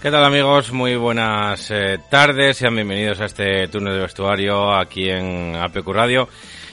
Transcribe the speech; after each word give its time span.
¿Qué 0.00 0.12
tal 0.12 0.24
amigos? 0.24 0.72
Muy 0.72 0.94
buenas 0.94 1.72
eh, 1.72 1.98
tardes, 2.08 2.56
sean 2.56 2.76
bienvenidos 2.76 3.20
a 3.20 3.24
este 3.24 3.66
turno 3.66 3.92
de 3.92 3.98
vestuario 3.98 4.72
aquí 4.72 5.10
en 5.10 5.56
APQ 5.56 5.88
Radio, 5.88 6.28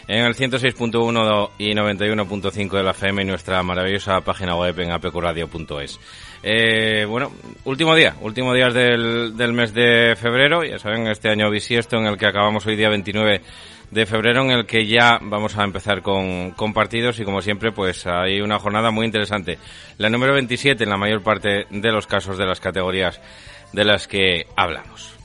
en 0.07 0.25
el 0.25 0.35
106.1 0.35 1.49
y 1.57 1.73
91.5 1.73 2.69
de 2.77 2.83
la 2.83 2.91
FM 2.91 3.23
y 3.23 3.25
nuestra 3.25 3.63
maravillosa 3.63 4.21
página 4.21 4.55
web 4.55 4.79
en 4.79 4.91
apqradio.es. 4.91 5.99
Eh, 6.43 7.05
bueno, 7.09 7.31
último 7.63 7.95
día, 7.95 8.15
último 8.21 8.53
día 8.53 8.69
del, 8.69 9.35
del 9.35 9.53
mes 9.53 9.73
de 9.73 10.15
febrero, 10.15 10.63
ya 10.63 10.77
saben, 10.77 11.07
este 11.07 11.29
año 11.29 11.49
bisiesto 11.49 11.97
en 11.97 12.05
el 12.05 12.19
que 12.19 12.27
acabamos 12.27 12.63
hoy 12.67 12.75
día 12.75 12.89
29 12.89 13.41
de 13.95 14.05
febrero 14.05 14.41
en 14.43 14.51
el 14.51 14.65
que 14.65 14.85
ya 14.85 15.19
vamos 15.21 15.57
a 15.57 15.63
empezar 15.63 16.01
con, 16.01 16.51
con, 16.51 16.73
partidos 16.73 17.17
y 17.19 17.23
como 17.23 17.41
siempre 17.41 17.71
pues 17.71 18.05
hay 18.05 18.41
una 18.41 18.59
jornada 18.59 18.91
muy 18.91 19.05
interesante. 19.05 19.57
La 19.97 20.09
número 20.09 20.33
27 20.33 20.83
en 20.83 20.89
la 20.89 20.97
mayor 20.97 21.23
parte 21.23 21.65
de 21.69 21.91
los 21.93 22.05
casos 22.05 22.37
de 22.37 22.45
las 22.45 22.59
categorías 22.59 23.21
de 23.71 23.85
las 23.85 24.09
que 24.09 24.47
hablamos. 24.57 25.15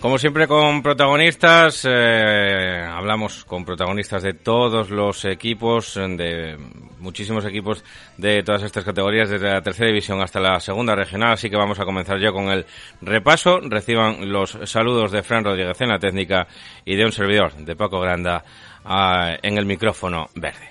Como 0.00 0.16
siempre 0.16 0.48
con 0.48 0.82
protagonistas, 0.82 1.86
eh, 1.86 2.86
hablamos 2.90 3.44
con 3.44 3.66
protagonistas 3.66 4.22
de 4.22 4.32
todos 4.32 4.88
los 4.88 5.26
equipos, 5.26 5.94
de 5.94 6.56
muchísimos 7.00 7.44
equipos 7.44 7.84
de 8.16 8.42
todas 8.42 8.62
estas 8.62 8.82
categorías, 8.82 9.28
desde 9.28 9.52
la 9.52 9.60
tercera 9.60 9.88
división 9.88 10.22
hasta 10.22 10.40
la 10.40 10.58
segunda 10.58 10.94
regional, 10.94 11.32
así 11.32 11.50
que 11.50 11.56
vamos 11.56 11.78
a 11.80 11.84
comenzar 11.84 12.18
ya 12.18 12.32
con 12.32 12.48
el 12.48 12.64
repaso. 13.02 13.60
Reciban 13.60 14.32
los 14.32 14.56
saludos 14.64 15.12
de 15.12 15.22
Fran 15.22 15.44
Rodríguez 15.44 15.78
en 15.82 15.88
la 15.90 15.98
técnica 15.98 16.46
y 16.86 16.96
de 16.96 17.04
un 17.04 17.12
servidor, 17.12 17.52
de 17.56 17.76
Paco 17.76 18.00
Granda, 18.00 18.42
ah, 18.86 19.36
en 19.42 19.58
el 19.58 19.66
micrófono 19.66 20.30
verde. 20.34 20.70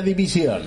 División. 0.00 0.62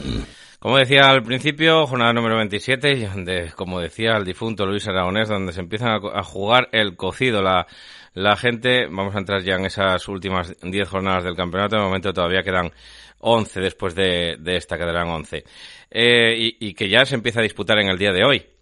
Como 0.59 0.77
decía 0.77 1.09
al 1.09 1.23
principio, 1.23 1.85
jornada 1.85 2.13
número 2.13 2.37
27, 2.37 3.07
donde, 3.07 3.51
como 3.55 3.79
decía 3.79 4.17
el 4.17 4.25
difunto 4.25 4.65
Luis 4.65 4.87
Aragonés, 4.87 5.29
donde 5.29 5.53
se 5.53 5.59
empiezan 5.59 5.89
a, 5.89 6.23
jugar 6.23 6.69
el 6.71 6.95
cocido. 6.95 7.41
La, 7.41 7.67
la 8.13 8.35
gente, 8.35 8.87
vamos 8.87 9.15
a 9.15 9.19
entrar 9.19 9.43
ya 9.43 9.55
en 9.55 9.65
esas 9.65 10.07
últimas 10.07 10.55
10 10.61 10.89
jornadas 10.89 11.23
del 11.23 11.35
campeonato, 11.35 11.75
de 11.75 11.83
momento 11.83 12.13
todavía 12.13 12.41
quedan 12.41 12.71
11 13.19 13.59
después 13.59 13.93
de, 13.95 14.37
de 14.39 14.57
esta, 14.57 14.77
quedarán 14.77 15.07
11. 15.09 15.43
Eh, 15.91 16.35
y, 16.37 16.69
y 16.69 16.73
que 16.73 16.89
ya 16.89 17.05
se 17.05 17.15
empieza 17.15 17.41
a 17.41 17.43
disputar 17.43 17.77
en 17.79 17.89
el 17.89 17.97
día 17.97 18.11
de 18.11 18.23
hoy 18.23 18.54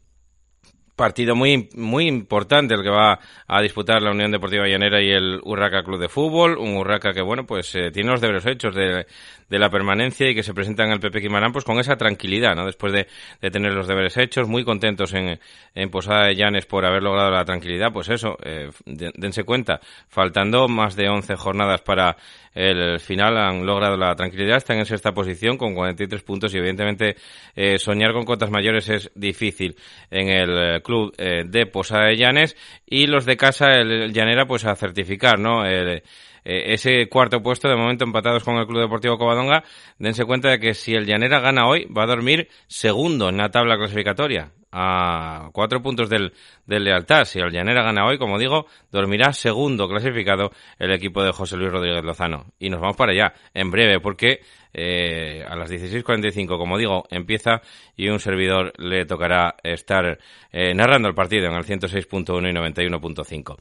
partido 0.95 1.35
muy 1.35 1.69
muy 1.75 2.07
importante 2.07 2.75
el 2.75 2.83
que 2.83 2.89
va 2.89 3.19
a 3.47 3.61
disputar 3.61 4.01
la 4.01 4.11
Unión 4.11 4.31
Deportiva 4.31 4.67
Llanera 4.67 5.01
y 5.01 5.09
el 5.09 5.39
Urraca 5.43 5.83
Club 5.83 5.99
de 5.99 6.09
Fútbol, 6.09 6.57
un 6.57 6.77
Urraca 6.77 7.13
que 7.13 7.21
bueno, 7.21 7.45
pues 7.45 7.73
eh, 7.75 7.91
tiene 7.91 8.11
los 8.11 8.21
deberes 8.21 8.45
hechos 8.45 8.75
de, 8.75 9.05
de, 9.49 9.59
la 9.59 9.69
permanencia 9.69 10.29
y 10.29 10.35
que 10.35 10.43
se 10.43 10.53
presenta 10.53 10.83
en 10.83 10.91
el 10.91 10.99
Pepe 10.99 11.21
Quimarán 11.21 11.51
pues 11.51 11.65
con 11.65 11.79
esa 11.79 11.95
tranquilidad, 11.95 12.55
¿no? 12.55 12.65
Después 12.65 12.93
de, 12.93 13.07
de 13.41 13.51
tener 13.51 13.73
los 13.73 13.87
deberes 13.87 14.17
hechos, 14.17 14.47
muy 14.47 14.63
contentos 14.63 15.13
en, 15.13 15.39
en, 15.73 15.89
Posada 15.89 16.27
de 16.27 16.35
Llanes 16.35 16.65
por 16.65 16.85
haber 16.85 17.03
logrado 17.03 17.31
la 17.31 17.45
tranquilidad, 17.45 17.91
pues 17.91 18.09
eso, 18.09 18.37
eh, 18.43 18.69
dense 18.85 19.43
cuenta, 19.43 19.79
faltando 20.07 20.67
más 20.67 20.95
de 20.95 21.09
11 21.09 21.35
jornadas 21.35 21.81
para 21.81 22.17
el 22.53 22.99
final 22.99 23.37
han 23.37 23.65
logrado 23.65 23.97
la 23.97 24.15
tranquilidad, 24.15 24.57
están 24.57 24.77
en 24.77 24.85
sexta 24.85 25.11
posición 25.11 25.57
con 25.57 25.73
43 25.73 26.23
puntos 26.23 26.53
y 26.53 26.57
evidentemente 26.57 27.15
eh, 27.55 27.77
soñar 27.79 28.13
con 28.13 28.25
cotas 28.25 28.51
mayores 28.51 28.89
es 28.89 29.11
difícil. 29.15 29.75
En 30.11 30.29
el 30.29 30.57
eh, 30.57 30.81
club 30.81 31.13
eh, 31.17 31.43
de 31.45 31.65
Posada 31.65 32.07
de 32.07 32.17
Llanes 32.17 32.55
y 32.85 33.07
los 33.07 33.25
de 33.25 33.37
casa, 33.37 33.73
el, 33.73 34.13
Llanera, 34.13 34.45
pues 34.45 34.65
a 34.65 34.75
certificar, 34.75 35.39
¿no? 35.39 35.65
El, 35.65 36.03
eh, 36.45 36.73
ese 36.73 37.07
cuarto 37.07 37.41
puesto, 37.41 37.69
de 37.69 37.75
momento 37.75 38.03
empatados 38.03 38.43
con 38.43 38.57
el 38.57 38.67
Club 38.67 38.81
Deportivo 38.81 39.17
Covadonga, 39.17 39.63
dense 39.97 40.25
cuenta 40.25 40.49
de 40.49 40.59
que 40.59 40.73
si 40.73 40.93
el 40.93 41.05
Llanera 41.05 41.39
gana 41.39 41.67
hoy, 41.67 41.85
va 41.85 42.03
a 42.03 42.07
dormir 42.07 42.49
segundo 42.67 43.29
en 43.29 43.37
la 43.37 43.49
tabla 43.49 43.77
clasificatoria 43.77 44.51
a 44.73 45.49
cuatro 45.53 45.81
puntos 45.81 46.09
del, 46.09 46.33
del 46.65 46.83
Lealtad. 46.83 47.25
Si 47.25 47.39
el 47.39 47.51
Llanera 47.51 47.83
gana 47.83 48.05
hoy, 48.05 48.17
como 48.17 48.39
digo, 48.39 48.65
dormirá 48.91 49.31
segundo 49.31 49.87
clasificado 49.87 50.51
el 50.79 50.91
equipo 50.91 51.23
de 51.23 51.31
José 51.31 51.55
Luis 51.55 51.71
Rodríguez 51.71 52.03
Lozano. 52.03 52.47
Y 52.57 52.69
nos 52.69 52.81
vamos 52.81 52.97
para 52.97 53.11
allá, 53.11 53.33
en 53.53 53.69
breve, 53.69 53.99
porque 53.99 54.41
eh, 54.73 55.43
a 55.47 55.55
las 55.55 55.71
16.45, 55.71 56.57
como 56.57 56.77
digo, 56.77 57.05
empieza 57.11 57.61
y 57.95 58.09
un 58.09 58.19
servidor 58.19 58.73
le 58.77 59.05
tocará 59.05 59.55
estar 59.63 60.17
eh, 60.51 60.73
narrando 60.73 61.07
el 61.07 61.15
partido 61.15 61.47
en 61.47 61.53
el 61.53 61.63
106.1 61.63 62.49
y 62.49 62.53
91.5. 62.53 63.57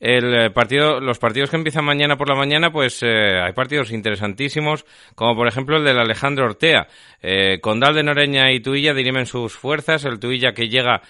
El 0.00 0.34
eh, 0.34 0.50
partido, 0.50 1.00
los 1.00 1.18
partidos 1.18 1.50
que 1.50 1.56
empiezan 1.56 1.84
mañana 1.84 2.16
por 2.16 2.28
la 2.28 2.34
mañana, 2.34 2.70
pues 2.70 3.02
eh, 3.02 3.40
hay 3.42 3.52
partidos 3.52 3.92
interesantísimos, 3.92 4.84
como 5.14 5.34
por 5.36 5.48
ejemplo 5.48 5.76
el 5.76 5.84
del 5.84 5.98
Alejandro 5.98 6.46
Ortea. 6.46 6.86
Condal 7.62 7.94
de 7.94 8.02
Noreña 8.02 8.52
y 8.52 8.60
Tuilla 8.60 8.92
dirimen 8.92 9.24
sus 9.24 9.54
fuerzas. 9.54 10.04
El 10.04 10.20
Tuilla 10.20 10.52
que 10.52 10.68
llega 10.68 11.00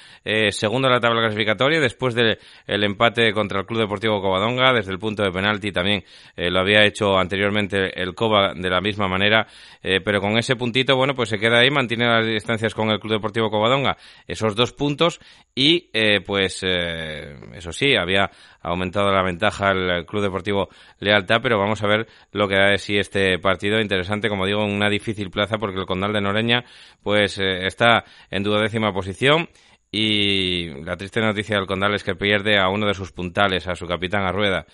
segundo 0.50 0.86
en 0.86 0.94
la 0.94 1.00
tabla 1.00 1.22
clasificatoria 1.22 1.80
después 1.80 2.14
del 2.14 2.38
empate 2.68 3.32
contra 3.32 3.58
el 3.58 3.66
Club 3.66 3.80
Deportivo 3.80 4.22
Covadonga. 4.22 4.72
Desde 4.72 4.92
el 4.92 5.00
punto 5.00 5.24
de 5.24 5.32
penalti 5.32 5.72
también 5.72 6.04
lo 6.36 6.60
había 6.60 6.84
hecho 6.84 7.18
anteriormente 7.18 8.00
el 8.00 8.14
Cova 8.14 8.54
de 8.54 8.70
la 8.70 8.80
misma 8.80 9.08
manera. 9.08 9.44
Eh, 9.82 10.00
pero 10.05 10.20
con 10.20 10.38
ese 10.38 10.56
puntito, 10.56 10.96
bueno, 10.96 11.14
pues 11.14 11.29
se 11.29 11.38
queda 11.38 11.58
ahí, 11.58 11.70
mantiene 11.70 12.06
las 12.06 12.26
distancias 12.26 12.75
con 12.75 12.91
el 12.91 13.00
Club 13.00 13.14
Deportivo 13.14 13.50
Covadonga. 13.50 13.96
Esos 14.26 14.55
dos 14.55 14.73
puntos 14.73 15.20
y, 15.55 15.91
eh, 15.93 16.20
pues, 16.20 16.62
eso 16.62 17.73
sí, 17.73 17.94
había 17.96 18.31
aumentado 18.62 19.12
la 19.12 19.23
ventaja 19.23 19.70
el 19.70 20.06
Club 20.06 20.23
Deportivo 20.23 20.69
Lealtad, 20.99 21.41
pero 21.43 21.58
vamos 21.58 21.82
a 21.82 21.87
ver 21.87 22.06
lo 22.32 22.49
que 22.49 22.56
da 22.56 22.70
de 22.70 22.79
sí 22.79 22.96
este 22.96 23.38
partido 23.38 23.81
interesante, 23.81 24.29
como 24.29 24.46
digo, 24.46 24.64
en 24.64 24.73
una 24.73 24.88
difícil 24.88 25.31
plaza 25.31 25.58
porque 25.58 25.79
el 25.79 25.87
Condal 25.87 26.12
de 26.12 26.20
Noreña 26.20 26.64
pues 27.02 27.38
eh, 27.38 27.67
está 27.67 28.05
en 28.31 28.43
duodécima 28.43 28.93
posición 28.93 29.49
y 29.91 30.70
la 30.82 30.96
triste 30.96 31.20
noticia 31.20 31.56
del 31.56 31.67
Condal 31.67 31.94
es 31.94 32.02
que 32.02 32.14
pierde 32.14 32.58
a 32.58 32.69
uno 32.69 32.87
de 32.87 32.94
sus 32.94 33.12
puntales, 33.12 33.69
a 33.69 33.76
su 33.76 33.87
capitán 33.87 34.25
a 34.25 34.32
Rueda, 34.32 34.67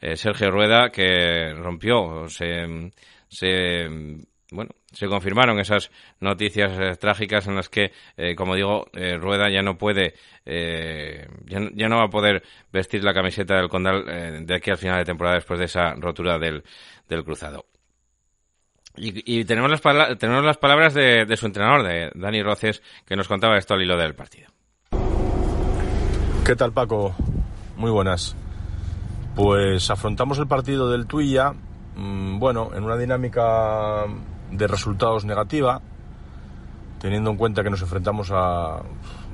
eh, 0.00 0.16
Sergio 0.16 0.50
Rueda, 0.50 0.90
que 0.90 1.54
rompió, 1.54 2.28
se, 2.28 2.90
se 3.28 3.88
bueno, 4.54 4.70
se 4.92 5.08
confirmaron 5.08 5.58
esas 5.58 5.90
noticias 6.20 6.72
eh, 6.78 6.96
trágicas 6.96 7.46
en 7.48 7.56
las 7.56 7.68
que, 7.68 7.92
eh, 8.16 8.34
como 8.36 8.54
digo, 8.54 8.86
eh, 8.92 9.16
Rueda 9.16 9.50
ya 9.50 9.62
no 9.62 9.76
puede, 9.76 10.14
ya, 10.46 11.60
ya, 11.74 11.88
no 11.88 11.96
va 11.96 12.04
a 12.04 12.10
poder 12.10 12.42
vestir 12.72 13.02
la 13.02 13.14
camiseta 13.14 13.56
del 13.56 13.68
Condal 13.68 14.46
de 14.46 14.54
aquí 14.54 14.70
al 14.70 14.78
final 14.78 14.98
de 14.98 15.04
temporada 15.04 15.36
después 15.36 15.58
de 15.58 15.64
esa 15.64 15.94
rotura 15.94 16.38
del, 16.38 16.62
del 17.08 17.24
cruzado. 17.24 17.66
Y, 18.96 19.44
tenemos, 19.44 19.70
las 19.70 20.18
tenemos 20.18 20.44
las 20.44 20.56
palabras 20.56 20.94
de, 20.94 21.36
su 21.36 21.46
entrenador, 21.46 21.82
de 21.82 22.12
Dani 22.14 22.42
Roces, 22.44 22.80
que 23.04 23.16
nos 23.16 23.26
contaba 23.26 23.58
esto 23.58 23.74
al 23.74 23.82
hilo 23.82 23.96
del 23.96 24.14
partido. 24.14 24.48
¿Qué 26.46 26.54
tal, 26.54 26.72
Paco? 26.72 27.16
Muy 27.76 27.90
buenas. 27.90 28.36
Pues 29.34 29.90
afrontamos 29.90 30.38
el 30.38 30.46
partido 30.46 30.92
del 30.92 31.06
Tuilla, 31.06 31.54
bueno, 31.96 32.70
en 32.74 32.84
una 32.84 32.96
dinámica 32.96 34.04
de 34.50 34.66
resultados 34.66 35.24
negativa, 35.24 35.80
teniendo 37.00 37.30
en 37.30 37.36
cuenta 37.36 37.62
que 37.62 37.70
nos 37.70 37.82
enfrentamos 37.82 38.30
a 38.32 38.80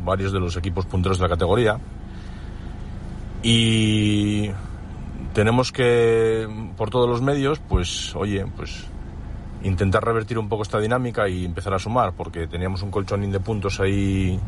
varios 0.05 0.33
de 0.33 0.41
los 0.41 0.57
equipos 0.57 0.87
punteros 0.87 1.19
de 1.19 1.23
la 1.25 1.29
categoría. 1.29 1.79
Y 3.43 4.51
tenemos 5.33 5.73
que, 5.73 6.49
por 6.77 6.91
todos 6.91 7.09
los 7.09 7.23
medios, 7.23 7.61
pues, 7.61 8.15
oye, 8.17 8.45
pues 8.57 8.87
intentar 9.63 10.05
revertir 10.05 10.39
un 10.39 10.49
poco 10.49 10.63
esta 10.63 10.81
dinámica 10.81 11.29
y 11.29 11.45
empezar 11.45 11.75
a 11.75 11.79
sumar, 11.79 12.13
porque 12.15 12.47
teníamos 12.47 12.83
un 12.83 12.91
colchonín 12.91 13.31
de 13.31 13.41
puntos 13.41 13.81
ahí 13.81 14.39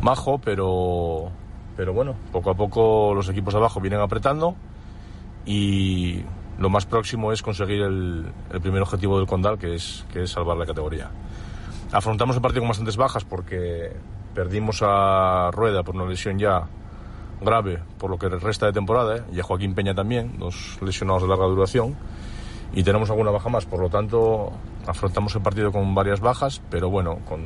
majo, 0.00 0.38
pero, 0.38 1.30
pero 1.76 1.92
bueno, 1.92 2.14
poco 2.32 2.50
a 2.50 2.54
poco 2.54 3.14
los 3.14 3.28
equipos 3.28 3.54
abajo 3.54 3.80
vienen 3.80 4.00
apretando 4.00 4.54
y 5.44 6.22
lo 6.58 6.70
más 6.70 6.86
próximo 6.86 7.32
es 7.32 7.42
conseguir 7.42 7.82
el, 7.82 8.32
primer 8.62 8.82
objetivo 8.82 9.18
del 9.18 9.26
Condal, 9.26 9.58
que 9.58 9.74
es, 9.74 10.04
que 10.12 10.22
es 10.22 10.30
salvar 10.30 10.56
la 10.56 10.66
categoría. 10.66 11.10
Afrontamos 11.92 12.36
el 12.36 12.42
partido 12.42 12.62
con 12.62 12.68
bastantes 12.68 12.96
bajas 12.96 13.24
porque 13.24 13.92
perdimos 14.34 14.82
a 14.82 15.50
Rueda 15.52 15.82
por 15.82 15.94
una 15.94 16.06
lesión 16.06 16.38
ya 16.38 16.66
grave 17.40 17.82
por 17.98 18.10
lo 18.10 18.18
que 18.18 18.28
resta 18.28 18.66
de 18.66 18.72
temporada 18.72 19.18
¿eh? 19.18 19.22
y 19.32 19.40
a 19.40 19.42
Joaquín 19.42 19.74
Peña 19.74 19.94
también, 19.94 20.38
dos 20.38 20.78
lesionados 20.80 21.22
de 21.22 21.28
larga 21.28 21.44
duración 21.44 21.94
y 22.72 22.82
tenemos 22.82 23.10
alguna 23.10 23.30
baja 23.30 23.48
más, 23.48 23.66
por 23.66 23.80
lo 23.80 23.88
tanto 23.88 24.52
afrontamos 24.86 25.34
el 25.34 25.42
partido 25.42 25.70
con 25.70 25.94
varias 25.94 26.20
bajas, 26.20 26.60
pero 26.70 26.90
bueno, 26.90 27.18
con, 27.28 27.44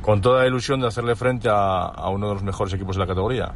con 0.00 0.20
toda 0.20 0.42
la 0.42 0.48
ilusión 0.48 0.80
de 0.80 0.86
hacerle 0.86 1.14
frente 1.14 1.48
a 1.50 2.08
uno 2.08 2.28
de 2.28 2.34
los 2.34 2.42
mejores 2.42 2.72
equipos 2.74 2.96
de 2.96 3.00
la 3.00 3.06
categoría, 3.06 3.52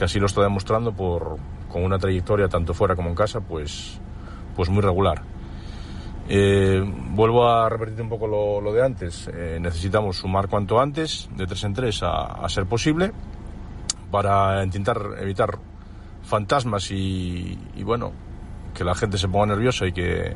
que 0.00 0.06
así 0.06 0.18
lo 0.18 0.24
está 0.24 0.40
demostrando 0.40 0.92
por, 0.92 1.36
con 1.68 1.84
una 1.84 1.98
trayectoria 1.98 2.48
tanto 2.48 2.72
fuera 2.72 2.96
como 2.96 3.10
en 3.10 3.14
casa, 3.14 3.42
pues, 3.42 4.00
pues 4.56 4.70
muy 4.70 4.80
regular. 4.80 5.20
Eh, 6.26 6.82
vuelvo 7.10 7.46
a 7.46 7.68
repetir 7.68 8.00
un 8.00 8.08
poco 8.08 8.26
lo, 8.26 8.72
de 8.72 8.82
antes. 8.82 9.28
Eh, 9.30 9.58
necesitamos 9.60 10.16
sumar 10.16 10.48
cuanto 10.48 10.80
antes, 10.80 11.28
de 11.36 11.46
tres 11.46 11.64
en 11.64 11.74
tres, 11.74 12.00
a, 12.02 12.48
ser 12.48 12.64
posible, 12.64 13.12
para 14.10 14.64
intentar 14.64 15.02
evitar 15.20 15.58
fantasmas 16.22 16.90
y, 16.92 17.58
bueno, 17.84 18.12
que 18.72 18.84
la 18.84 18.94
gente 18.94 19.18
se 19.18 19.28
ponga 19.28 19.48
nerviosa 19.48 19.86
y 19.86 19.92
que 19.92 20.34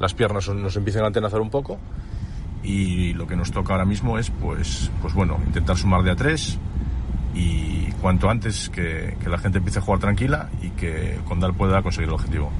las 0.00 0.14
piernas 0.14 0.48
nos 0.48 0.76
empiecen 0.76 1.04
a 1.04 1.08
atenazar 1.08 1.42
un 1.42 1.50
poco. 1.50 1.78
Y 2.62 3.12
lo 3.12 3.26
que 3.26 3.36
nos 3.36 3.52
toca 3.52 3.74
ahora 3.74 3.84
mismo 3.84 4.18
es, 4.18 4.30
pues, 4.30 4.90
pues 5.02 5.12
bueno, 5.12 5.38
intentar 5.46 5.76
sumar 5.76 6.02
de 6.02 6.12
a 6.12 6.16
tres, 6.16 6.58
y 7.34 7.90
cuanto 8.00 8.30
antes 8.30 8.70
que, 8.70 9.16
la 9.26 9.38
gente 9.38 9.58
empiece 9.58 9.78
a 9.78 9.82
jugar 9.82 10.00
tranquila 10.00 10.50
y 10.62 10.70
que 10.70 11.18
Condal 11.26 11.54
pueda 11.54 11.82
conseguir 11.82 12.08
el 12.08 12.14
objetivo. 12.14 12.52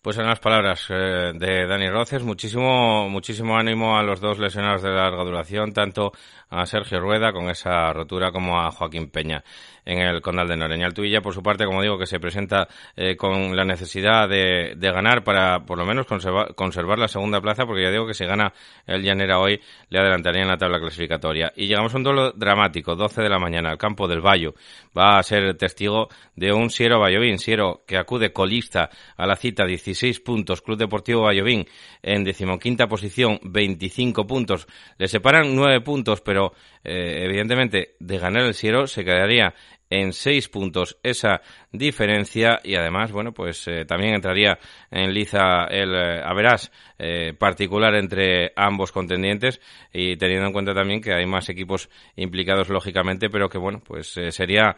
Pues 0.00 0.16
en 0.16 0.26
las 0.26 0.38
palabras 0.38 0.86
eh, 0.90 1.32
de 1.34 1.66
Dani 1.66 1.90
Roces, 1.90 2.22
muchísimo, 2.22 3.08
muchísimo 3.08 3.58
ánimo 3.58 3.98
a 3.98 4.02
los 4.02 4.20
dos 4.20 4.38
lesionados 4.38 4.82
de 4.82 4.90
larga 4.90 5.24
duración, 5.24 5.72
tanto 5.72 6.12
a 6.50 6.66
Sergio 6.66 7.00
Rueda 7.00 7.32
con 7.32 7.48
esa 7.50 7.92
rotura 7.92 8.30
como 8.32 8.58
a 8.60 8.70
Joaquín 8.70 9.10
Peña 9.10 9.44
en 9.88 10.00
el 10.00 10.20
Condal 10.20 10.46
de 10.48 10.56
Noreña. 10.56 10.86
El 10.86 10.94
Tuilla, 10.94 11.22
por 11.22 11.32
su 11.32 11.42
parte, 11.42 11.64
como 11.64 11.82
digo, 11.82 11.98
que 11.98 12.06
se 12.06 12.20
presenta 12.20 12.68
eh, 12.94 13.16
con 13.16 13.56
la 13.56 13.64
necesidad 13.64 14.28
de, 14.28 14.76
ganar 14.78 15.24
para 15.24 15.64
por 15.64 15.78
lo 15.78 15.86
menos 15.86 16.06
conservar, 16.06 16.54
conservar, 16.54 16.98
la 16.98 17.08
segunda 17.08 17.40
plaza, 17.40 17.64
porque 17.64 17.82
ya 17.84 17.90
digo 17.90 18.06
que 18.06 18.12
si 18.12 18.26
gana 18.26 18.52
el 18.86 19.02
Llanera 19.02 19.38
hoy 19.38 19.60
le 19.88 19.98
adelantaría 19.98 20.42
en 20.42 20.48
la 20.48 20.58
tabla 20.58 20.78
clasificatoria. 20.78 21.52
Y 21.56 21.66
llegamos 21.66 21.94
a 21.94 21.96
un 21.96 22.02
duelo 22.02 22.32
dramático, 22.32 22.94
12 22.94 23.22
de 23.22 23.28
la 23.30 23.38
mañana, 23.38 23.70
el 23.70 23.78
campo 23.78 24.06
del 24.06 24.20
Bayo. 24.20 24.54
Va 24.96 25.18
a 25.18 25.22
ser 25.22 25.56
testigo 25.56 26.08
de 26.36 26.52
un 26.52 26.68
Siero 26.68 27.00
Bayovín, 27.00 27.38
Siero 27.38 27.82
que 27.86 27.96
acude 27.96 28.32
colista 28.32 28.90
a 29.16 29.26
la 29.26 29.36
cita 29.36 29.64
16 29.64 30.20
puntos, 30.20 30.60
Club 30.60 30.76
Deportivo 30.76 31.22
Bayovín 31.22 31.66
en 32.02 32.24
decimoquinta 32.24 32.88
posición, 32.88 33.40
25 33.42 34.26
puntos. 34.26 34.66
Le 34.98 35.08
separan 35.08 35.54
9 35.54 35.80
puntos, 35.80 36.20
pero 36.20 36.37
eh, 36.84 37.24
evidentemente 37.24 37.96
de 37.98 38.18
ganar 38.18 38.44
el 38.44 38.54
Siero 38.54 38.86
se 38.86 39.04
quedaría 39.04 39.54
en 39.90 40.12
seis 40.12 40.48
puntos 40.48 40.98
esa 41.02 41.40
diferencia 41.72 42.60
y 42.62 42.74
además, 42.74 43.12
bueno, 43.12 43.32
pues 43.32 43.66
eh, 43.68 43.84
también 43.84 44.14
entraría 44.14 44.58
en 44.90 45.12
liza 45.12 45.64
el 45.70 45.94
eh, 45.94 46.22
averás 46.24 46.70
eh, 46.98 47.34
particular 47.38 47.94
entre 47.94 48.52
ambos 48.56 48.92
contendientes 48.92 49.60
y 49.92 50.16
teniendo 50.16 50.46
en 50.46 50.52
cuenta 50.52 50.74
también 50.74 51.00
que 51.00 51.12
hay 51.12 51.26
más 51.26 51.48
equipos 51.48 51.88
implicados 52.16 52.68
lógicamente, 52.68 53.30
pero 53.30 53.48
que 53.48 53.58
bueno, 53.58 53.80
pues 53.84 54.14
sería 54.30 54.76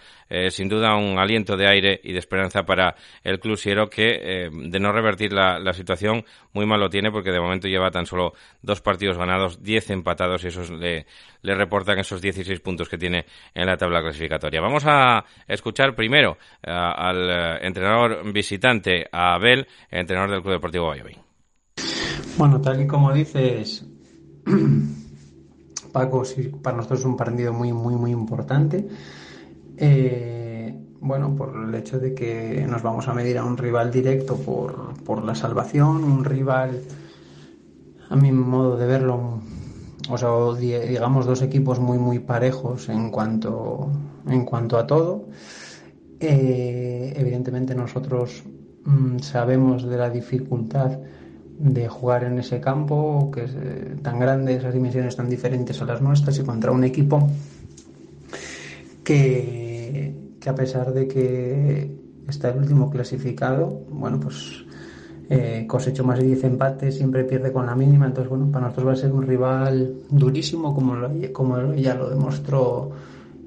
sin 0.51 0.69
duda 0.69 0.97
un 0.97 1.19
aliento 1.19 1.57
de 1.57 1.69
aire 1.69 2.01
y 2.03 2.13
de 2.13 2.19
esperanza 2.19 2.65
para 2.65 2.95
el 3.25 3.41
club 3.41 3.57
siero 3.57 3.89
que 3.89 4.49
de 4.51 4.81
no 4.81 4.93
revertir 4.93 5.33
la, 5.33 5.73
situación 5.73 6.25
muy 6.53 6.67
mal 6.67 6.81
lo 6.81 6.91
tiene 6.91 7.11
porque 7.11 7.31
de 7.31 7.41
momento 7.41 7.69
lleva 7.69 7.91
tan 7.91 8.07
solo 8.07 8.35
dos 8.63 8.81
partidos 8.81 9.17
ganados, 9.17 9.63
diez 9.63 9.91
empatados 9.91 10.45
y 10.45 10.49
eso 10.49 10.63
le, 10.75 11.07
reportan 11.43 11.99
esos 11.99 12.21
16 12.21 12.61
puntos 12.61 12.89
que 12.89 12.99
tiene 12.99 13.27
en 13.55 13.67
la 13.67 13.77
tabla 13.77 14.01
clasificatoria. 14.01 14.61
Vamos 14.61 14.85
a 14.87 15.25
escuchar 15.47 15.95
primero 15.95 16.39
eh, 16.63 16.71
al 16.71 17.31
eh, 17.31 17.67
entrenador 17.67 18.33
visitante, 18.33 19.07
a 19.11 19.35
Abel, 19.35 19.67
entrenador 19.91 20.31
del 20.31 20.43
Club 20.43 20.55
Deportivo 20.55 20.89
Valladolid. 20.89 21.30
Bueno, 22.39 22.61
tal 22.61 22.81
y 22.81 22.87
como 22.87 23.13
dices, 23.13 23.85
Paco, 25.93 26.23
para 26.63 26.77
nosotros 26.77 27.01
es 27.01 27.07
un 27.07 27.17
partido 27.17 27.53
muy, 27.53 27.73
muy, 27.73 27.97
muy 27.97 28.11
importante. 28.13 28.89
Eh, 29.77 30.75
bueno, 31.01 31.35
por 31.35 31.57
el 31.57 31.75
hecho 31.75 31.99
de 31.99 32.15
que 32.15 32.67
nos 32.69 32.83
vamos 32.83 33.09
a 33.09 33.15
medir 33.15 33.39
a 33.39 33.45
un 33.45 33.57
rival 33.57 33.91
directo 33.91 34.37
por, 34.37 34.95
por 35.03 35.25
la 35.25 35.35
salvación, 35.35 36.05
un 36.05 36.25
rival, 36.25 36.83
a 38.09 38.17
mi 38.17 38.33
modo 38.33 38.77
de 38.77 38.87
verlo, 38.87 39.41
o 40.09 40.19
sea, 40.19 40.31
digamos 40.59 41.27
dos 41.27 41.43
equipos 41.43 41.81
muy 41.81 41.99
muy 41.99 42.19
parejos 42.19 42.89
en 42.89 43.11
cuanto 43.11 43.91
en 44.29 44.45
cuanto 44.45 44.77
a 44.79 44.87
todo. 44.87 45.27
Eh, 46.21 47.15
evidentemente 47.17 47.75
nosotros 47.75 48.43
mm, 48.85 49.19
sabemos 49.21 49.85
de 49.85 49.97
la 49.97 50.11
dificultad 50.11 50.99
de 51.61 51.89
jugar 51.89 52.25
en 52.25 52.39
ese 52.39 52.59
campo 52.59 53.31
que 53.31 53.45
es 53.45 53.53
eh, 53.55 53.97
tan 54.03 54.19
grande, 54.19 54.55
esas 54.55 54.73
dimensiones 54.73 55.15
tan 55.15 55.29
diferentes 55.29 55.81
a 55.83 55.85
las 55.85 56.01
nuestras 56.01 56.39
y 56.39 56.43
contra 56.43 56.73
un 56.73 56.85
equipo 56.85 57.29
que, 59.05 60.15
que 60.41 60.49
a 60.49 60.55
pesar 60.55 60.93
de 60.95 61.07
que 61.07 61.91
está 62.29 62.49
el 62.49 62.59
último 62.59 62.91
clasificado, 62.91 63.83
bueno, 63.91 64.19
pues 64.19 64.65
eh, 65.29 65.67
cosechó 65.69 66.03
más 66.03 66.19
de 66.19 66.25
10 66.27 66.45
empates, 66.45 66.97
siempre 66.97 67.25
pierde 67.25 67.53
con 67.53 67.67
la 67.67 67.77
mínima, 67.77 68.07
entonces 68.07 68.31
bueno, 68.31 68.51
para 68.51 68.67
nosotros 68.67 68.89
va 68.89 68.93
a 68.93 68.97
ser 68.97 69.13
un 69.13 69.27
rival 69.27 69.95
durísimo 70.09 70.75
como, 70.75 70.97
como 71.33 71.75
ya 71.75 71.95
lo 71.95 72.09
demostró 72.09 72.91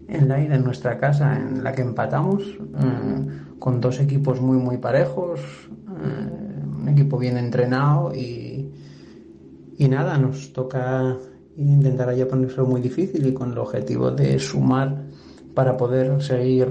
en 0.08 0.28
la 0.28 0.40
ida 0.40 0.56
en 0.56 0.64
nuestra 0.64 1.00
casa 1.00 1.36
en 1.36 1.64
la 1.64 1.74
que 1.74 1.82
empatamos, 1.82 2.44
eh, 2.44 3.58
con 3.58 3.82
dos 3.82 4.00
equipos 4.00 4.40
muy 4.40 4.58
muy 4.58 4.78
parejos, 4.78 5.40
eh, 5.42 6.33
un 6.84 6.90
equipo 6.90 7.18
bien 7.18 7.38
entrenado 7.38 8.14
y, 8.14 8.70
y 9.78 9.88
nada, 9.88 10.18
nos 10.20 10.54
toca 10.54 11.18
intentar 11.58 12.10
allá 12.10 12.28
ponerse 12.28 12.62
muy 12.62 12.82
difícil 12.82 13.26
y 13.26 13.34
con 13.34 13.52
el 13.52 13.58
objetivo 13.58 14.12
de 14.12 14.38
sumar 14.38 15.04
para 15.56 15.76
poder 15.76 16.22
seguir 16.22 16.68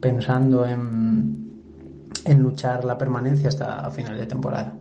pensando 0.00 0.66
en 0.66 1.44
en 2.24 2.42
luchar 2.42 2.84
la 2.84 2.96
permanencia 2.96 3.48
hasta 3.48 3.90
final 3.90 4.16
de 4.18 4.26
temporada. 4.26 4.74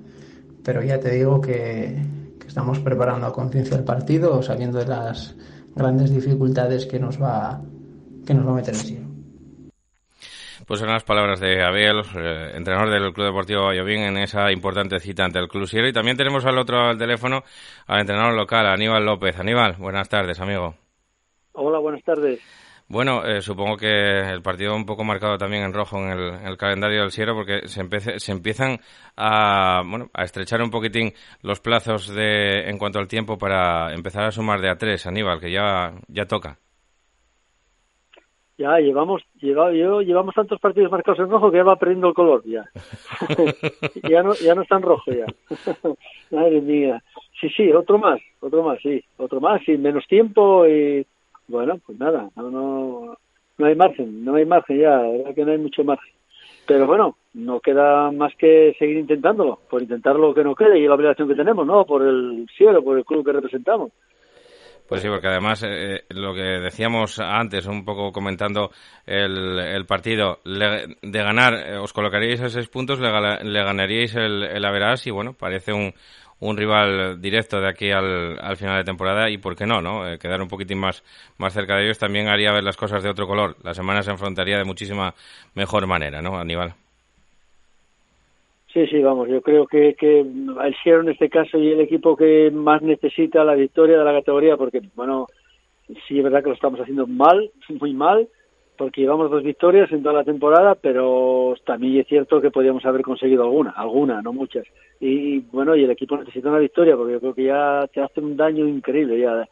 Pero 0.64 0.82
ya 0.82 1.00
te 1.00 1.12
digo 1.12 1.42
que, 1.42 2.02
estamos 2.48 2.80
preparando 2.80 3.26
a 3.26 3.34
conciencia 3.34 3.76
el 3.76 3.84
partido, 3.84 4.42
sabiendo 4.44 4.78
de 4.78 4.86
las 4.86 5.36
grandes 5.76 6.12
dificultades 6.12 6.86
que 6.86 7.00
nos 7.00 7.22
va, 7.22 7.62
que 8.26 8.34
nos 8.34 8.46
va 8.46 8.52
a 8.52 8.56
meter 8.56 8.76
el 8.76 8.80
cielo. 8.80 9.13
Pues 10.66 10.80
son 10.80 10.90
las 10.90 11.04
palabras 11.04 11.40
de 11.40 11.62
Abel, 11.62 12.02
eh, 12.16 12.52
entrenador 12.56 12.90
del 12.90 13.14
Club 13.14 13.28
Deportivo 13.28 13.66
Valladolid, 13.66 13.98
en 13.98 14.18
esa 14.18 14.52
importante 14.52 15.00
cita 15.00 15.26
ante 15.26 15.40
el 15.40 15.48
Club 15.48 15.68
Siero. 15.68 15.88
Y 15.88 15.94
también 15.94 16.16
tenemos 16.16 16.46
al 16.46 16.58
otro 16.58 16.80
al 16.80 16.98
teléfono 16.98 17.44
al 17.88 18.02
entrenador 18.02 18.34
local, 18.34 18.68
Aníbal 18.68 19.06
López. 19.06 19.38
Aníbal, 19.38 19.76
buenas 19.78 20.08
tardes, 20.08 20.40
amigo. 20.40 20.76
Hola, 21.54 21.80
buenas 21.80 22.04
tardes. 22.04 22.40
Bueno, 22.88 23.26
eh, 23.26 23.42
supongo 23.42 23.78
que 23.78 23.88
el 23.88 24.42
partido 24.42 24.76
un 24.76 24.86
poco 24.86 25.04
marcado 25.04 25.38
también 25.38 25.64
en 25.64 25.74
rojo 25.74 25.98
en 25.98 26.12
el, 26.46 26.58
calendario 26.58 27.02
del 27.02 27.12
Sierra 27.12 27.34
porque 27.34 27.68
se, 27.68 28.20
se 28.20 28.32
empiezan 28.32 28.80
a, 29.16 29.82
bueno, 29.86 30.10
a 30.14 30.24
estrechar 30.24 30.62
un 30.62 30.70
poquitín 30.70 31.14
los 31.42 31.60
plazos 31.60 32.08
de, 32.14 32.70
en 32.70 32.78
cuanto 32.78 33.00
al 33.00 33.08
tiempo 33.08 33.38
para 33.38 33.94
empezar 33.94 34.26
a 34.26 34.32
sumar 34.32 34.62
de 34.62 34.70
a 34.70 34.78
tres, 34.78 35.08
Aníbal, 35.08 35.40
que 35.40 35.52
ya, 35.52 35.94
ya 36.08 36.26
toca. 36.26 36.60
Ya, 38.58 38.78
llevamos, 38.78 39.24
lleva, 39.42 39.74
yo, 39.74 40.02
llevamos 40.02 40.36
tantos 40.36 40.60
partidos 40.60 40.92
marcados 40.92 41.20
en 41.20 41.30
rojo 41.30 41.50
que 41.50 41.58
ya 41.58 41.64
va 41.64 41.76
perdiendo 41.76 42.10
el 42.10 42.14
color, 42.14 42.44
ya. 42.46 42.64
ya, 44.10 44.22
no, 44.22 44.34
ya 44.36 44.54
no 44.54 44.62
está 44.62 44.76
en 44.76 44.82
rojo, 44.84 45.12
ya. 45.12 45.26
Madre 46.32 46.62
mía. 46.62 47.04
Sí, 47.40 47.50
sí, 47.50 47.72
otro 47.72 47.98
más, 47.98 48.22
otro 48.40 48.64
más, 48.64 48.80
sí, 48.82 49.04
otro 49.18 49.42
más, 49.42 49.68
y 49.68 49.78
menos 49.78 50.06
tiempo 50.08 50.68
y 50.68 51.06
bueno, 51.48 51.80
pues 51.86 52.00
nada, 52.00 52.30
no, 52.36 52.50
no, 52.50 53.18
no 53.58 53.66
hay 53.66 53.76
margen, 53.76 54.24
no 54.24 54.36
hay 54.36 54.46
margen 54.46 54.80
ya, 54.80 54.98
la 54.98 55.10
verdad 55.10 55.36
que 55.36 55.46
no 55.46 55.52
hay 55.52 55.58
mucho 55.58 55.84
margen. 55.84 56.14
Pero 56.66 56.88
bueno, 56.88 57.18
no 57.34 57.60
queda 57.60 58.12
más 58.12 58.34
que 58.36 58.76
seguir 58.80 58.98
intentándolo, 58.98 59.60
por 59.70 59.82
intentar 59.82 60.16
lo 60.16 60.34
que 60.34 60.44
no 60.44 60.56
quede 60.56 60.80
y 60.80 60.88
la 60.88 60.96
obligación 60.96 61.28
que 61.28 61.36
tenemos, 61.36 61.68
¿no? 61.68 61.86
Por 61.86 62.04
el 62.04 62.48
cielo, 62.56 62.84
por 62.84 62.98
el 62.98 63.04
club 63.04 63.26
que 63.26 63.34
representamos. 63.34 63.92
Pues 64.94 65.02
sí, 65.02 65.10
porque 65.10 65.28
además 65.28 65.64
eh, 65.64 65.96
eh, 65.96 66.04
lo 66.10 66.36
que 66.36 66.42
decíamos 66.42 67.18
antes, 67.18 67.66
un 67.66 67.84
poco 67.84 68.12
comentando 68.12 68.70
el, 69.08 69.86
partido, 69.88 70.40
de 70.46 71.24
ganar, 71.24 71.56
eh, 71.56 71.78
os 71.78 71.92
colocaríais 71.92 72.40
a 72.42 72.50
seis 72.50 72.68
puntos, 72.68 73.00
le, 73.00 73.10
le 73.10 73.64
ganaríais 73.64 74.14
el, 74.14 74.44
el 74.44 74.64
Averas 74.64 75.08
y 75.08 75.10
bueno, 75.10 75.34
parece 75.34 75.74
un, 75.74 75.96
un 76.42 76.58
rival 76.58 77.20
directo 77.20 77.60
de 77.60 77.70
aquí 77.70 77.90
al, 77.90 78.38
al 78.40 78.56
final 78.56 78.78
de 78.78 78.84
temporada 78.84 79.32
y 79.32 79.40
por 79.40 79.56
qué 79.56 79.66
no, 79.66 79.82
¿no? 79.82 80.08
Eh, 80.08 80.20
quedar 80.20 80.40
un 80.44 80.48
poquitín 80.48 80.78
más, 80.78 81.04
más 81.40 81.54
cerca 81.54 81.76
de 81.78 81.86
ellos 81.86 81.98
también 81.98 82.28
haría 82.28 82.52
ver 82.52 82.64
las 82.64 82.78
cosas 82.78 83.02
de 83.02 83.10
otro 83.10 83.26
color. 83.26 83.58
La 83.64 83.74
semana 83.74 84.04
se 84.04 84.12
enfrentaría 84.12 84.60
de 84.60 84.64
muchísima 84.64 85.16
mejor 85.56 85.88
manera, 85.88 86.22
¿no, 86.22 86.38
Aníbal? 86.38 86.76
Sí, 88.74 88.88
sí, 88.88 89.00
vamos, 89.04 89.30
yo 89.30 89.42
creo 89.44 89.68
que, 89.68 89.94
que 89.94 90.22
el 90.22 90.76
Sierra 90.82 91.04
en 91.04 91.10
este 91.10 91.30
caso 91.30 91.60
y 91.60 91.72
el 91.72 91.82
equipo 91.82 92.18
que 92.18 92.50
más 92.52 92.82
necesita 92.82 93.44
la 93.44 93.54
victoria 93.54 94.00
de 94.00 94.04
la 94.04 94.14
categoría, 94.14 94.58
porque, 94.58 94.82
bueno, 94.96 95.28
sí 96.08 96.18
es 96.18 96.24
verdad 96.24 96.42
que 96.42 96.50
lo 96.50 96.56
estamos 96.56 96.80
haciendo 96.80 97.06
mal, 97.06 97.52
muy 97.80 97.94
mal, 97.94 98.28
porque 98.76 99.02
llevamos 99.02 99.30
dos 99.30 99.44
victorias 99.44 99.92
en 99.92 100.02
toda 100.02 100.16
la 100.16 100.24
temporada, 100.24 100.74
pero 100.74 101.54
también 101.66 102.00
es 102.00 102.08
cierto 102.08 102.42
que 102.42 102.50
podíamos 102.50 102.84
haber 102.86 103.04
conseguido 103.04 103.44
alguna, 103.44 103.70
alguna, 103.72 104.24
no 104.24 104.34
muchas. 104.34 104.66
Y 105.00 105.42
bueno, 105.52 105.76
y 105.76 105.84
el 105.84 105.92
equipo 105.92 106.18
necesita 106.18 106.50
una 106.50 106.58
victoria, 106.58 106.98
porque 106.98 107.14
yo 107.14 107.20
creo 107.20 107.36
que 107.36 107.44
ya 107.44 107.88
te 107.94 108.02
hace 108.02 108.22
un 108.22 108.36
daño 108.36 108.68
increíble 108.68 109.20
ya. 109.20 109.48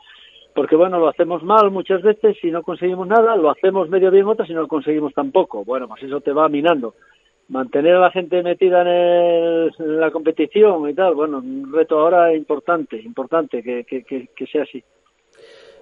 Porque 0.55 0.75
bueno, 0.75 0.97
lo 0.97 1.07
hacemos 1.07 1.43
mal 1.43 1.69
muchas 1.69 2.01
veces 2.01 2.37
y 2.43 2.49
no 2.49 2.63
conseguimos 2.63 3.07
nada, 3.07 3.35
lo 3.35 3.51
hacemos 3.51 3.87
medio 3.87 4.09
bien 4.09 4.25
otras 4.25 4.49
y 4.49 4.53
no 4.53 4.61
lo 4.61 4.67
conseguimos 4.67 5.13
tampoco. 5.13 5.63
Bueno, 5.63 5.87
pues 5.87 6.01
eso 6.01 6.19
te 6.21 6.33
va 6.33 6.49
minando. 6.49 6.95
Mantener 7.51 7.95
a 7.95 7.99
la 7.99 8.11
gente 8.11 8.41
metida 8.41 8.81
en, 8.81 9.71
en 9.77 9.99
la 9.99 10.09
competición 10.09 10.89
y 10.89 10.93
tal, 10.93 11.15
bueno, 11.15 11.39
un 11.39 11.71
reto 11.71 11.99
ahora 11.99 12.33
importante, 12.33 12.95
importante 13.01 13.61
que, 13.61 13.83
que, 13.83 14.03
que 14.03 14.47
sea 14.47 14.63
así. 14.63 14.83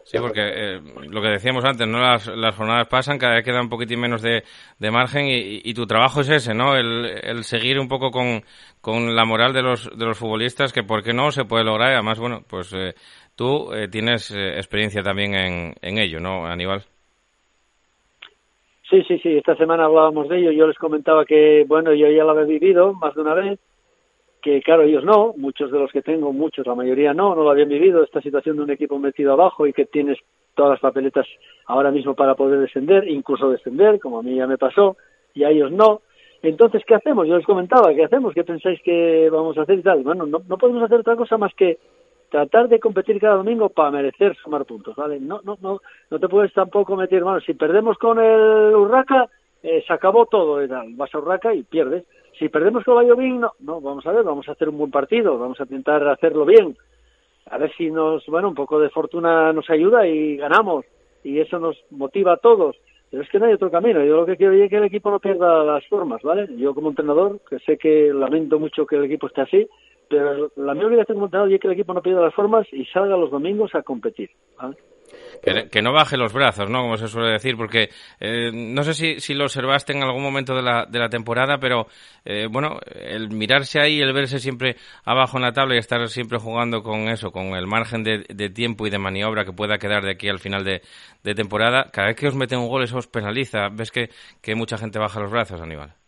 Sí, 0.09 0.17
porque 0.17 0.41
eh, 0.41 0.81
lo 1.11 1.21
que 1.21 1.27
decíamos 1.27 1.63
antes, 1.63 1.87
¿no? 1.87 1.99
Las, 1.99 2.25
las, 2.27 2.55
jornadas 2.55 2.87
pasan, 2.87 3.19
cada 3.19 3.35
vez 3.35 3.45
queda 3.45 3.61
un 3.61 3.69
poquitín 3.69 3.99
menos 3.99 4.23
de, 4.23 4.43
de 4.79 4.89
margen 4.89 5.27
y, 5.27 5.61
y, 5.63 5.73
tu 5.75 5.85
trabajo 5.85 6.21
es 6.21 6.29
ese, 6.29 6.55
¿no? 6.55 6.75
El, 6.75 7.05
el 7.05 7.43
seguir 7.43 7.77
un 7.77 7.87
poco 7.87 8.09
con, 8.09 8.43
con, 8.81 9.15
la 9.15 9.23
moral 9.25 9.53
de 9.53 9.61
los, 9.61 9.87
de 9.95 10.05
los 10.05 10.17
futbolistas, 10.17 10.73
que 10.73 10.81
por 10.81 11.03
qué 11.03 11.13
no 11.13 11.29
se 11.31 11.45
puede 11.45 11.63
lograr. 11.63 11.91
Y 11.91 11.93
además, 11.93 12.17
bueno, 12.17 12.43
pues 12.47 12.73
eh, 12.73 12.95
tú 13.35 13.71
eh, 13.71 13.87
tienes 13.87 14.31
eh, 14.31 14.55
experiencia 14.55 15.03
también 15.03 15.35
en, 15.35 15.75
en 15.79 15.99
ello, 15.99 16.19
¿no, 16.19 16.47
Aníbal? 16.47 16.85
Sí, 18.89 19.03
sí, 19.07 19.19
sí. 19.19 19.37
Esta 19.37 19.55
semana 19.55 19.85
hablábamos 19.85 20.29
de 20.29 20.39
ello. 20.39 20.51
Yo 20.51 20.67
les 20.67 20.77
comentaba 20.77 21.25
que, 21.25 21.65
bueno, 21.67 21.93
yo 21.93 22.07
ya 22.09 22.23
lo 22.23 22.31
había 22.31 22.45
vivido 22.45 22.93
más 22.93 23.13
de 23.15 23.21
una 23.21 23.33
vez 23.33 23.59
que 24.41 24.61
claro, 24.61 24.83
ellos 24.83 25.03
no, 25.03 25.33
muchos 25.37 25.71
de 25.71 25.79
los 25.79 25.91
que 25.91 26.01
tengo, 26.01 26.31
muchos, 26.31 26.65
la 26.65 26.75
mayoría 26.75 27.13
no, 27.13 27.35
no 27.35 27.43
lo 27.43 27.51
habían 27.51 27.69
vivido, 27.69 28.03
esta 28.03 28.21
situación 28.21 28.55
de 28.57 28.63
un 28.63 28.71
equipo 28.71 28.97
metido 28.97 29.33
abajo 29.33 29.67
y 29.67 29.73
que 29.73 29.85
tienes 29.85 30.17
todas 30.55 30.71
las 30.71 30.79
papeletas 30.79 31.27
ahora 31.65 31.91
mismo 31.91 32.15
para 32.15 32.35
poder 32.35 32.59
descender, 32.59 33.07
incluso 33.07 33.49
descender, 33.49 33.99
como 33.99 34.19
a 34.19 34.23
mí 34.23 34.35
ya 34.35 34.47
me 34.47 34.57
pasó, 34.57 34.97
y 35.33 35.43
a 35.43 35.49
ellos 35.49 35.71
no. 35.71 36.01
Entonces, 36.41 36.83
¿qué 36.87 36.95
hacemos? 36.95 37.27
Yo 37.27 37.35
les 37.35 37.45
comentaba, 37.45 37.93
¿qué 37.93 38.05
hacemos? 38.05 38.33
¿Qué 38.33 38.45
pensáis 38.45 38.81
que 38.81 39.29
vamos 39.29 39.57
a 39.57 39.63
hacer 39.63 39.79
y 39.79 39.83
tal? 39.83 40.03
Bueno, 40.03 40.25
no, 40.25 40.41
no 40.47 40.57
podemos 40.57 40.83
hacer 40.83 41.01
otra 41.01 41.17
cosa 41.17 41.37
más 41.37 41.53
que 41.53 41.77
tratar 42.29 42.69
de 42.69 42.79
competir 42.79 43.19
cada 43.19 43.35
domingo 43.35 43.69
para 43.69 43.91
merecer 43.91 44.35
sumar 44.37 44.65
puntos, 44.65 44.95
¿vale? 44.95 45.19
No, 45.19 45.41
no, 45.43 45.57
no, 45.61 45.81
no 46.09 46.19
te 46.19 46.27
puedes 46.27 46.53
tampoco 46.53 46.95
meter, 46.95 47.23
bueno, 47.23 47.39
si 47.41 47.53
perdemos 47.53 47.97
con 47.97 48.19
el 48.19 48.75
Urraca, 48.75 49.27
eh, 49.63 49.83
se 49.85 49.93
acabó 49.93 50.25
todo, 50.25 50.59
vas 50.95 51.13
a 51.13 51.17
Urraca 51.17 51.53
y 51.53 51.63
pierdes 51.63 52.05
si 52.39 52.47
perdemos 52.47 52.85
con 52.85 52.95
Valladolid, 52.95 53.33
no, 53.33 53.51
no, 53.59 53.81
vamos 53.81 54.05
a 54.05 54.13
ver, 54.13 54.23
vamos 54.23 54.47
a 54.47 54.53
hacer 54.53 54.69
un 54.69 54.77
buen 54.77 54.91
partido, 54.91 55.37
vamos 55.37 55.59
a 55.59 55.63
intentar 55.63 56.07
hacerlo 56.07 56.45
bien, 56.45 56.77
a 57.47 57.57
ver 57.57 57.69
si 57.75 57.91
nos, 57.91 58.25
bueno, 58.27 58.47
un 58.47 58.55
poco 58.55 58.79
de 58.79 58.89
fortuna 58.89 59.51
nos 59.51 59.69
ayuda 59.69 60.07
y 60.07 60.37
ganamos, 60.37 60.85
y 61.21 61.39
eso 61.39 61.59
nos 61.59 61.77
motiva 61.91 62.33
a 62.33 62.37
todos. 62.37 62.77
Pero 63.11 63.23
es 63.23 63.29
que 63.29 63.39
no 63.39 63.47
hay 63.47 63.53
otro 63.53 63.71
camino. 63.71 64.05
Yo 64.05 64.17
lo 64.17 64.25
que 64.27 64.37
quiero 64.37 64.53
es 64.53 64.69
que 64.69 64.77
el 64.77 64.83
equipo 64.83 65.09
no 65.09 65.19
pierda 65.19 65.63
las 65.63 65.83
formas, 65.87 66.21
¿vale? 66.21 66.47
Yo 66.57 66.75
como 66.75 66.89
entrenador, 66.89 67.39
que 67.49 67.57
sé 67.57 67.75
que 67.75 68.13
lamento 68.13 68.59
mucho 68.59 68.85
que 68.85 68.97
el 68.97 69.05
equipo 69.05 69.25
esté 69.25 69.41
así, 69.41 69.67
pero 70.09 70.51
la 70.55 70.73
mía 70.73 70.87
obligación 70.87 71.15
como 71.15 71.27
entrenador 71.27 71.53
es 71.53 71.61
que 71.61 71.67
el 71.67 71.73
equipo 71.73 71.93
no 71.93 72.01
pierda 72.01 72.21
las 72.21 72.33
formas 72.33 72.67
y 72.71 72.85
salga 72.85 73.15
los 73.15 73.31
domingos 73.31 73.73
a 73.75 73.83
competir, 73.83 74.31
¿vale? 74.57 74.75
Que, 75.41 75.81
no 75.81 75.93
baje 75.93 76.17
los 76.17 76.33
brazos, 76.33 76.69
¿no? 76.69 76.81
Como 76.81 76.97
se 76.97 77.07
suele 77.07 77.31
decir, 77.31 77.55
porque 77.55 77.89
eh, 78.19 78.51
no 78.53 78.83
sé 78.83 78.93
si, 78.93 79.19
si, 79.19 79.33
lo 79.33 79.45
observaste 79.45 79.93
en 79.93 80.03
algún 80.03 80.21
momento 80.21 80.53
de 80.53 80.61
la, 80.61 80.85
de 80.85 80.99
la 80.99 81.09
temporada, 81.09 81.57
pero 81.59 81.87
eh, 82.25 82.47
bueno, 82.51 82.79
el 82.93 83.29
mirarse 83.29 83.79
ahí, 83.79 84.01
el 84.01 84.13
verse 84.13 84.39
siempre 84.39 84.75
abajo 85.05 85.37
en 85.37 85.43
la 85.43 85.53
tabla 85.53 85.75
y 85.75 85.77
estar 85.77 86.05
siempre 86.09 86.39
jugando 86.39 86.83
con 86.83 87.07
eso, 87.07 87.31
con 87.31 87.55
el 87.55 87.67
margen 87.67 88.03
de, 88.03 88.25
de 88.27 88.49
tiempo 88.49 88.85
y 88.85 88.89
de 88.89 88.99
maniobra 88.99 89.45
que 89.45 89.53
pueda 89.53 89.77
quedar 89.77 90.03
de 90.03 90.11
aquí 90.11 90.27
al 90.27 90.39
final 90.39 90.63
de, 90.63 90.81
de, 91.23 91.33
temporada, 91.33 91.89
cada 91.91 92.09
vez 92.09 92.17
que 92.17 92.27
os 92.27 92.35
meten 92.35 92.59
un 92.59 92.67
gol 92.67 92.83
eso 92.83 92.97
os 92.97 93.07
penaliza. 93.07 93.69
¿Ves 93.69 93.91
que, 93.91 94.09
que 94.41 94.55
mucha 94.55 94.77
gente 94.77 94.99
baja 94.99 95.21
los 95.21 95.31
brazos, 95.31 95.61
Aníbal? 95.61 95.98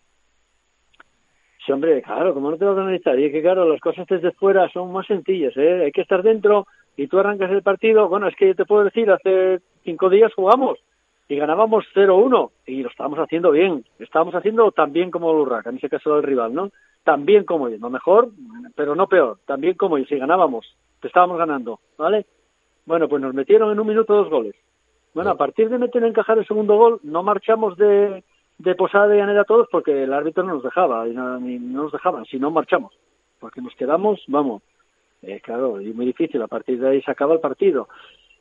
Sí, 1.66 1.72
hombre, 1.72 2.02
claro, 2.02 2.34
como 2.34 2.50
no 2.50 2.58
te 2.58 2.66
vas 2.66 2.78
a 2.78 2.82
analizar. 2.82 3.20
Y 3.20 3.26
es 3.26 3.32
que, 3.32 3.42
claro, 3.42 3.70
las 3.70 3.80
cosas 3.80 4.08
desde 4.08 4.32
fuera 4.32 4.68
son 4.70 4.92
más 4.92 5.06
sencillas, 5.06 5.56
¿eh? 5.58 5.84
Hay 5.86 5.92
que 5.92 6.02
estar 6.02 6.24
dentro 6.24 6.66
y 6.98 7.08
tú 7.08 7.20
arrancas 7.20 7.52
el 7.52 7.62
partido. 7.62 8.10
Bueno, 8.10 8.28
es 8.28 8.36
que 8.36 8.48
yo 8.48 8.56
te 8.56 8.66
puedo 8.66 8.84
decir, 8.84 9.12
hace 9.12 9.60
cinco 9.84 10.10
días 10.10 10.34
jugamos 10.34 10.80
y 11.28 11.36
ganábamos 11.36 11.86
0-1 11.94 12.52
y 12.66 12.82
lo 12.82 12.90
estábamos 12.90 13.20
haciendo 13.20 13.52
bien. 13.52 13.86
Estábamos 14.00 14.34
haciendo 14.34 14.72
tan 14.72 14.92
bien 14.92 15.12
como 15.12 15.32
el 15.32 15.38
Urraca, 15.38 15.70
en 15.70 15.78
ese 15.78 15.90
caso 15.90 16.18
el 16.18 16.24
rival, 16.24 16.54
¿no? 16.54 16.72
Tan 17.04 17.26
bien 17.26 17.46
como 17.46 17.68
ellos, 17.68 17.80
no 17.80 17.90
mejor, 17.90 18.30
pero 18.76 18.96
no 18.96 19.08
peor, 19.08 19.38
tan 19.46 19.62
bien 19.62 19.76
como 19.76 19.98
ellos. 19.98 20.12
Y 20.12 20.18
ganábamos, 20.18 20.76
estábamos 21.04 21.38
ganando, 21.38 21.80
¿vale? 21.98 22.26
Bueno, 22.86 23.08
pues 23.08 23.22
nos 23.22 23.34
metieron 23.34 23.72
en 23.72 23.80
un 23.80 23.88
minuto 23.88 24.14
dos 24.16 24.30
goles. 24.30 24.56
Bueno, 25.14 25.30
a 25.30 25.38
partir 25.38 25.70
de 25.70 25.78
meter 25.78 26.04
encajar 26.04 26.38
el 26.38 26.48
segundo 26.48 26.76
gol, 26.76 27.00
no 27.04 27.22
marchamos 27.22 27.78
de, 27.78 28.24
de 28.62 28.76
posada 28.76 29.14
y 29.14 29.18
llanera 29.18 29.44
todos 29.44 29.68
porque 29.72 30.04
el 30.04 30.14
árbitro 30.14 30.44
no 30.44 30.56
nos 30.56 30.64
dejaba, 30.64 31.08
y 31.08 31.14
no, 31.14 31.40
ni, 31.40 31.60
no 31.60 31.84
nos 31.84 31.92
dejaban, 31.92 32.26
si 32.26 32.40
no 32.40 32.52
marchamos, 32.52 32.94
porque 33.40 33.62
nos 33.62 33.76
quedamos, 33.76 34.24
vamos, 34.28 34.62
eh, 35.22 35.40
claro, 35.42 35.80
y 35.82 35.94
muy 35.94 36.06
difícil, 36.06 36.42
a 36.42 36.48
partir 36.48 36.80
de 36.80 36.90
ahí 36.90 37.02
se 37.02 37.12
acaba 37.12 37.34
el 37.34 37.40
partido. 37.40 37.88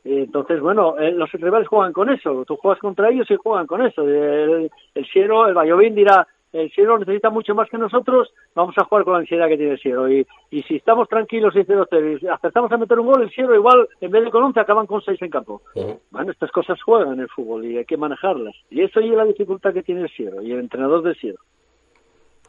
Eh, 0.03 0.23
entonces, 0.25 0.59
bueno, 0.59 0.97
eh, 0.97 1.11
los 1.11 1.31
rivales 1.31 1.67
juegan 1.67 1.93
con 1.93 2.09
eso, 2.09 2.43
tú 2.45 2.55
juegas 2.55 2.79
contra 2.79 3.09
ellos 3.09 3.29
y 3.29 3.35
juegan 3.35 3.67
con 3.67 3.85
eso. 3.85 4.01
El, 4.03 4.71
el 4.95 5.05
Siero, 5.07 5.47
el 5.47 5.53
Bayovín 5.53 5.93
dirá, 5.93 6.27
el 6.53 6.71
Siero 6.71 6.97
necesita 6.99 7.29
mucho 7.29 7.55
más 7.55 7.69
que 7.69 7.77
nosotros, 7.77 8.33
vamos 8.53 8.75
a 8.77 8.83
jugar 8.83 9.03
con 9.03 9.13
la 9.13 9.19
ansiedad 9.19 9.47
que 9.47 9.57
tiene 9.57 9.73
el 9.73 9.79
Siero. 9.79 10.11
Y, 10.11 10.25
y 10.49 10.63
si 10.63 10.75
estamos 10.75 11.07
tranquilos 11.07 11.55
y 11.55 11.59
0-0 11.59 12.19
y 12.21 12.27
acertamos 12.27 12.71
a 12.71 12.77
meter 12.77 12.99
un 12.99 13.07
gol, 13.07 13.21
el 13.21 13.31
Siero 13.31 13.55
igual, 13.55 13.87
en 14.01 14.11
vez 14.11 14.23
de 14.23 14.31
con 14.31 14.43
11, 14.43 14.59
acaban 14.59 14.87
con 14.87 15.01
6 15.01 15.21
en 15.21 15.29
campo. 15.29 15.61
Bueno, 16.11 16.31
estas 16.31 16.51
cosas 16.51 16.81
juegan 16.81 17.13
en 17.13 17.21
el 17.21 17.29
fútbol 17.29 17.65
y 17.65 17.77
hay 17.77 17.85
que 17.85 17.97
manejarlas. 17.97 18.55
Y 18.69 18.81
eso 18.81 18.99
es 18.99 19.09
la 19.11 19.25
dificultad 19.25 19.73
que 19.73 19.83
tiene 19.83 20.01
el 20.01 20.09
Siero 20.09 20.41
y 20.41 20.51
el 20.51 20.59
entrenador 20.59 21.03
del 21.03 21.15
Siero. 21.15 21.39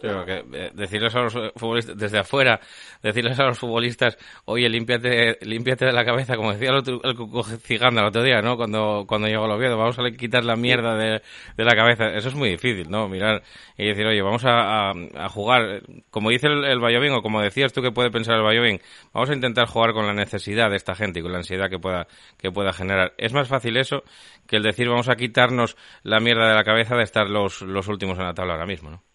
Creo 0.03 0.25
que 0.25 0.45
eh, 0.53 0.71
decirles 0.75 1.15
a 1.15 1.21
los 1.21 1.33
futbolistas, 1.55 1.97
desde 1.97 2.19
afuera, 2.19 2.61
decirles 3.03 3.39
a 3.39 3.45
los 3.45 3.59
futbolistas, 3.59 4.19
oye, 4.47 4.69
límpiate, 4.69 5.39
límpiate 5.43 5.87
de 5.87 5.93
la 5.93 6.05
cabeza, 6.05 6.35
como 6.35 6.53
decía 6.53 6.71
el, 6.71 6.77
otro, 6.77 7.01
el 7.05 7.61
Ciganda 7.61 8.01
el 8.01 8.09
otro 8.09 8.23
día, 8.25 8.43
¿no? 8.43 8.57
Cuando, 8.57 9.05
cuando 9.07 9.29
llegó 9.29 9.45
el 9.45 9.53
Oviedo, 9.53 9.79
vamos 9.79 9.97
a 9.99 10.11
quitar 10.11 10.45
la 10.45 10.57
mierda 10.57 10.97
de, 10.97 11.23
de, 11.57 11.65
la 11.65 11.77
cabeza. 11.77 12.09
Eso 12.09 12.29
es 12.29 12.35
muy 12.35 12.49
difícil, 12.51 12.91
¿no? 12.91 13.09
Mirar 13.09 13.45
y 13.79 13.87
decir, 13.87 14.05
oye, 14.07 14.21
vamos 14.23 14.43
a, 14.45 14.93
jugar, 15.29 15.83
como 16.11 16.31
dice 16.31 16.49
el, 16.49 16.65
el 16.65 17.13
o 17.13 17.23
como 17.23 17.41
decías 17.41 17.73
tú 17.73 17.81
que 17.81 17.93
puede 17.93 18.11
pensar 18.11 18.37
el 18.37 18.43
Bayobín, 18.43 18.81
vamos 19.13 19.31
a 19.31 19.35
intentar 19.35 19.69
jugar 19.69 19.93
con 19.93 20.07
la 20.07 20.15
necesidad 20.15 20.71
de 20.71 20.77
esta 20.77 20.97
gente 20.97 21.21
y 21.21 21.23
con 21.23 21.31
la 21.31 21.39
ansiedad 21.39 21.71
que 21.71 21.79
pueda, 21.79 22.09
que 22.39 22.51
pueda 22.51 22.73
generar. 22.73 23.13
Es 23.19 23.33
más 23.33 23.47
fácil 23.47 23.77
eso 23.77 24.03
que 24.49 24.57
el 24.57 24.65
decir, 24.65 24.89
vamos 24.89 25.09
a 25.09 25.15
quitarnos 25.15 25.77
la 26.03 26.19
mierda 26.19 26.49
de 26.49 26.55
la 26.55 26.65
cabeza 26.65 26.97
de 26.97 27.05
estar 27.05 27.29
los, 27.29 27.63
los 27.63 27.87
últimos 27.89 28.19
en 28.19 28.25
la 28.25 28.35
tabla 28.35 28.55
ahora 28.55 28.67
mismo, 28.67 28.91
¿no? 28.91 29.12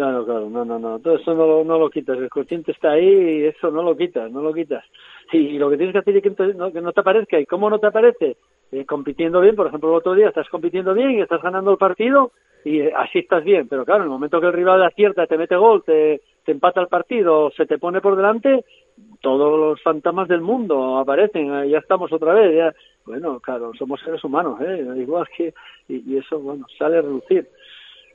Claro, 0.00 0.24
claro, 0.24 0.48
no, 0.48 0.64
no, 0.64 0.78
no, 0.78 0.98
todo 0.98 1.16
eso 1.16 1.34
no 1.34 1.46
lo, 1.46 1.62
no 1.62 1.78
lo 1.78 1.90
quitas, 1.90 2.16
el 2.16 2.30
consciente 2.30 2.72
está 2.72 2.92
ahí 2.92 3.04
y 3.04 3.44
eso 3.44 3.70
no 3.70 3.82
lo 3.82 3.94
quitas, 3.94 4.32
no 4.32 4.40
lo 4.40 4.54
quitas. 4.54 4.82
Y, 5.30 5.58
lo 5.58 5.68
que 5.68 5.76
tienes 5.76 5.92
que 5.92 5.98
hacer 5.98 6.16
es 6.16 6.22
que 6.22 6.54
no, 6.54 6.92
te 6.92 7.00
aparezca. 7.00 7.38
¿Y 7.38 7.44
cómo 7.44 7.68
no 7.68 7.78
te 7.78 7.88
aparece? 7.88 8.38
Eh, 8.72 8.86
compitiendo 8.86 9.42
bien, 9.42 9.54
por 9.54 9.66
ejemplo, 9.66 9.90
el 9.90 9.96
otro 9.96 10.14
día 10.14 10.28
estás 10.28 10.48
compitiendo 10.48 10.94
bien 10.94 11.10
y 11.10 11.20
estás 11.20 11.42
ganando 11.42 11.72
el 11.72 11.76
partido 11.76 12.32
y 12.64 12.80
eh, 12.80 12.94
así 12.96 13.18
estás 13.18 13.44
bien, 13.44 13.68
pero 13.68 13.84
claro, 13.84 14.00
en 14.00 14.04
el 14.04 14.10
momento 14.10 14.40
que 14.40 14.46
el 14.46 14.54
rival 14.54 14.82
acierta, 14.82 15.26
te 15.26 15.36
mete 15.36 15.56
gol, 15.56 15.82
te, 15.84 16.22
empata 16.46 16.80
el 16.80 16.88
partido, 16.88 17.50
se 17.50 17.66
te 17.66 17.76
pone 17.76 18.00
por 18.00 18.16
delante, 18.16 18.64
todos 19.20 19.60
los 19.60 19.82
fantasmas 19.82 20.28
del 20.28 20.40
mundo 20.40 20.96
aparecen, 20.96 21.52
eh, 21.56 21.68
ya 21.68 21.78
estamos 21.78 22.10
otra 22.10 22.32
vez, 22.32 22.56
ya, 22.56 22.74
bueno, 23.04 23.38
claro, 23.38 23.72
somos 23.78 24.00
seres 24.00 24.24
humanos, 24.24 24.58
¿eh? 24.62 24.82
igual 24.96 25.28
que, 25.36 25.52
y, 25.88 26.14
y 26.14 26.16
eso, 26.16 26.40
bueno, 26.40 26.64
sale 26.78 26.96
a 26.96 27.02
reducir. 27.02 27.46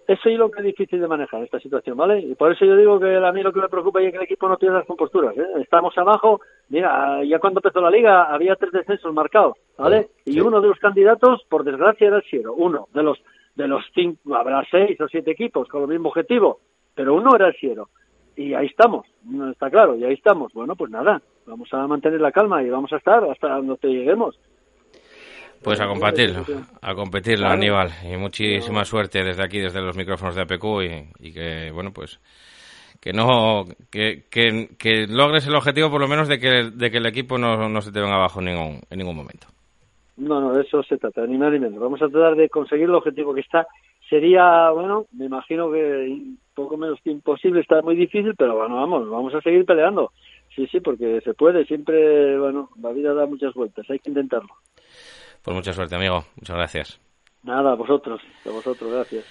Eso 0.07 0.29
es 0.29 0.37
lo 0.37 0.51
que 0.51 0.59
es 0.59 0.65
difícil 0.65 1.01
de 1.01 1.07
manejar, 1.07 1.41
esta 1.43 1.59
situación, 1.59 1.97
¿vale? 1.97 2.19
Y 2.19 2.35
por 2.35 2.51
eso 2.51 2.63
yo 2.63 2.77
digo 2.77 2.99
que 2.99 3.15
a 3.15 3.31
mí 3.31 3.41
lo 3.41 3.51
que 3.51 3.61
me 3.61 3.69
preocupa 3.69 4.01
es 4.01 4.11
que 4.11 4.17
el 4.17 4.23
equipo 4.23 4.47
no 4.47 4.57
pierda 4.57 4.77
las 4.77 4.87
composturas, 4.87 5.35
¿eh? 5.35 5.45
Estamos 5.59 5.97
abajo, 5.97 6.41
mira, 6.69 7.23
ya 7.23 7.39
cuando 7.39 7.59
empezó 7.59 7.81
la 7.81 7.89
liga 7.89 8.31
había 8.31 8.55
tres 8.55 8.71
descensos 8.71 9.11
marcados, 9.13 9.57
¿vale? 9.77 10.09
Y 10.25 10.39
uno 10.39 10.61
de 10.61 10.67
los 10.67 10.77
candidatos, 10.77 11.43
por 11.49 11.63
desgracia, 11.63 12.07
era 12.07 12.17
el 12.17 12.23
Siero. 12.23 12.53
Uno 12.53 12.87
de 12.93 13.01
los, 13.01 13.17
de 13.55 13.67
los 13.67 13.83
cinco, 13.95 14.35
habrá 14.35 14.63
seis 14.69 14.99
o 15.01 15.07
siete 15.07 15.31
equipos 15.31 15.67
con 15.69 15.81
el 15.81 15.87
mismo 15.87 16.09
objetivo, 16.09 16.59
pero 16.93 17.15
uno 17.15 17.35
era 17.35 17.47
el 17.47 17.55
Siero. 17.55 17.89
Y 18.35 18.53
ahí 18.53 18.67
estamos, 18.67 19.07
está 19.51 19.71
claro, 19.71 19.95
y 19.95 20.03
ahí 20.03 20.13
estamos. 20.13 20.53
Bueno, 20.53 20.75
pues 20.75 20.91
nada, 20.91 21.19
vamos 21.47 21.73
a 21.73 21.87
mantener 21.87 22.21
la 22.21 22.31
calma 22.31 22.61
y 22.61 22.69
vamos 22.69 22.93
a 22.93 22.97
estar 22.97 23.23
hasta 23.23 23.55
donde 23.55 23.87
lleguemos. 23.87 24.39
Pues 25.65 25.81
a 25.81 25.87
competirlo, 25.87 26.45
a 26.79 26.93
competirlo, 26.93 27.47
Aníbal. 27.47 27.89
Y 28.03 28.15
muchísima 28.17 28.85
suerte 28.85 29.23
desde 29.23 29.43
aquí, 29.43 29.59
desde 29.59 29.81
los 29.81 29.97
micrófonos 29.97 30.35
de 30.35 30.43
APQ 30.43 30.63
y, 31.19 31.33
que, 31.33 31.71
bueno, 31.73 31.91
pues 31.91 32.19
que 33.01 33.11
no 33.11 33.65
que, 33.91 34.25
que, 34.29 35.07
logres 35.07 35.47
el 35.47 35.55
objetivo 35.55 35.89
por 35.89 36.01
lo 36.01 36.07
menos 36.07 36.27
de 36.27 36.39
que, 36.39 36.69
de 36.71 36.91
que 36.91 36.97
el 36.97 37.07
equipo 37.07 37.39
no, 37.39 37.67
no 37.67 37.81
se 37.81 37.91
te 37.91 37.99
venga 37.99 38.15
abajo 38.15 38.39
en 38.39 38.45
ningún, 38.45 38.79
en 38.91 38.97
ningún 38.99 39.15
momento. 39.15 39.47
No, 40.17 40.39
no, 40.39 40.53
de 40.53 40.61
eso 40.61 40.83
se 40.83 40.97
trata, 40.97 41.25
ni 41.25 41.37
más 41.37 41.51
ni 41.51 41.59
menos. 41.59 41.79
Vamos 41.79 42.01
a 42.01 42.09
tratar 42.09 42.35
de 42.35 42.47
conseguir 42.47 42.85
el 42.85 42.95
objetivo 42.95 43.33
que 43.33 43.41
está. 43.41 43.67
Sería, 44.07 44.69
bueno, 44.69 45.07
me 45.13 45.25
imagino 45.25 45.71
que 45.71 46.15
poco 46.53 46.77
menos 46.77 46.99
que 47.03 47.09
imposible, 47.09 47.61
está 47.61 47.81
muy 47.81 47.95
difícil, 47.95 48.35
pero 48.37 48.55
bueno, 48.55 48.75
vamos, 48.75 49.09
vamos 49.09 49.33
a 49.33 49.41
seguir 49.41 49.65
peleando. 49.65 50.11
Sí, 50.55 50.67
sí, 50.67 50.79
porque 50.79 51.21
se 51.21 51.33
puede, 51.33 51.65
siempre, 51.65 52.37
bueno, 52.39 52.69
la 52.79 52.91
vida 52.91 53.15
da 53.15 53.25
muchas 53.25 53.53
vueltas, 53.55 53.89
hay 53.89 53.97
que 53.97 54.11
intentarlo. 54.11 54.53
Pues 55.45 55.55
mucha 55.55 55.73
suerte, 55.73 55.95
amigo. 55.95 56.25
Muchas 56.37 56.55
gracias. 56.55 56.99
Nada, 57.43 57.73
a 57.73 57.75
vosotros. 57.75 58.19
A 58.45 58.49
vosotros, 58.49 58.91
gracias. 58.91 59.23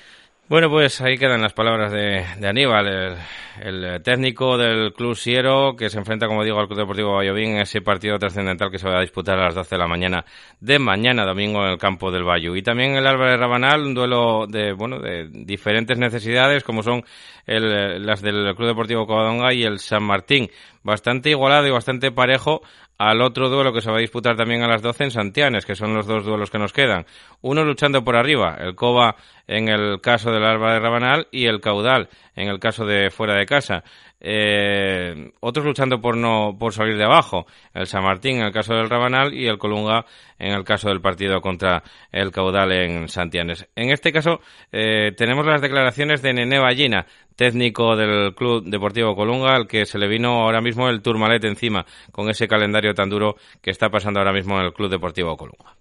Bueno, 0.47 0.69
pues 0.69 1.01
ahí 1.01 1.17
quedan 1.17 1.41
las 1.41 1.55
palabras 1.55 1.91
de, 1.91 2.23
Aníbal, 2.47 3.17
el, 3.63 4.03
técnico 4.03 4.59
del 4.59 4.93
Club 4.93 5.17
Siero, 5.17 5.75
que 5.75 5.89
se 5.89 5.99
enfrenta, 5.99 6.27
como 6.27 6.45
digo, 6.45 6.61
al 6.61 6.67
Club 6.67 6.81
Deportivo 6.81 7.15
Bayobín 7.15 7.53
en 7.53 7.63
ese 7.63 7.81
partido 7.81 8.19
trascendental 8.19 8.71
que 8.71 8.79
se 8.79 8.87
va 8.87 8.99
a 8.99 9.01
disputar 9.01 9.39
a 9.39 9.47
las 9.47 9.55
12 9.55 9.75
de 9.75 9.79
la 9.79 9.89
mañana 9.89 10.25
de 10.61 10.79
mañana, 10.79 11.25
domingo, 11.25 11.65
en 11.65 11.73
el 11.73 11.79
campo 11.79 12.11
del 12.11 12.25
Bayo. 12.25 12.55
Y 12.55 12.63
también 12.63 12.95
el 12.95 13.07
Álvarez 13.07 13.41
Rabanal, 13.41 13.87
un 13.87 13.95
duelo 13.95 14.47
de, 14.47 14.75
bueno, 14.75 15.01
de 15.01 15.29
diferentes 15.31 15.99
necesidades, 15.99 16.63
como 16.63 16.83
son 16.83 17.05
las 17.47 18.21
del 18.21 18.55
Club 18.55 18.69
Deportivo 18.69 19.07
Covadonga 19.07 19.55
y 19.55 19.65
el 19.65 19.79
San 19.79 20.03
Martín. 20.03 20.51
Bastante 20.83 21.31
igualado 21.31 21.67
y 21.67 21.71
bastante 21.71 22.13
parejo 22.13 22.61
al 22.99 23.23
otro 23.23 23.49
duelo 23.49 23.73
que 23.73 23.81
se 23.81 23.91
va 23.91 23.97
a 23.99 24.01
disputar 24.01 24.37
también 24.37 24.63
a 24.63 24.69
las 24.69 24.83
12 24.83 25.05
en 25.05 25.11
Santianes, 25.11 25.67
que 25.67 25.75
son 25.75 25.95
los 25.95 26.07
dos 26.07 26.25
duelos 26.25 26.51
que 26.51 26.59
nos 26.59 26.73
quedan. 26.73 27.07
Uno 27.41 27.65
luchando 27.65 28.05
por 28.05 28.17
arriba, 28.17 28.57
el 28.61 28.75
Cova 28.75 29.17
en 29.47 29.69
el 29.69 30.01
caso 30.01 30.31
del 30.31 30.45
Alba 30.45 30.73
de 30.73 30.81
Rabanal 30.81 31.29
y 31.31 31.47
el 31.47 31.61
Caudal 31.61 32.09
en 32.37 32.49
el 32.49 32.59
caso 32.59 32.85
de 32.85 33.11
fuera 33.11 33.35
de 33.37 33.47
casa. 33.47 33.85
Eh, 34.27 35.33
otros 35.41 35.67
luchando 35.67 36.01
por 36.01 36.17
no 36.17 36.57
por 36.59 36.73
salir 36.73 36.97
de 36.97 37.05
abajo, 37.05 37.47
el 37.75 37.87
San 37.87 38.03
Martín 38.03 38.39
en 38.39 38.47
el 38.47 38.53
caso 38.53 38.75
del 38.75 38.89
Rabanal 38.89 39.35
y 39.35 39.47
el 39.47 39.59
Colunga 39.59 40.07
en 40.39 40.53
el 40.53 40.65
caso 40.65 40.89
del 40.89 41.03
partido 41.03 41.43
contra 41.43 41.83
el 42.11 42.31
Caudal 42.31 42.73
en 42.73 43.09
Santianes. 43.09 43.69
En 43.77 43.91
este 43.91 44.13
caso 44.13 44.41
eh, 44.73 45.13
tenemos 45.15 45.45
las 45.45 45.61
declaraciones 45.61 46.23
de 46.23 46.33
Nene 46.33 46.59
Ballina, 46.59 47.07
técnico 47.37 47.97
del 47.97 48.35
Club 48.35 48.65
Deportivo 48.65 49.15
Colunga, 49.15 49.55
al 49.55 49.67
que 49.67 49.87
se 49.87 49.99
le 49.99 50.09
vino 50.09 50.43
ahora 50.43 50.61
mismo 50.61 50.89
el 50.89 51.03
turmalet 51.03 51.45
encima 51.45 51.85
con 52.13 52.29
ese 52.29 52.49
calendario 52.49 52.95
tan 52.95 53.11
duro 53.11 53.37
que 53.61 53.71
está 53.71 53.91
pasando 53.91 54.21
ahora 54.21 54.33
mismo 54.33 54.59
en 54.59 54.67
el 54.67 54.73
Club 54.73 54.91
Deportivo 54.91 55.37
Colunga. 55.37 55.77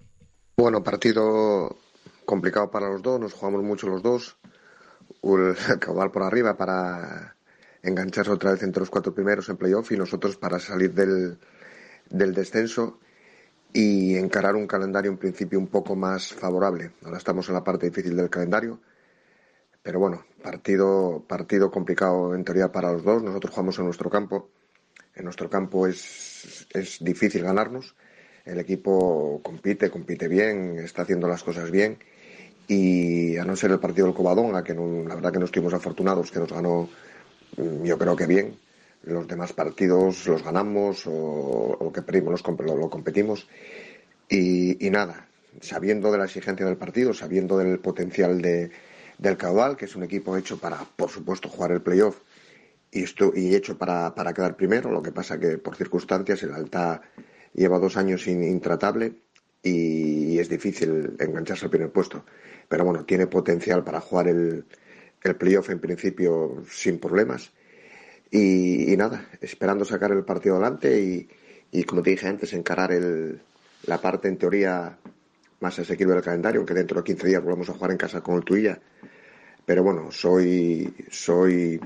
Bueno, 0.58 0.84
partido 0.84 1.76
complicado 2.26 2.70
para 2.70 2.90
los 2.90 3.02
dos, 3.02 3.20
nos 3.20 3.34
jugamos 3.34 3.64
mucho 3.64 3.88
los 3.88 4.02
dos. 4.02 4.38
El 5.22 5.56
por 6.12 6.24
arriba 6.24 6.56
para 6.56 7.36
engancharse 7.82 8.32
otra 8.32 8.52
vez 8.52 8.64
entre 8.64 8.82
los 8.82 8.90
cuatro 8.90 9.14
primeros 9.14 9.50
en 9.50 9.58
playoff 9.58 9.92
y 9.92 9.98
nosotros 9.98 10.38
para 10.38 10.60
salir 10.60 10.94
del, 10.94 11.38
del 12.10 12.34
descenso 12.34 13.00
y 13.74 14.16
encarar 14.16 14.56
un 14.56 14.68
calendario 14.68 15.12
en 15.12 15.18
principio 15.18 15.60
un 15.60 15.68
poco 15.68 15.96
más 15.96 16.32
favorable. 16.34 16.92
Ahora 17.04 17.18
estamos 17.18 17.48
en 17.50 17.56
la 17.56 17.64
parte 17.64 17.88
difícil 17.88 18.16
del 18.16 18.30
calendario, 18.30 18.80
pero 19.84 20.00
bueno, 20.00 20.26
partido, 20.42 21.24
partido 21.28 21.70
complicado 21.70 22.34
en 22.34 22.44
teoría 22.44 22.72
para 22.72 22.92
los 22.92 23.04
dos. 23.04 23.22
Nosotros 23.22 23.54
jugamos 23.54 23.78
en 23.80 23.86
nuestro 23.86 24.10
campo. 24.10 24.50
En 25.14 25.26
nuestro 25.26 25.50
campo 25.50 25.86
es, 25.86 26.68
es 26.74 27.04
difícil 27.04 27.44
ganarnos. 27.44 27.96
El 28.46 28.60
equipo 28.60 29.42
compite, 29.44 29.92
compite 29.92 30.28
bien, 30.28 30.80
está 30.80 31.04
haciendo 31.04 31.28
las 31.28 31.44
cosas 31.44 31.70
bien 31.70 32.00
y 32.68 33.38
a 33.38 33.46
no 33.46 33.56
ser 33.56 33.72
el 33.72 33.80
partido 33.80 34.08
del 34.08 34.16
Covadonga, 34.16 34.64
que 34.64 34.74
la 34.74 35.16
verdad 35.16 35.32
que 35.32 35.40
no 35.40 35.46
estuvimos 35.46 35.74
afortunados, 35.74 36.32
que 36.32 36.40
nos 36.40 36.52
ganó 36.52 36.90
mm, 37.58 37.84
yo 37.84 37.98
creo 37.98 38.16
que 38.16 38.26
bien, 38.26 38.58
los 39.04 39.28
demás 39.28 39.54
partidos 39.54 40.26
los 40.28 40.44
ganamos 40.44 41.04
o, 41.08 41.78
lo 41.80 41.92
que 41.92 42.02
perdimos 42.02 42.42
lo 42.46 42.90
competimos 42.90 43.48
y, 44.30 44.90
nada, 44.90 45.28
sabiendo 45.62 46.12
de 46.12 46.18
la 46.18 46.26
exigencia 46.26 46.66
del 46.66 46.78
partido, 46.78 47.14
sabiendo 47.14 47.58
del 47.58 47.80
potencial 47.80 48.42
de, 48.42 48.72
del 49.18 49.38
caudal, 49.38 49.78
que 49.78 49.86
es 49.86 49.96
un 49.96 50.04
equipo 50.04 50.38
hecho 50.38 50.58
para, 50.58 50.78
por 50.96 51.10
supuesto, 51.10 51.50
jugar 51.50 51.72
el 51.72 51.82
playoff 51.82 52.20
y, 52.92 53.06
y 53.36 53.56
hecho 53.56 53.78
para, 53.78 54.14
para 54.14 54.34
quedar 54.34 54.56
primero, 54.56 54.92
lo 54.92 55.02
que 55.02 55.12
pasa 55.12 55.40
que 55.40 55.58
por 55.58 55.76
circunstancias 55.76 56.44
el 56.44 56.54
Alta 56.54 57.02
lleva 57.54 57.80
dos 57.80 57.98
años 57.98 58.28
intratable 58.28 59.14
y, 59.62 60.38
es 60.40 60.50
difícil 60.50 61.16
engancharse 61.20 61.66
al 61.66 61.72
primer 61.72 61.92
puesto. 61.92 62.26
Pero 62.68 62.86
bueno, 62.86 63.06
tiene 63.06 63.28
potencial 63.28 63.84
para 63.84 64.02
jugar 64.02 64.28
el, 64.28 64.66
el 65.24 65.36
playoff 65.36 65.70
en 65.70 65.80
principio 65.80 66.64
sin 66.70 67.00
problemas. 67.00 67.52
Y, 68.32 68.96
nada, 68.98 69.30
esperando 69.42 69.86
sacar 69.86 70.12
el 70.12 70.26
partido 70.26 70.56
adelante 70.56 71.00
y, 71.00 71.30
y 71.72 71.84
como 71.84 72.02
te 72.02 72.10
dije 72.10 72.28
antes, 72.28 72.54
encarar 72.54 72.92
el, 72.92 73.42
la 73.86 74.02
parte 74.02 74.28
en 74.28 74.38
teoría 74.38 74.98
más 75.64 75.80
asequible 75.80 76.14
del 76.14 76.24
calendario, 76.24 76.60
aunque 76.60 76.74
dentro 76.74 76.98
de 76.98 77.06
15 77.06 77.28
días 77.28 77.42
volvemos 77.42 77.70
a 77.70 77.74
jugar 77.74 77.92
en 77.92 77.98
casa 77.98 78.22
con 78.22 78.36
el 78.36 78.44
Tuilla. 78.44 78.80
Pero 79.66 79.82
bueno, 79.82 80.12
soy, 80.12 80.94
soy, 81.10 81.80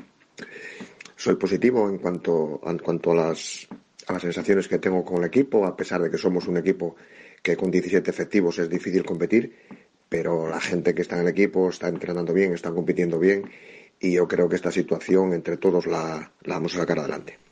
soy 1.16 1.36
positivo 1.36 1.88
en 1.88 2.00
cuanto, 2.00 2.60
en 2.66 2.80
cuanto 2.80 3.12
a, 3.12 3.16
las, 3.16 3.68
a 4.08 4.14
las 4.14 4.22
sensaciones 4.24 4.68
que 4.68 4.80
tengo 4.80 5.06
con 5.06 5.20
el 5.20 5.26
equipo, 5.26 5.66
a 5.66 5.78
pesar 5.78 6.02
de 6.02 6.10
que 6.10 6.18
somos 6.18 6.48
un 6.48 6.58
equipo 6.58 6.96
que 7.44 7.56
con 7.56 7.70
17 7.70 8.10
efectivos 8.10 8.58
es 8.58 8.68
difícil 8.68 9.06
competir, 9.06 9.56
pero 10.10 10.50
la 10.50 10.60
gente 10.60 10.96
que 10.96 11.04
está 11.04 11.16
en 11.16 11.22
el 11.22 11.28
equipo 11.28 11.70
está 11.70 11.88
entrenando 11.88 12.34
bien, 12.34 12.54
está 12.54 12.72
compitiendo 12.72 13.20
bien 13.20 13.44
y 14.00 14.14
yo 14.14 14.28
creo 14.28 14.50
que 14.50 14.56
esta 14.56 14.72
situación 14.72 15.34
entre 15.34 15.58
todos 15.58 15.86
la, 15.86 16.32
la 16.42 16.56
vamos 16.56 16.76
a 16.76 16.80
sacar 16.80 16.98
adelante. 16.98 17.47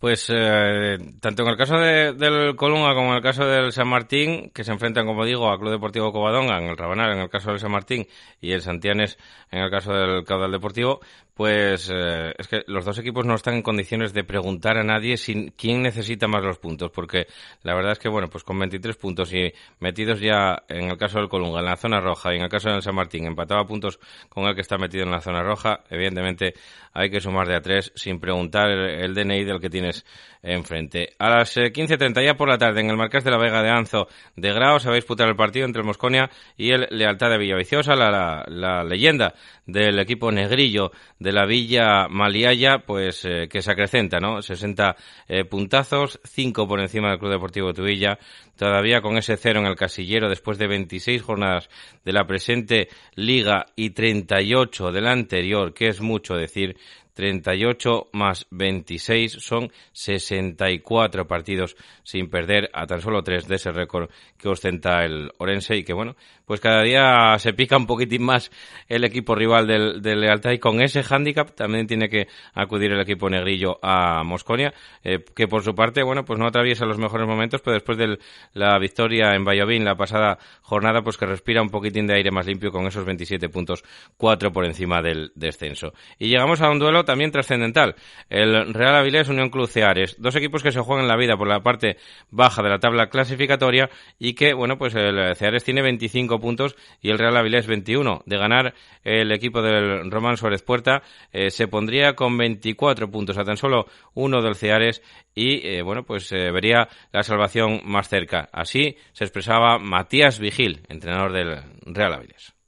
Pues 0.00 0.32
eh, 0.34 0.96
tanto 1.20 1.42
en 1.42 1.48
el 1.50 1.58
caso 1.58 1.76
del 1.76 2.56
Colunga 2.56 2.94
como 2.94 3.10
en 3.10 3.16
el 3.16 3.22
caso 3.22 3.44
del 3.44 3.70
San 3.70 3.86
Martín, 3.86 4.50
que 4.54 4.64
se 4.64 4.72
enfrentan, 4.72 5.04
como 5.04 5.26
digo, 5.26 5.50
a 5.50 5.58
Club 5.58 5.72
Deportivo 5.72 6.10
Covadonga 6.10 6.56
en 6.56 6.70
el 6.70 6.78
Rabanal, 6.78 7.12
en 7.12 7.18
el 7.18 7.28
caso 7.28 7.50
del 7.50 7.60
San 7.60 7.70
Martín, 7.70 8.06
y 8.40 8.52
el 8.52 8.62
Santianes 8.62 9.18
en 9.50 9.60
el 9.60 9.70
caso 9.70 9.92
del 9.92 10.24
Caudal 10.24 10.52
Deportivo, 10.52 11.00
pues 11.40 11.90
eh, 11.90 12.34
es 12.36 12.48
que 12.48 12.64
los 12.66 12.84
dos 12.84 12.98
equipos 12.98 13.24
no 13.24 13.34
están 13.34 13.54
en 13.54 13.62
condiciones 13.62 14.12
de 14.12 14.24
preguntar 14.24 14.76
a 14.76 14.84
nadie 14.84 15.16
sin 15.16 15.52
quién 15.52 15.80
necesita 15.80 16.28
más 16.28 16.44
los 16.44 16.58
puntos, 16.58 16.90
porque 16.90 17.28
la 17.62 17.74
verdad 17.74 17.92
es 17.92 17.98
que, 17.98 18.10
bueno, 18.10 18.28
pues 18.28 18.44
con 18.44 18.58
23 18.58 18.94
puntos 18.98 19.32
y 19.32 19.50
metidos 19.78 20.20
ya 20.20 20.64
en 20.68 20.90
el 20.90 20.98
caso 20.98 21.18
del 21.18 21.30
Colunga 21.30 21.60
en 21.60 21.64
la 21.64 21.78
zona 21.78 21.98
roja 21.98 22.34
y 22.34 22.36
en 22.36 22.42
el 22.42 22.50
caso 22.50 22.68
del 22.68 22.82
San 22.82 22.94
Martín 22.94 23.24
empataba 23.24 23.66
puntos 23.66 23.98
con 24.28 24.44
el 24.44 24.54
que 24.54 24.60
está 24.60 24.76
metido 24.76 25.04
en 25.04 25.12
la 25.12 25.22
zona 25.22 25.42
roja, 25.42 25.80
evidentemente 25.88 26.52
hay 26.92 27.08
que 27.08 27.20
sumar 27.22 27.48
de 27.48 27.56
a 27.56 27.62
tres 27.62 27.90
sin 27.94 28.20
preguntar 28.20 28.68
el 28.68 29.14
DNI 29.14 29.44
del 29.44 29.60
que 29.60 29.70
tienes 29.70 30.04
enfrente. 30.42 31.14
A 31.18 31.30
las 31.30 31.56
15.30 31.56 32.20
eh, 32.20 32.24
ya 32.26 32.34
por 32.34 32.48
la 32.48 32.58
tarde 32.58 32.80
en 32.80 32.90
el 32.90 32.96
Marqués 32.96 33.24
de 33.24 33.30
la 33.30 33.38
Vega 33.38 33.62
de 33.62 33.70
Anzo 33.70 34.08
de 34.36 34.52
Grao 34.52 34.78
se 34.78 34.88
va 34.88 34.94
a 34.94 34.96
disputar 34.96 35.28
el 35.28 35.36
partido 35.36 35.66
entre 35.66 35.80
el 35.80 35.86
Mosconia 35.86 36.30
y 36.56 36.72
el 36.72 36.86
Lealtad 36.90 37.30
de 37.30 37.38
Villaviciosa, 37.38 37.94
la, 37.94 38.44
la 38.48 38.84
leyenda 38.84 39.34
del 39.66 39.98
equipo 39.98 40.32
negrillo 40.32 40.90
de 41.18 41.29
la 41.32 41.46
Villa 41.46 42.08
Maliaya, 42.08 42.78
pues 42.86 43.24
eh, 43.24 43.48
que 43.48 43.62
se 43.62 43.70
acrecenta, 43.72 44.20
¿no? 44.20 44.42
60 44.42 44.96
eh, 45.28 45.44
puntazos, 45.44 46.20
5 46.24 46.66
por 46.66 46.80
encima 46.80 47.10
del 47.10 47.18
Club 47.18 47.32
Deportivo 47.32 47.72
Tubilla, 47.72 48.18
todavía 48.56 49.00
con 49.00 49.16
ese 49.16 49.36
cero 49.36 49.60
en 49.60 49.66
el 49.66 49.76
casillero 49.76 50.28
después 50.28 50.58
de 50.58 50.66
26 50.66 51.22
jornadas 51.22 51.68
de 52.04 52.12
la 52.12 52.26
presente 52.26 52.88
liga 53.14 53.66
y 53.76 53.90
38 53.90 54.92
de 54.92 55.00
la 55.00 55.12
anterior, 55.12 55.74
que 55.74 55.88
es 55.88 56.00
mucho 56.00 56.34
decir, 56.34 56.76
38 57.20 58.08
más 58.14 58.46
26 58.50 59.32
son 59.40 59.70
64 59.92 61.26
partidos 61.26 61.76
sin 62.02 62.30
perder 62.30 62.70
a 62.72 62.86
tan 62.86 63.02
solo 63.02 63.22
tres 63.22 63.46
de 63.46 63.56
ese 63.56 63.72
récord 63.72 64.08
que 64.38 64.48
ostenta 64.48 65.04
el 65.04 65.30
Orense 65.36 65.76
y 65.76 65.84
que 65.84 65.92
bueno, 65.92 66.16
pues 66.46 66.60
cada 66.60 66.82
día 66.82 67.38
se 67.38 67.52
pica 67.52 67.76
un 67.76 67.86
poquitín 67.86 68.22
más 68.22 68.50
el 68.88 69.04
equipo 69.04 69.34
rival 69.34 69.66
del, 69.66 70.00
del 70.00 70.20
Lealtad 70.20 70.52
y 70.52 70.58
con 70.58 70.80
ese 70.80 71.02
hándicap 71.02 71.54
también 71.54 71.86
tiene 71.86 72.08
que 72.08 72.26
acudir 72.54 72.90
el 72.90 73.00
equipo 73.00 73.28
negrillo 73.28 73.78
a 73.82 74.24
Mosconia, 74.24 74.72
eh, 75.04 75.22
que 75.36 75.46
por 75.46 75.62
su 75.62 75.74
parte, 75.74 76.02
bueno, 76.02 76.24
pues 76.24 76.38
no 76.38 76.46
atraviesa 76.46 76.86
los 76.86 76.96
mejores 76.96 77.28
momentos, 77.28 77.60
pero 77.60 77.74
después 77.74 77.98
de 77.98 78.18
la 78.54 78.78
victoria 78.78 79.34
en 79.34 79.44
Valladolid 79.44 79.82
la 79.82 79.94
pasada 79.94 80.38
jornada, 80.62 81.02
pues 81.02 81.18
que 81.18 81.26
respira 81.26 81.60
un 81.60 81.68
poquitín 81.68 82.06
de 82.06 82.14
aire 82.14 82.30
más 82.30 82.46
limpio 82.46 82.72
con 82.72 82.86
esos 82.86 83.04
27 83.04 83.50
puntos, 83.50 83.84
4 84.16 84.50
por 84.52 84.64
encima 84.64 85.02
del 85.02 85.32
descenso. 85.34 85.92
Y 86.18 86.28
llegamos 86.28 86.62
a 86.62 86.70
un 86.70 86.78
duelo 86.78 87.04
también 87.10 87.32
trascendental, 87.32 87.96
el 88.28 88.72
Real 88.72 88.94
Avilés 88.94 89.28
Unión 89.28 89.50
Club 89.50 89.66
Ceares, 89.66 90.14
dos 90.20 90.36
equipos 90.36 90.62
que 90.62 90.70
se 90.70 90.78
juegan 90.78 91.08
la 91.08 91.16
vida 91.16 91.36
por 91.36 91.48
la 91.48 91.60
parte 91.60 91.96
baja 92.30 92.62
de 92.62 92.68
la 92.68 92.78
tabla 92.78 93.08
clasificatoria 93.08 93.90
y 94.16 94.34
que, 94.34 94.54
bueno, 94.54 94.78
pues 94.78 94.94
el 94.94 95.34
Ceares 95.34 95.64
tiene 95.64 95.82
25 95.82 96.38
puntos 96.38 96.76
y 97.00 97.10
el 97.10 97.18
Real 97.18 97.36
Avilés 97.36 97.66
21. 97.66 98.22
De 98.26 98.38
ganar 98.38 98.74
el 99.02 99.32
equipo 99.32 99.60
del 99.60 100.08
Román 100.08 100.36
Suárez 100.36 100.62
Puerta 100.62 101.02
eh, 101.32 101.50
se 101.50 101.66
pondría 101.66 102.14
con 102.14 102.38
24 102.38 103.10
puntos 103.10 103.38
a 103.38 103.44
tan 103.44 103.56
solo 103.56 103.86
uno 104.14 104.40
del 104.40 104.54
Ceares 104.54 105.02
y 105.34 105.66
eh, 105.66 105.82
bueno 105.82 106.04
pues 106.04 106.30
eh, 106.30 106.52
vería 106.52 106.88
la 107.12 107.24
salvación 107.24 107.80
más 107.84 108.08
cerca. 108.08 108.48
Así 108.52 108.96
se 109.12 109.24
expresaba 109.24 109.78
Matías 109.78 110.38
Vigil, 110.38 110.82
entrenador 110.88 111.32
del 111.32 111.60
Real 111.86 112.14
Avilés. 112.14 112.59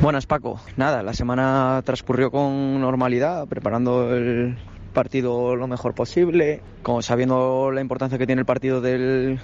Buenas 0.00 0.26
Paco, 0.26 0.60
nada, 0.76 1.02
la 1.02 1.12
semana 1.12 1.82
transcurrió 1.84 2.30
con 2.30 2.80
normalidad, 2.80 3.46
preparando 3.48 4.14
el 4.14 4.56
partido 4.94 5.56
lo 5.56 5.66
mejor 5.66 5.94
posible, 5.94 6.62
como 6.82 7.02
sabiendo 7.02 7.70
la 7.72 7.80
importancia 7.80 8.16
que 8.16 8.26
tiene 8.26 8.40
el 8.40 8.46
partido 8.46 8.80
del, 8.80 9.40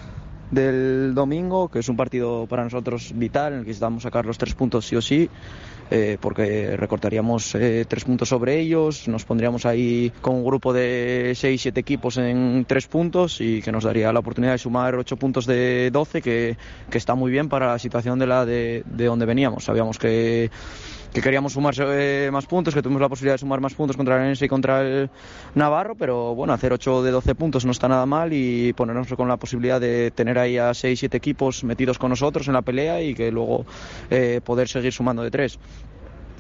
del 0.51 1.15
domingo, 1.15 1.69
que 1.69 1.81
es 1.81 1.89
un 1.89 1.97
partido 1.97 2.47
para 2.47 2.65
nosotros 2.65 3.13
vital, 3.17 3.53
en 3.53 3.59
el 3.59 3.65
que 3.65 3.71
necesitamos 3.71 4.05
sacar 4.05 4.27
los 4.27 4.39
tres 4.39 4.55
puntos 4.55 4.87
sí 4.87 4.97
o 4.97 5.03
sí, 5.03 5.29
eh, 5.97 6.19
porque 6.21 6.77
recortaríamos 6.77 7.55
eh, 7.55 7.85
tres 7.87 8.05
puntos 8.05 8.29
sobre 8.29 8.59
ellos, 8.59 9.07
nos 9.07 9.25
pondríamos 9.25 9.65
ahí 9.65 10.11
con 10.21 10.35
un 10.35 10.45
grupo 10.45 10.73
de 10.73 11.35
seis, 11.37 11.63
siete 11.63 11.79
equipos 11.79 12.17
en 12.17 12.65
tres 12.67 12.89
puntos 12.89 13.41
y 13.41 13.63
que 13.63 13.71
nos 13.71 13.85
daría 13.85 14.13
la 14.13 14.19
oportunidad 14.19 14.55
de 14.55 14.59
sumar 14.59 14.97
ocho 14.97 15.17
puntos 15.17 15.47
de 15.47 15.91
doce, 15.93 16.21
que, 16.21 16.57
que 16.91 16.99
está 16.99 17.15
muy 17.15 17.31
bien 17.31 17.49
para 17.49 17.69
la 17.69 17.79
situación 17.79 18.19
de 18.19 18.27
la 18.27 18.45
de, 18.45 18.83
de 18.87 19.05
donde 19.05 19.25
veníamos. 19.25 19.63
Sabíamos 19.63 20.01
que 20.01 20.51
que 21.15 21.23
queríamos 21.23 21.53
sumar 21.53 21.75
eh, 21.79 22.29
más 22.33 22.45
puntos, 22.47 22.75
que 22.75 22.83
tuvimos 22.83 23.01
la 23.01 23.09
posibilidad 23.09 23.35
de 23.35 23.39
sumar 23.39 23.61
más 23.61 23.73
puntos 23.73 23.97
contra 23.97 24.21
el 24.21 24.31
Ense 24.31 24.47
y 24.47 24.49
contra 24.49 24.81
el 24.81 25.09
Navarro, 25.55 25.95
pero 25.95 26.35
bueno, 26.35 26.53
hacer 26.53 26.73
8 26.73 27.05
de 27.05 27.13
12 27.13 27.37
puntos 27.37 27.65
no 27.65 27.71
está 27.71 27.87
nada 27.87 28.05
mal 28.05 28.33
y 28.33 28.73
ponernos 28.73 29.07
con 29.15 29.29
la 29.29 29.37
posibilidad 29.37 29.81
de 29.81 30.11
tener 30.11 30.41
ahí 30.41 30.59
a 30.59 30.75
6, 30.75 30.99
7 30.99 31.17
equipos 31.17 31.63
metidos 31.63 32.01
con 32.01 32.11
nosotros 32.11 32.49
en 32.49 32.55
la 32.55 32.63
pelea 32.63 33.01
y 33.01 33.15
que 33.15 33.31
luego 33.31 33.65
eh, 34.11 34.41
poder 34.45 34.67
seguir 34.67 34.93
sumando 34.93 35.23
de 35.23 35.31
3. 35.31 35.57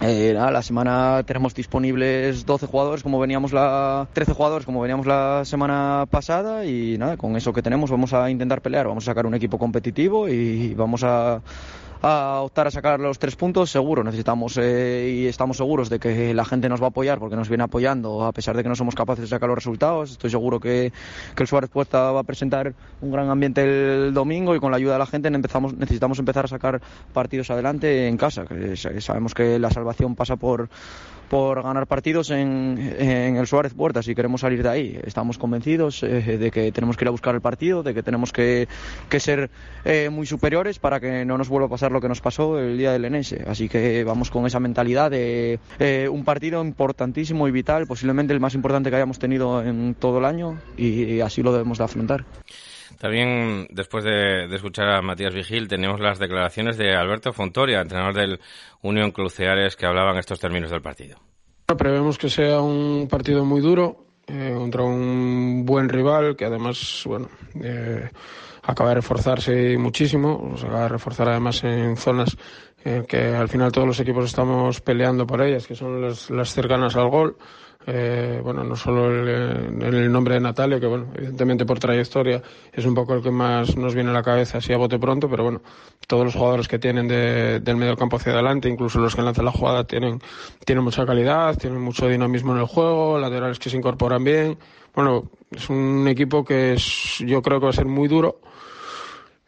Eh, 0.00 0.34
la 0.34 0.60
semana 0.60 1.22
tenemos 1.24 1.54
disponibles 1.54 2.44
12 2.44 2.66
jugadores 2.66 3.04
como 3.04 3.20
veníamos 3.20 3.52
la 3.52 4.08
13 4.12 4.32
jugadores 4.32 4.66
como 4.66 4.80
veníamos 4.80 5.06
la 5.06 5.44
semana 5.44 6.04
pasada 6.10 6.66
y 6.66 6.98
nada, 6.98 7.16
con 7.16 7.36
eso 7.36 7.52
que 7.52 7.62
tenemos 7.62 7.92
vamos 7.92 8.12
a 8.12 8.28
intentar 8.28 8.60
pelear, 8.60 8.88
vamos 8.88 9.04
a 9.04 9.12
sacar 9.12 9.24
un 9.24 9.34
equipo 9.34 9.56
competitivo 9.56 10.28
y 10.28 10.74
vamos 10.74 11.04
a 11.04 11.40
a 12.04 12.42
optar 12.42 12.66
a 12.66 12.70
sacar 12.70 13.00
los 13.00 13.18
tres 13.18 13.34
puntos, 13.34 13.70
seguro. 13.70 14.04
Necesitamos 14.04 14.58
eh, 14.58 15.10
y 15.16 15.26
estamos 15.26 15.56
seguros 15.56 15.88
de 15.88 15.98
que 15.98 16.34
la 16.34 16.44
gente 16.44 16.68
nos 16.68 16.80
va 16.80 16.86
a 16.86 16.88
apoyar 16.88 17.18
porque 17.18 17.34
nos 17.34 17.48
viene 17.48 17.64
apoyando 17.64 18.24
a 18.24 18.32
pesar 18.32 18.56
de 18.56 18.62
que 18.62 18.68
no 18.68 18.76
somos 18.76 18.94
capaces 18.94 19.22
de 19.22 19.28
sacar 19.28 19.48
los 19.48 19.56
resultados. 19.56 20.10
Estoy 20.12 20.30
seguro 20.30 20.60
que, 20.60 20.92
el 21.36 21.46
Suárez 21.46 21.70
Puerta 21.70 22.12
va 22.12 22.20
a 22.20 22.24
presentar 22.24 22.74
un 23.00 23.10
gran 23.10 23.30
ambiente 23.30 23.62
el 23.62 24.12
domingo 24.12 24.54
y 24.54 24.60
con 24.60 24.70
la 24.70 24.76
ayuda 24.76 24.94
de 24.94 24.98
la 24.98 25.06
gente 25.06 25.28
empezamos, 25.28 25.74
necesitamos 25.74 26.18
empezar 26.18 26.44
a 26.44 26.48
sacar 26.48 26.80
partidos 27.12 27.50
adelante 27.50 28.06
en 28.06 28.16
casa. 28.18 28.44
Que 28.44 28.76
sabemos 28.76 29.34
que 29.34 29.58
la 29.58 29.70
salvación 29.70 30.14
pasa 30.14 30.36
por 30.36 30.68
por 31.28 31.62
ganar 31.62 31.86
partidos 31.86 32.30
en, 32.30 32.78
el 32.98 33.46
Suárez 33.46 33.74
Puerta 33.74 34.02
si 34.02 34.14
queremos 34.14 34.42
salir 34.42 34.62
de 34.62 34.68
ahí. 34.68 35.00
Estamos 35.04 35.38
convencidos 35.38 36.02
eh, 36.02 36.38
de 36.38 36.50
que 36.50 36.72
tenemos 36.72 36.96
que 36.96 37.04
ir 37.04 37.08
a 37.08 37.10
buscar 37.10 37.34
el 37.34 37.40
partido, 37.40 37.82
de 37.82 37.94
que 37.94 38.02
tenemos 38.02 38.32
que, 38.32 38.68
que 39.08 39.20
ser 39.20 39.50
eh, 39.84 40.10
muy 40.10 40.26
superiores 40.26 40.78
para 40.78 41.00
que 41.00 41.24
no 41.24 41.38
nos 41.38 41.48
vuelva 41.48 41.66
a 41.66 41.70
pasar 41.70 41.92
lo 41.92 42.00
que 42.00 42.08
nos 42.08 42.20
pasó 42.20 42.58
el 42.58 42.78
día 42.78 42.92
del 42.92 43.04
Enese. 43.04 43.44
Así 43.46 43.68
que 43.68 44.04
vamos 44.04 44.30
con 44.30 44.46
esa 44.46 44.60
mentalidad 44.60 45.10
de 45.10 45.58
eh, 45.78 46.08
un 46.10 46.24
partido 46.24 46.64
importantísimo 46.64 47.48
y 47.48 47.50
vital, 47.50 47.86
posiblemente 47.86 48.32
el 48.32 48.40
más 48.40 48.54
importante 48.54 48.90
que 48.90 48.96
hayamos 48.96 49.18
tenido 49.18 49.62
en 49.62 49.94
todo 49.94 50.18
el 50.18 50.24
año 50.24 50.58
y, 50.76 51.20
así 51.20 51.42
lo 51.42 51.52
debemos 51.52 51.78
de 51.78 51.84
afrontar. 51.84 52.24
También, 52.98 53.66
después 53.70 54.04
de, 54.04 54.46
escuchar 54.54 54.88
a 54.88 55.02
Matías 55.02 55.34
Vigil, 55.34 55.68
tenemos 55.68 56.00
las 56.00 56.18
declaraciones 56.18 56.76
de 56.76 56.94
Alberto 56.94 57.32
Fontoria, 57.32 57.80
entrenador 57.80 58.14
del 58.14 58.40
Unión 58.82 59.10
Cruceares, 59.10 59.76
que 59.76 59.86
hablaban 59.86 60.16
estos 60.16 60.40
términos 60.40 60.70
del 60.70 60.82
partido. 60.82 61.18
Prevemos 61.78 62.18
que 62.18 62.28
sea 62.28 62.60
un 62.60 63.08
partido 63.08 63.44
muy 63.44 63.60
duro 63.60 64.06
eh, 64.26 64.52
contra 64.56 64.82
un 64.82 65.64
buen 65.64 65.88
rival 65.88 66.36
que 66.36 66.44
además, 66.44 67.02
bueno, 67.06 67.28
eh, 67.62 68.10
acaba 68.62 68.90
de 68.90 68.96
reforzarse 68.96 69.76
muchísimo, 69.78 70.54
se 70.56 70.66
acaba 70.66 70.82
de 70.82 70.88
reforzar 70.88 71.28
además 71.28 71.62
en 71.64 71.96
zonas 71.96 72.36
eh, 72.84 73.04
que 73.08 73.34
al 73.34 73.48
final 73.48 73.72
todos 73.72 73.86
los 73.86 74.00
equipos 74.00 74.26
estamos 74.26 74.80
peleando 74.80 75.26
por 75.26 75.42
ellas, 75.42 75.66
que 75.66 75.74
son 75.74 76.02
las, 76.02 76.30
las 76.30 76.52
cercanas 76.52 76.96
al 76.96 77.08
gol. 77.08 77.36
Eh, 77.86 78.40
bueno, 78.42 78.64
no 78.64 78.76
solo 78.76 79.10
el, 79.10 80.10
nombre 80.10 80.34
de 80.34 80.40
Natalio, 80.40 80.80
que 80.80 80.86
bueno, 80.86 81.08
evidentemente 81.14 81.66
por 81.66 81.78
trayectoria 81.78 82.42
es 82.72 82.86
un 82.86 82.94
poco 82.94 83.14
el 83.14 83.22
que 83.22 83.30
más 83.30 83.76
nos 83.76 83.94
viene 83.94 84.10
a 84.10 84.14
la 84.14 84.22
cabeza 84.22 84.58
así 84.58 84.72
a 84.72 84.78
bote 84.78 84.98
pronto, 84.98 85.28
pero 85.28 85.44
bueno, 85.44 85.60
todos 86.06 86.24
los 86.24 86.34
jugadores 86.34 86.66
que 86.66 86.78
tienen 86.78 87.08
del 87.08 87.76
medio 87.76 87.96
campo 87.96 88.16
hacia 88.16 88.32
adelante, 88.32 88.68
incluso 88.68 89.00
los 89.00 89.14
que 89.14 89.22
lanzan 89.22 89.44
la 89.44 89.52
jugada, 89.52 89.84
tienen, 89.84 90.20
tienen 90.64 90.82
mucha 90.82 91.04
calidad, 91.04 91.58
tienen 91.58 91.80
mucho 91.80 92.08
dinamismo 92.08 92.52
en 92.52 92.60
el 92.60 92.66
juego, 92.66 93.18
laterales 93.18 93.58
que 93.58 93.68
se 93.68 93.76
incorporan 93.76 94.24
bien. 94.24 94.56
Bueno, 94.94 95.30
es 95.50 95.68
un 95.68 96.06
equipo 96.08 96.44
que 96.44 96.74
es, 96.74 97.18
yo 97.18 97.42
creo 97.42 97.60
que 97.60 97.64
va 97.64 97.70
a 97.70 97.74
ser 97.74 97.86
muy 97.86 98.08
duro 98.08 98.40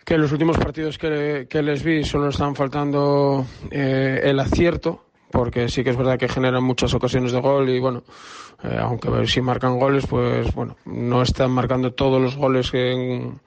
que 0.05 0.19
los 0.19 0.31
últimos 0.31 0.57
partidos 0.57 0.99
que, 0.99 1.47
que 1.51 1.63
les 1.63 1.83
vi 1.83 2.05
solo 2.05 2.29
están 2.29 2.55
faltando 2.55 3.45
eh, 3.73 4.21
el 4.23 4.39
acierto 4.39 5.06
porque 5.31 5.69
sí 5.69 5.85
que 5.85 5.91
es 5.91 5.97
verdad 5.97 6.19
que 6.19 6.29
generan 6.29 6.65
muchas 6.65 6.95
ocasiones 6.95 7.33
de 7.33 7.41
gol 7.41 7.69
y 7.69 7.81
bueno, 7.81 8.03
eh, 8.63 8.79
aunque 8.81 9.27
si 9.27 9.41
marcan 9.41 9.79
goles, 9.79 10.07
pues 10.07 10.55
bueno, 10.55 10.77
no 10.85 11.23
están 11.23 11.51
marcando 11.51 11.93
todos 11.93 12.21
los 12.21 12.37
goles 12.37 12.73
en, 12.75 13.41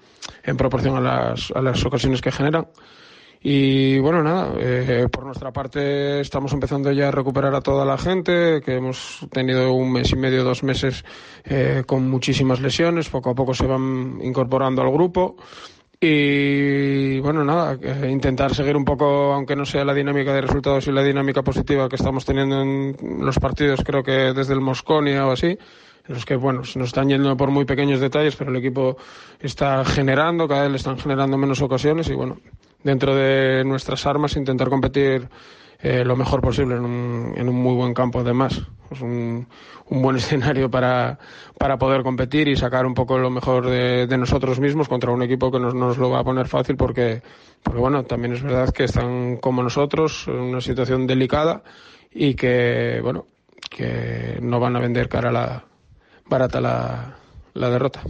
en 0.44 0.58
proporción 0.58 0.98
a 0.98 1.02
las, 1.02 1.52
a 1.52 1.62
las 1.62 1.84
ocasiones 1.86 2.22
que 2.22 2.32
generan. 2.32 2.68
Y 3.42 4.00
bueno, 4.00 4.22
nada, 4.22 4.54
eh, 4.60 5.08
por 5.10 5.26
nuestra 5.26 5.52
parte 5.54 6.20
estamos 6.20 6.52
empezando 6.52 6.92
ya 6.92 7.08
a 7.08 7.12
recuperar 7.12 7.56
a 7.56 7.62
toda 7.62 7.86
la 7.86 7.98
gente, 7.98 8.62
que 8.62 8.76
hemos 8.76 9.26
tenido 9.32 9.72
un 9.72 9.94
mes 9.94 10.12
y 10.12 10.18
medio, 10.18 10.44
dos 10.44 10.62
meses 10.62 11.06
eh, 11.46 11.84
con 11.88 12.10
muchísimas 12.10 12.60
lesiones, 12.60 13.08
poco 13.08 13.30
a 13.30 13.36
poco 13.36 13.54
se 13.54 13.66
van 13.66 14.20
incorporando 14.22 14.82
al 14.82 14.92
grupo. 14.92 15.38
Y 16.02 17.20
bueno, 17.20 17.44
nada, 17.44 17.78
intentar 18.08 18.56
seguir 18.56 18.78
un 18.78 18.86
poco, 18.86 19.34
aunque 19.34 19.58
no 19.58 19.66
sea 19.66 19.84
la 19.84 19.94
dinámica 19.94 20.34
de 20.34 20.40
resultados 20.40 20.88
y 20.88 20.94
la 20.94 21.04
dinámica 21.04 21.42
positiva 21.42 21.90
que 21.90 21.98
estamos 21.98 22.24
teniendo 22.24 22.62
en 22.62 22.96
los 23.20 23.38
partidos, 23.38 23.82
creo 23.84 24.02
que 24.02 24.32
desde 24.34 24.54
el 24.54 24.62
Mosconia 24.62 25.28
o 25.28 25.32
así, 25.32 25.58
los 26.08 26.26
que, 26.26 26.38
bueno, 26.38 26.60
nos 26.60 26.88
están 26.88 27.10
yendo 27.10 27.36
por 27.36 27.52
muy 27.52 27.66
pequeños 27.66 28.00
detalles, 28.00 28.38
pero 28.38 28.50
el 28.50 28.56
equipo 28.56 28.96
está 29.42 29.84
generando, 29.84 30.48
cada 30.48 30.62
vez 30.62 30.72
le 30.72 30.78
están 30.78 30.98
generando 30.98 31.38
menos 31.38 31.62
ocasiones 31.62 32.10
y, 32.10 32.14
bueno, 32.14 32.38
dentro 32.82 33.14
de 33.14 33.66
nuestras 33.66 34.06
armas 34.06 34.38
intentar 34.38 34.70
competir 34.70 35.28
eh, 35.82 36.04
lo 36.04 36.16
mejor 36.16 36.42
posible 36.42 36.76
en 36.76 36.84
un, 36.84 37.34
en 37.38 37.48
un 37.48 37.56
muy 37.56 37.74
buen 37.76 37.94
campo, 37.94 38.20
además. 38.20 38.62
Es 38.92 39.02
un, 39.02 39.48
un 39.88 40.02
buen 40.02 40.16
escenario 40.18 40.70
para, 40.70 41.18
para 41.58 41.78
poder 41.78 42.04
competir 42.04 42.48
y 42.48 42.56
sacar 42.56 42.86
un 42.86 42.94
poco 42.94 43.18
lo 43.18 43.30
mejor 43.30 43.68
de, 43.68 44.08
de 44.08 44.18
nosotros 44.18 44.60
mismos 44.60 44.90
contra 44.90 45.12
un 45.12 45.24
equipo 45.24 45.52
que 45.52 45.60
nos, 45.60 45.74
nos 45.74 45.98
lo 45.98 46.10
va 46.10 46.20
a 46.20 46.24
poner 46.24 46.48
fácil 46.48 46.76
porque, 46.76 47.22
porque, 47.64 47.80
bueno, 47.80 48.04
también 48.04 48.34
es 48.34 48.44
verdad 48.44 48.74
que 48.74 48.84
están 48.84 49.38
como 49.38 49.64
nosotros 49.64 50.28
en 50.28 50.40
una 50.40 50.62
situación 50.62 51.08
delicada 51.08 51.64
y 52.12 52.36
que, 52.36 53.00
bueno, 53.02 53.28
que 53.70 54.40
no 54.42 54.60
van 54.60 54.76
a 54.76 54.80
vender 54.80 55.08
cara 55.08 55.32
la, 55.32 55.64
barata 56.26 56.60
la, 56.60 57.18
la 57.54 57.70
derrota. 57.70 58.02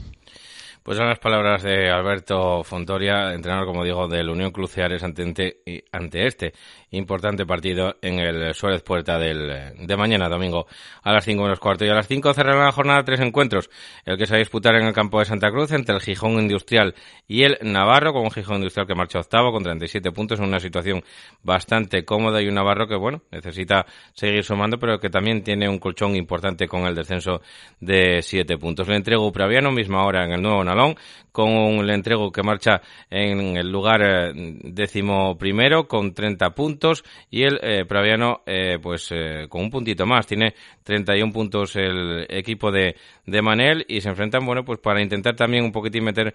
Pues 0.84 0.97
son 0.97 1.08
las 1.08 1.19
palabras 1.19 1.62
de 1.62 1.91
Alberto 1.91 2.63
Fontoria, 2.63 3.34
entrenador, 3.34 3.67
como 3.67 3.84
digo, 3.84 4.08
del 4.08 4.29
Unión 4.29 4.51
Cruceares 4.51 5.03
ante, 5.03 5.62
ante 5.91 6.25
este 6.25 6.53
importante 6.91 7.45
partido 7.45 7.95
en 8.02 8.19
el 8.19 8.54
Suárez 8.54 8.82
Puerta 8.82 9.17
del, 9.17 9.73
de 9.78 9.97
mañana, 9.97 10.30
domingo, 10.30 10.67
a 11.04 11.12
las 11.12 11.25
5 11.25 11.43
menos 11.43 11.60
cuarto. 11.60 11.86
Y 11.86 11.89
a 11.89 11.93
las 11.93 12.08
5 12.08 12.34
cerrará 12.34 12.65
la 12.65 12.71
jornada 12.71 13.04
tres 13.04 13.19
encuentros. 13.19 13.69
El 14.06 14.17
que 14.17 14.25
se 14.25 14.34
va 14.34 14.38
a 14.38 14.39
disputar 14.39 14.75
en 14.75 14.88
el 14.88 14.93
campo 14.93 15.19
de 15.19 15.25
Santa 15.25 15.52
Cruz 15.52 15.71
entre 15.71 15.95
el 15.95 16.02
Gijón 16.02 16.34
Industrial 16.34 16.95
y 17.28 17.43
el 17.43 17.58
Navarro, 17.62 18.13
con 18.13 18.23
un 18.23 18.32
Gijón 18.32 18.58
Industrial 18.58 18.88
que 18.88 18.95
marcha 18.95 19.19
octavo 19.19 19.52
con 19.52 19.63
37 19.63 20.12
puntos 20.12 20.39
en 20.39 20.45
una 20.45 20.60
situación 20.60 21.04
bastante 21.43 22.04
cómoda 22.06 22.41
y 22.41 22.47
un 22.47 22.56
Navarro 22.56 22.88
que, 22.88 22.95
bueno, 22.95 23.21
necesita 23.32 23.86
seguir 24.13 24.43
sumando, 24.43 24.80
pero 24.80 24.99
que 24.99 25.10
también 25.10 25.43
tiene 25.43 25.69
un 25.69 25.80
colchón 25.80 26.15
importante 26.15 26.67
con 26.67 26.86
el 26.86 26.95
descenso 26.95 27.41
de 27.80 28.21
7 28.21 28.58
puntos. 28.58 28.88
Le 28.88 28.95
entrego 28.95 29.28
Upraviano 29.28 29.71
misma 29.71 30.06
hora 30.06 30.25
en 30.25 30.32
el 30.32 30.41
nuevo 30.41 30.63
Nalón, 30.63 30.95
con 31.31 31.49
un 31.51 31.89
entrego 31.89 32.31
que 32.31 32.43
marcha 32.43 32.81
en 33.09 33.57
el 33.57 33.71
lugar 33.71 34.01
eh, 34.01 34.31
décimo 34.63 35.37
primero 35.37 35.87
con 35.87 36.13
30 36.13 36.51
puntos 36.51 37.03
y 37.29 37.43
el 37.43 37.59
eh, 37.61 37.85
Praviano 37.85 38.41
eh, 38.45 38.77
pues 38.81 39.09
eh, 39.11 39.47
con 39.49 39.61
un 39.63 39.69
puntito 39.69 40.05
más. 40.05 40.27
Tiene 40.27 40.53
31 40.83 41.31
puntos 41.31 41.75
el 41.75 42.25
equipo 42.29 42.71
de, 42.71 42.95
de 43.25 43.41
Manel 43.41 43.85
y 43.87 44.01
se 44.01 44.09
enfrentan, 44.09 44.45
bueno, 44.45 44.63
pues 44.63 44.79
para 44.79 45.01
intentar 45.01 45.35
también 45.35 45.63
un 45.63 45.71
poquitín 45.71 46.03
meter 46.03 46.33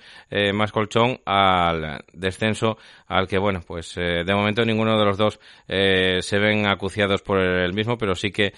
más 0.52 0.72
colchón 0.72 1.20
al 1.24 2.04
descenso 2.12 2.76
al 3.06 3.26
que, 3.26 3.38
bueno, 3.38 3.60
pues 3.66 3.94
de 3.94 4.34
momento 4.34 4.64
ninguno 4.64 4.98
de 4.98 5.04
los 5.04 5.18
dos 5.18 5.40
se 5.66 6.38
ven 6.38 6.66
acuciados 6.66 7.22
por 7.22 7.40
el 7.40 7.72
mismo, 7.72 7.96
pero 7.96 8.14
sí 8.14 8.30
que, 8.30 8.52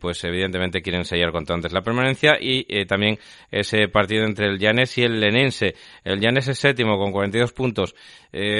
pues 0.00 0.22
evidentemente 0.24 0.82
quieren 0.82 1.04
sellar 1.04 1.32
con 1.32 1.44
antes 1.50 1.72
la 1.72 1.82
permanencia 1.82 2.36
y 2.40 2.84
también 2.86 3.18
ese 3.50 3.88
partido 3.88 4.24
entre 4.24 4.46
el 4.46 4.58
Llanes 4.58 4.96
y 4.98 5.02
el 5.02 5.20
Lenense. 5.20 5.74
El 6.04 6.20
Llanes 6.20 6.48
es 6.48 6.58
séptimo 6.58 6.98
con 6.98 7.12
42 7.12 7.52
puntos. 7.52 7.94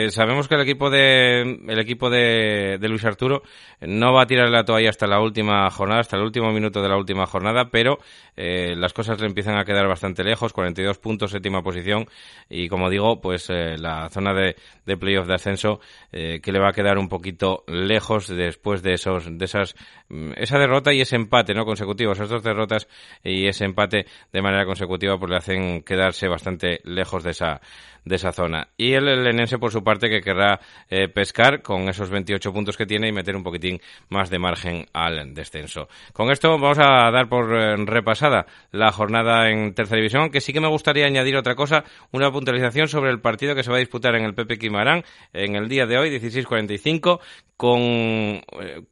sabemos 0.09 0.49
que 0.49 0.55
el 0.55 0.63
equipo 0.63 0.91
de 0.91 1.41
el 1.41 1.79
equipo 1.79 2.11
de, 2.11 2.79
Luis 2.83 3.05
Arturo 3.05 3.43
no 3.81 4.13
va 4.13 4.23
a 4.23 4.27
tirar 4.27 4.51
la 4.51 4.65
toalla 4.65 4.91
hasta 4.91 5.07
la 5.07 5.21
última 5.21 5.71
jornada, 5.71 6.01
hasta 6.01 6.17
el 6.17 6.23
último 6.23 6.53
minuto 6.53 6.83
de 6.83 6.89
la 6.89 6.97
última 6.97 7.27
jornada, 7.27 7.71
pero 7.71 7.99
las 8.37 8.93
cosas 8.93 9.21
le 9.21 9.27
empiezan 9.27 9.59
a 9.59 9.65
quedar 9.65 9.87
bastante 9.87 10.25
lejos, 10.25 10.53
42 10.53 10.99
puntos, 10.99 11.31
séptima 11.31 11.63
posición, 11.63 12.07
y 12.49 12.69
como 12.69 12.91
digo, 12.91 13.21
pues 13.21 13.51
eh, 13.51 13.77
la 13.79 14.09
zona 14.11 14.33
de, 14.35 14.57
de 14.87 14.97
playoff 14.97 15.27
de 15.27 15.35
ascenso 15.35 15.81
eh, 16.13 16.41
que 16.43 16.53
le 16.53 16.61
va 16.61 16.71
a 16.71 16.73
quedar 16.73 16.99
un 16.99 17.09
poquito 17.09 17.65
lejos 17.67 18.29
después 18.29 18.83
de 18.83 18.95
esos, 18.95 19.27
de 19.27 19.45
esas, 19.45 19.75
mm, 20.09 20.33
esa 20.37 20.59
derrota 20.59 20.93
y 20.93 21.01
ese 21.01 21.17
empate, 21.17 21.55
¿no? 21.55 21.65
Consecutivos, 21.65 22.19
esas 22.19 22.29
dos 22.31 22.43
derrotas 22.43 22.89
y 23.25 23.47
ese 23.47 23.65
empate 23.65 24.07
de 24.33 24.43
manera 24.43 24.65
consecutiva, 24.65 25.19
pues 25.19 25.31
le 25.31 25.37
hacen 25.37 25.83
quedarse 25.83 26.29
bastante 26.29 26.81
lejos 26.85 27.10
de 27.19 27.31
esa, 27.31 27.61
de 28.05 28.17
esa 28.17 28.33
zona. 28.33 28.69
Y 28.77 28.93
el 28.93 29.05
Lenense, 29.05 29.59
por 29.59 29.73
su 29.73 29.83
parte, 29.83 30.09
que 30.09 30.21
querrá 30.21 30.61
eh, 30.89 31.09
pescar 31.09 31.63
con 31.63 31.89
esos 31.89 32.11
28 32.11 32.53
puntos 32.53 32.77
que 32.77 32.87
tiene 32.87 33.09
y 33.09 33.13
meter 33.13 33.37
un 33.37 33.43
poquitín 33.43 33.81
más 34.09 34.31
de 34.31 34.39
margen 34.39 34.87
al 34.93 35.35
descenso. 35.35 35.89
Con 36.13 36.31
esto 36.31 36.51
vamos 36.51 36.79
a 36.79 37.11
dar 37.11 37.29
por 37.29 37.55
eh, 37.55 37.77
repasada 37.85 38.47
la 38.73 38.93
jornada 38.93 39.51
en 39.51 39.75
tercera 39.75 39.97
división, 39.97 40.23
aunque 40.23 40.41
sí 40.41 40.53
que 40.53 40.61
me 40.61 40.69
gustaría 40.69 41.07
añadir 41.07 41.37
otra 41.37 41.55
cosa, 41.55 41.85
una 42.13 42.31
puntualización 42.31 42.89
sobre 42.89 43.11
el 43.11 43.21
partido 43.21 43.55
que 43.55 43.63
se 43.63 43.71
va 43.71 43.77
a 43.77 43.81
disputar 43.81 44.15
en 44.15 44.25
el 44.25 44.35
Pepe 44.35 44.59
Quimarán 44.59 45.05
en 45.33 45.57
el 45.57 45.69
día 45.69 45.87
de 45.87 45.99
hoy, 45.99 46.11
16.45, 46.11 47.21
con, 47.57 47.81
eh, 47.81 48.43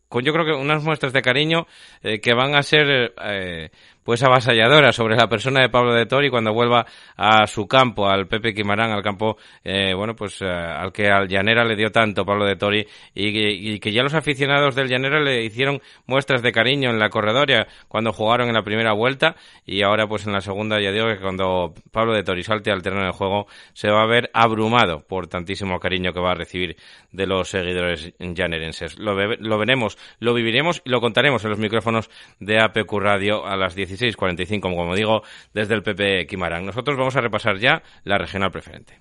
con 0.09 0.25
yo 0.25 0.33
creo 0.33 0.45
que 0.45 0.53
unas 0.53 0.83
muestras 0.83 1.13
de 1.13 1.23
cariño 1.23 1.67
que 2.03 2.35
van 2.35 2.55
a 2.55 2.63
ser 2.63 3.15
pues 4.09 4.23
avasalladora 4.23 4.91
sobre 4.91 5.17
la 5.17 5.29
persona 5.29 5.61
de 5.61 5.69
Pablo 5.69 5.93
de 5.93 6.07
Tori 6.07 6.31
cuando 6.31 6.55
vuelva 6.55 6.87
a 7.15 7.47
su 7.47 7.69
campo, 7.69 8.09
al 8.09 8.27
Pepe 8.27 8.55
Quimarán, 8.55 8.91
al 8.91 9.03
campo, 9.03 9.37
eh, 9.63 9.93
bueno, 9.93 10.17
pues 10.17 10.41
eh, 10.41 10.47
al 10.47 10.93
que 10.95 11.11
al 11.11 11.29
Llanera 11.29 11.63
le 11.63 11.77
dio 11.77 11.93
tanto 11.93 12.25
Pablo 12.25 12.47
de 12.47 12.57
Tori 12.57 12.87
y, 13.15 13.79
que 13.79 13.93
ya 13.93 14.03
los 14.03 14.15
aficionados 14.15 14.75
del 14.75 14.89
Llanera 14.89 15.21
le 15.21 15.45
hicieron 15.45 15.83
muestras 16.07 16.41
de 16.41 16.53
cariño 16.53 16.89
en 16.89 16.99
la 16.99 17.11
corredoria 17.11 17.67
cuando 17.87 18.15
jugaron 18.15 18.49
en 18.49 18.55
la 18.55 18.63
primera 18.63 18.95
vuelta 18.95 19.37
y 19.67 19.83
ahora 19.83 20.07
pues 20.07 20.27
en 20.27 20.33
la 20.33 20.41
segunda 20.41 20.81
ya 20.81 20.91
digo 20.91 21.07
que 21.09 21.19
cuando 21.19 21.75
Pablo 21.93 22.15
de 22.15 22.23
Tori 22.23 22.43
salte 22.43 22.71
al 22.71 22.81
terreno 22.81 23.05
de 23.05 23.13
juego 23.13 23.47
se 23.75 23.91
va 23.91 24.05
a 24.05 24.07
ver 24.07 24.31
abrumado 24.33 25.07
por 25.07 25.27
tantísimo 25.27 25.79
cariño 25.81 26.15
que 26.15 26.21
va 26.21 26.31
a 26.31 26.35
recibir 26.35 26.79
de 27.13 27.27
los 27.27 27.51
seguidores 27.51 28.15
llanerenses. 28.19 28.99
Lo, 28.99 29.15
lo 29.15 29.59
veremos, 29.59 29.99
lo 30.19 30.33
viviremos 30.33 30.81
y 30.87 30.89
lo 30.89 31.03
contaremos 31.03 31.45
en 31.45 31.51
los 31.51 31.59
micrófonos 31.59 32.09
de 32.41 32.59
APQ 32.59 32.91
Radio 33.01 33.45
a 33.45 33.55
las 33.55 33.75
16 33.75 33.98
16.45, 33.99 34.61
como 34.61 34.95
digo, 34.95 35.23
desde 35.53 35.75
el 35.75 35.83
PP 35.83 36.27
Quimarán. 36.27 36.65
Nosotros 36.67 36.97
vamos 36.97 37.17
a 37.17 37.21
repasar 37.21 37.59
ya 37.59 37.83
la 38.05 38.19
regional 38.19 38.51
preferente. 38.51 39.01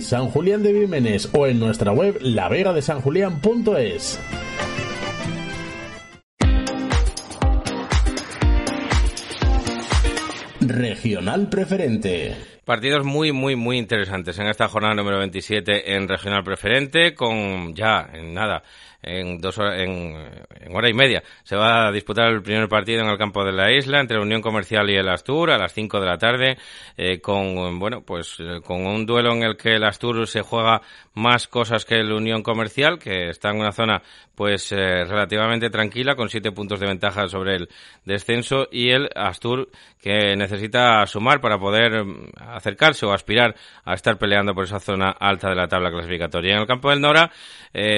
San 0.00 0.28
Julián 0.28 0.62
de 0.64 0.72
Vímenes 0.72 1.28
o 1.32 1.46
en 1.46 1.60
nuestra 1.60 1.92
web 1.92 2.18
lavegadesanjulián.es. 2.20 4.18
Regional 10.60 11.48
Preferente. 11.48 12.34
Partidos 12.64 13.04
muy, 13.04 13.30
muy, 13.30 13.54
muy 13.54 13.78
interesantes 13.78 14.36
en 14.40 14.48
esta 14.48 14.66
jornada 14.66 14.94
número 14.94 15.18
27 15.18 15.94
en 15.94 16.08
Regional 16.08 16.42
Preferente, 16.42 17.14
con 17.14 17.72
ya, 17.72 18.10
en 18.12 18.34
nada, 18.34 18.64
en 19.02 19.40
dos 19.40 19.58
en, 19.58 20.16
hora 20.72 20.88
y 20.88 20.94
media. 20.94 21.22
Se 21.44 21.56
va 21.56 21.88
a 21.88 21.92
disputar 21.92 22.28
el 22.32 22.42
primer 22.42 22.68
partido 22.68 23.02
en 23.02 23.08
el 23.08 23.18
campo 23.18 23.44
de 23.44 23.52
la 23.52 23.72
isla 23.72 24.00
entre 24.00 24.16
la 24.16 24.22
Unión 24.22 24.42
Comercial 24.42 24.88
y 24.90 24.96
el 24.96 25.08
Astur 25.08 25.50
a 25.50 25.58
las 25.58 25.72
5 25.72 26.00
de 26.00 26.06
la 26.06 26.18
tarde, 26.18 26.58
eh, 26.96 27.20
con, 27.20 27.78
bueno, 27.78 28.02
pues 28.02 28.36
eh, 28.40 28.60
con 28.64 28.86
un 28.86 29.06
duelo 29.06 29.32
en 29.32 29.42
el 29.42 29.56
que 29.56 29.74
el 29.76 29.84
Astur 29.84 30.26
se 30.26 30.42
juega 30.42 30.82
más 31.14 31.48
cosas 31.48 31.84
que 31.84 31.96
el 31.96 32.12
Unión 32.12 32.42
Comercial, 32.42 32.98
que 32.98 33.28
está 33.28 33.50
en 33.50 33.60
una 33.60 33.72
zona 33.72 34.02
pues 34.36 34.70
eh, 34.70 35.04
relativamente 35.04 35.70
tranquila, 35.70 36.14
con 36.14 36.28
siete 36.28 36.52
puntos 36.52 36.78
de 36.78 36.86
ventaja 36.86 37.26
sobre 37.26 37.56
el 37.56 37.68
descenso, 38.04 38.68
y 38.70 38.90
el 38.90 39.08
Astur 39.16 39.68
que 40.00 40.36
necesita 40.36 41.04
sumar 41.06 41.40
para 41.40 41.58
poder 41.58 42.04
mm, 42.04 42.30
acercarse 42.36 43.06
o 43.06 43.12
aspirar 43.12 43.56
a 43.84 43.94
estar 43.94 44.18
peleando 44.18 44.54
por 44.54 44.64
esa 44.64 44.78
zona 44.78 45.10
alta 45.10 45.48
de 45.48 45.56
la 45.56 45.66
tabla 45.66 45.90
clasificatoria. 45.90 46.54
En 46.54 46.60
el 46.60 46.66
campo 46.66 46.90
del 46.90 47.00
Nora, 47.00 47.32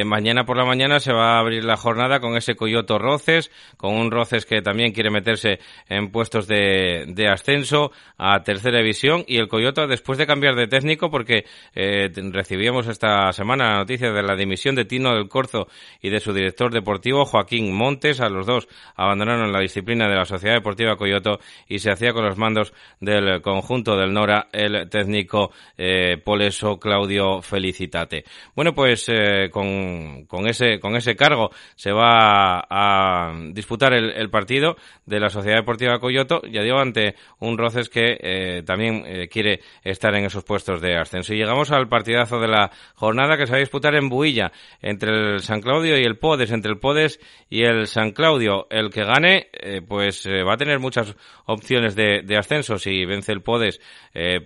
mañana 0.04 0.44
por 0.44 0.56
la 0.56 0.64
mañana 0.64 0.98
se 0.98 1.12
va 1.12 1.36
a 1.36 1.38
abrir 1.40 1.64
la 1.64 1.76
jornada 1.76 2.18
con 2.18 2.36
ese 2.36 2.56
Coyoto 2.56 2.98
Roces, 2.98 3.50
con 3.76 3.94
un 3.94 4.10
Roces 4.10 4.44
que 4.44 4.60
también 4.60 4.92
quiere 4.92 5.10
meterse 5.10 5.60
en 5.88 6.10
puestos 6.10 6.48
de, 6.48 7.04
de 7.08 7.28
ascenso 7.28 7.92
a 8.16 8.42
tercera 8.42 8.78
división 8.78 9.24
y 9.26 9.38
el 9.38 9.48
Coyoto 9.48 9.86
después 9.86 10.18
de 10.18 10.26
cambiar 10.26 10.54
de 10.54 10.66
técnico 10.66 11.10
porque 11.10 11.44
eh, 11.74 12.10
recibíamos 12.32 12.86
esta 12.88 13.32
semana 13.32 13.70
la 13.70 13.78
noticia 13.78 14.12
de 14.12 14.22
la 14.22 14.36
dimisión 14.36 14.74
de 14.74 14.84
Tino 14.84 15.14
del 15.14 15.28
Corzo 15.28 15.68
y 16.00 16.10
de 16.10 16.20
su 16.20 16.27
director 16.32 16.72
deportivo 16.72 17.24
Joaquín 17.24 17.74
Montes, 17.74 18.20
a 18.20 18.28
los 18.28 18.46
dos 18.46 18.68
abandonaron 18.96 19.52
la 19.52 19.60
disciplina 19.60 20.08
de 20.08 20.16
la 20.16 20.24
Sociedad 20.24 20.54
Deportiva 20.54 20.96
Coyoto 20.96 21.38
y 21.68 21.78
se 21.78 21.90
hacía 21.90 22.12
con 22.12 22.24
los 22.24 22.38
mandos 22.38 22.72
del 23.00 23.40
conjunto 23.42 23.96
del 23.96 24.12
Nora 24.12 24.48
el 24.52 24.88
técnico 24.88 25.50
eh, 25.76 26.18
Poleso 26.24 26.78
Claudio 26.78 27.42
Felicitate. 27.42 28.24
Bueno, 28.54 28.74
pues 28.74 29.08
eh, 29.08 29.50
con, 29.50 30.24
con 30.26 30.46
ese 30.46 30.78
con 30.80 30.96
ese 30.96 31.16
cargo 31.16 31.50
se 31.74 31.92
va 31.92 32.66
a, 32.68 33.32
disputar 33.52 33.92
el, 33.94 34.30
partido 34.30 34.76
de 35.06 35.20
la 35.20 35.30
Sociedad 35.30 35.58
Deportiva 35.58 35.98
Coyoto, 35.98 36.42
ya 36.42 36.62
digo, 36.62 36.78
ante 36.78 37.14
un 37.40 37.56
Roces 37.56 37.88
que 37.88 38.18
eh, 38.20 38.62
también 38.64 39.04
eh, 39.06 39.28
quiere 39.28 39.60
estar 39.82 40.14
en 40.14 40.24
esos 40.24 40.44
puestos 40.44 40.80
de 40.80 40.96
ascenso. 40.96 41.34
Y 41.34 41.38
llegamos 41.38 41.70
al 41.70 41.88
partidazo 41.88 42.38
de 42.38 42.48
la 42.48 42.70
jornada 42.94 43.36
que 43.36 43.46
se 43.46 43.52
va 43.52 43.56
a 43.56 43.60
disputar 43.60 43.94
en 43.94 44.08
Builla, 44.08 44.52
entre 44.82 45.34
el 45.34 45.40
San 45.40 45.60
Claudio 45.60 45.98
y 45.98 46.04
el 46.04 46.17
Podes, 46.18 46.50
entre 46.50 46.72
el 46.72 46.78
Podes 46.78 47.20
y 47.48 47.62
el 47.62 47.86
San 47.86 48.12
Claudio. 48.12 48.66
El 48.70 48.90
que 48.90 49.04
gane, 49.04 49.48
eh, 49.52 49.80
pues 49.86 50.26
va 50.26 50.54
a 50.54 50.56
tener 50.56 50.78
muchas 50.78 51.16
opciones 51.46 51.94
de, 51.94 52.36
ascenso. 52.36 52.78
Si 52.78 53.04
vence 53.04 53.32
el 53.32 53.42
Podes, 53.42 53.80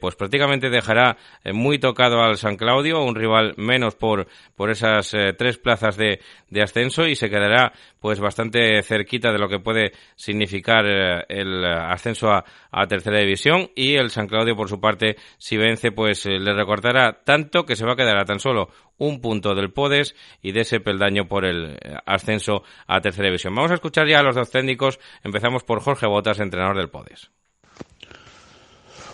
pues 0.00 0.16
prácticamente 0.16 0.70
dejará 0.70 1.16
muy 1.52 1.78
tocado 1.78 2.20
al 2.22 2.36
San 2.36 2.56
Claudio, 2.56 3.02
un 3.02 3.14
rival 3.14 3.54
menos 3.56 3.94
por, 3.94 4.28
por 4.54 4.70
esas 4.70 5.10
tres 5.36 5.58
plazas 5.58 5.96
de, 5.96 6.20
ascenso 6.62 7.06
y 7.06 7.16
se 7.16 7.30
quedará 7.30 7.72
pues 8.02 8.20
bastante 8.20 8.82
cerquita 8.82 9.32
de 9.32 9.38
lo 9.38 9.48
que 9.48 9.60
puede 9.60 9.92
significar 10.16 10.84
eh, 10.86 11.24
el 11.28 11.64
ascenso 11.64 12.30
a, 12.30 12.44
tercera 12.88 13.18
división 13.18 13.70
y 13.76 13.94
el 13.94 14.10
San 14.10 14.26
Claudio 14.26 14.56
por 14.56 14.68
su 14.68 14.80
parte 14.80 15.16
si 15.38 15.56
vence 15.56 15.92
pues 15.92 16.26
eh, 16.26 16.38
le 16.38 16.52
recortará 16.52 17.22
tanto 17.24 17.64
que 17.64 17.76
se 17.76 17.86
va 17.86 17.92
a 17.92 17.96
quedar 17.96 18.18
a 18.18 18.24
tan 18.24 18.40
solo 18.40 18.68
un 18.98 19.20
punto 19.20 19.54
del 19.54 19.72
Podes 19.72 20.14
y 20.40 20.52
de 20.52 20.60
ese 20.60 20.80
peldaño 20.80 21.28
por 21.28 21.44
el 21.44 21.78
eh, 21.80 21.96
ascenso 22.06 22.62
a 22.86 23.00
tercera 23.00 23.28
división. 23.28 23.54
Vamos 23.54 23.70
a 23.70 23.74
escuchar 23.74 24.06
ya 24.06 24.20
a 24.20 24.22
los 24.22 24.34
dos 24.34 24.50
técnicos. 24.50 24.98
Empezamos 25.22 25.64
por 25.64 25.80
Jorge 25.80 26.06
Botas, 26.06 26.40
entrenador 26.40 26.76
del 26.76 26.90
Podes. 26.90 27.30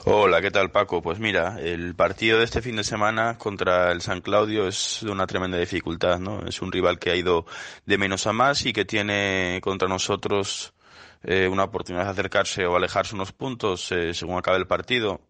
Hola, 0.05 0.41
¿qué 0.41 0.51
tal 0.51 0.71
Paco? 0.71 1.03
Pues 1.03 1.19
mira, 1.19 1.61
el 1.61 1.95
partido 1.95 2.39
de 2.39 2.45
este 2.45 2.63
fin 2.63 2.77
de 2.77 2.85
semana 2.85 3.37
contra 3.37 3.93
el 3.93 4.01
San 4.01 4.23
Claudio 4.23 4.67
es 4.67 5.01
de 5.03 5.11
una 5.11 5.27
tremenda 5.27 5.59
dificultad, 5.59 6.19
¿no? 6.19 6.47
Es 6.47 6.63
un 6.63 6.73
rival 6.73 6.99
que 6.99 7.11
ha 7.11 7.17
ido 7.17 7.45
de 7.85 7.99
menos 7.99 8.27
a 8.27 8.33
más 8.33 8.65
y 8.65 8.73
que 8.73 8.87
tiene 8.87 9.61
contra 9.63 9.87
nosotros 9.87 10.73
eh, 11.25 11.47
una 11.49 11.65
oportunidad 11.65 12.05
de 12.05 12.11
acercarse 12.13 12.65
o 12.65 12.77
alejarse 12.77 13.15
unos 13.15 13.33
puntos 13.33 13.93
eh, 13.93 14.15
según 14.15 14.39
acabe 14.39 14.57
el 14.57 14.67
partido. 14.67 15.21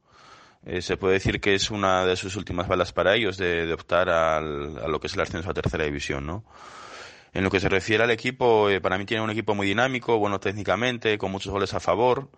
Eh, 0.69 0.83
se 0.83 0.99
puede 0.99 1.15
decir 1.15 1.41
que 1.41 1.55
es 1.55 1.71
una 1.71 2.05
de 2.05 2.15
sus 2.15 2.37
últimas 2.37 2.69
balas 2.69 2.93
para 2.93 3.15
ellos 3.15 3.39
de, 3.39 3.73
optar 3.73 4.11
a 4.11 4.39
lo 4.43 5.01
que 5.01 5.07
es 5.07 5.15
el 5.15 5.23
ascenso 5.23 5.51
a 5.51 5.55
tercera 5.55 5.85
división, 5.85 6.27
¿no? 6.27 6.45
En 7.33 7.43
lo 7.43 7.51
que 7.51 7.59
se 7.59 7.71
refiere 7.71 8.05
al 8.05 8.11
equipo, 8.11 8.69
para 8.83 8.99
mí 8.99 9.07
tiene 9.07 9.23
un 9.23 9.31
equipo 9.31 9.55
muy 9.55 9.67
dinámico, 9.67 10.19
bueno 10.19 10.41
técnicamente, 10.41 11.17
con 11.17 11.33
muchos 11.33 11.53
goles 11.53 11.73
a 11.73 11.81
favor 11.81 12.29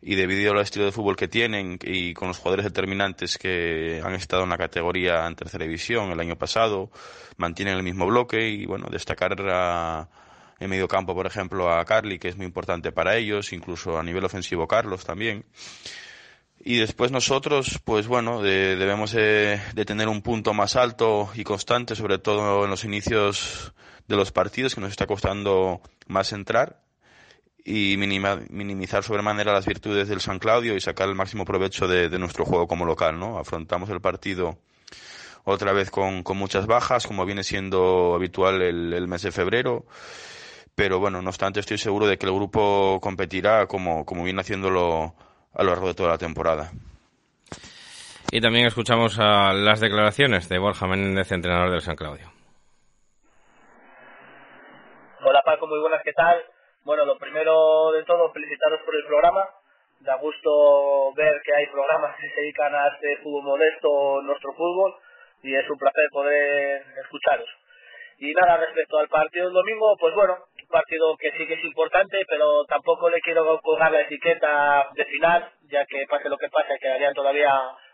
y 0.00 0.14
debido 0.14 0.52
al 0.52 0.60
estilo 0.60 0.84
de 0.84 0.92
fútbol 0.92 1.16
que 1.16 1.26
tienen 1.26 1.76
y 1.82 2.14
con 2.14 2.28
los 2.28 2.38
jugadores 2.38 2.66
determinantes 2.66 3.36
que 3.36 4.00
han 4.04 4.14
estado 4.14 4.44
en 4.44 4.50
la 4.50 4.58
categoría 4.58 5.26
en 5.26 5.34
tercera 5.34 5.64
división 5.64 6.12
el 6.12 6.20
año 6.20 6.36
pasado, 6.36 6.92
mantienen 7.36 7.76
el 7.76 7.82
mismo 7.82 8.06
bloque 8.06 8.48
y 8.48 8.64
bueno, 8.64 8.86
destacar 8.92 9.36
en 10.60 10.70
medio 10.70 10.86
campo, 10.86 11.16
por 11.16 11.26
ejemplo, 11.26 11.72
a 11.72 11.84
Carly, 11.84 12.20
que 12.20 12.28
es 12.28 12.36
muy 12.36 12.46
importante 12.46 12.92
para 12.92 13.16
ellos, 13.16 13.52
incluso 13.52 13.98
a 13.98 14.04
nivel 14.04 14.24
ofensivo 14.24 14.68
Carlos 14.68 15.04
también. 15.04 15.44
Y 16.64 16.78
después 16.78 17.10
nosotros, 17.10 17.80
pues 17.84 18.06
bueno, 18.06 18.40
debemos 18.40 19.10
de, 19.10 19.60
tener 19.84 20.08
un 20.08 20.22
punto 20.22 20.54
más 20.54 20.76
alto 20.76 21.28
y 21.34 21.42
constante, 21.42 21.96
sobre 21.96 22.18
todo 22.18 22.64
en 22.64 22.70
los 22.70 22.84
inicios 22.84 23.72
de 24.06 24.14
los 24.14 24.30
partidos, 24.30 24.76
que 24.76 24.80
nos 24.80 24.90
está 24.90 25.08
costando 25.08 25.80
más 26.06 26.32
entrar 26.32 26.80
y 27.64 27.96
minimizar 27.96 29.02
sobremanera 29.02 29.52
las 29.52 29.66
virtudes 29.66 30.08
del 30.08 30.20
San 30.20 30.38
Claudio 30.38 30.76
y 30.76 30.80
sacar 30.80 31.08
el 31.08 31.16
máximo 31.16 31.44
provecho 31.44 31.88
de, 31.88 32.08
nuestro 32.20 32.44
juego 32.44 32.68
como 32.68 32.84
local, 32.84 33.18
¿no? 33.18 33.38
Afrontamos 33.38 33.90
el 33.90 34.00
partido 34.00 34.58
otra 35.42 35.72
vez 35.72 35.90
con, 35.90 36.22
muchas 36.36 36.66
bajas, 36.66 37.08
como 37.08 37.26
viene 37.26 37.42
siendo 37.42 38.14
habitual 38.14 38.62
el, 38.62 39.08
mes 39.08 39.22
de 39.22 39.32
febrero. 39.32 39.84
Pero 40.76 41.00
bueno, 41.00 41.22
no 41.22 41.30
obstante, 41.30 41.58
estoy 41.58 41.78
seguro 41.78 42.06
de 42.06 42.18
que 42.18 42.26
el 42.26 42.32
grupo 42.32 43.00
competirá 43.02 43.66
como, 43.66 44.06
como 44.06 44.22
viene 44.22 44.40
haciéndolo 44.40 45.16
a 45.54 45.62
lo 45.62 45.70
largo 45.70 45.88
de 45.88 45.94
toda 45.94 46.10
la 46.10 46.18
temporada. 46.18 46.70
Y 48.30 48.40
también 48.40 48.66
escuchamos 48.66 49.18
a 49.18 49.52
las 49.52 49.80
declaraciones 49.80 50.48
de 50.48 50.58
Borja 50.58 50.86
Méndez, 50.86 51.30
entrenador 51.32 51.70
del 51.70 51.82
San 51.82 51.96
Claudio. 51.96 52.32
Hola 55.24 55.42
Paco, 55.44 55.66
muy 55.66 55.78
buenas, 55.80 56.02
¿qué 56.02 56.12
tal? 56.12 56.42
Bueno, 56.84 57.04
lo 57.04 57.18
primero 57.18 57.92
de 57.92 58.02
todo, 58.04 58.32
felicitaros 58.32 58.80
por 58.84 58.96
el 58.96 59.04
programa. 59.06 59.44
Da 60.00 60.16
gusto 60.16 61.12
ver 61.14 61.40
que 61.44 61.54
hay 61.54 61.66
programas 61.66 62.16
que 62.16 62.28
se 62.28 62.40
dedican 62.40 62.74
a 62.74 62.88
este 62.88 63.18
fútbol 63.22 63.44
modesto, 63.44 64.22
nuestro 64.22 64.52
fútbol, 64.54 64.94
y 65.42 65.54
es 65.54 65.68
un 65.70 65.78
placer 65.78 66.08
poder 66.10 66.84
escucharos. 67.04 67.48
Y 68.18 68.32
nada, 68.34 68.56
respecto 68.56 68.98
al 68.98 69.08
partido 69.08 69.44
del 69.44 69.54
domingo, 69.54 69.96
pues 70.00 70.14
bueno, 70.14 70.38
partido 70.72 71.16
que 71.16 71.30
sí 71.32 71.46
que 71.46 71.54
es 71.54 71.64
importante, 71.64 72.18
pero 72.28 72.64
tampoco 72.64 73.08
le 73.10 73.20
quiero 73.20 73.60
colgar 73.60 73.92
la 73.92 74.00
etiqueta 74.00 74.88
de 74.94 75.04
final, 75.04 75.52
ya 75.70 75.84
que 75.86 76.04
pase 76.08 76.28
lo 76.28 76.38
que 76.38 76.48
pase, 76.48 76.78
quedarían 76.80 77.14
todavía 77.14 77.52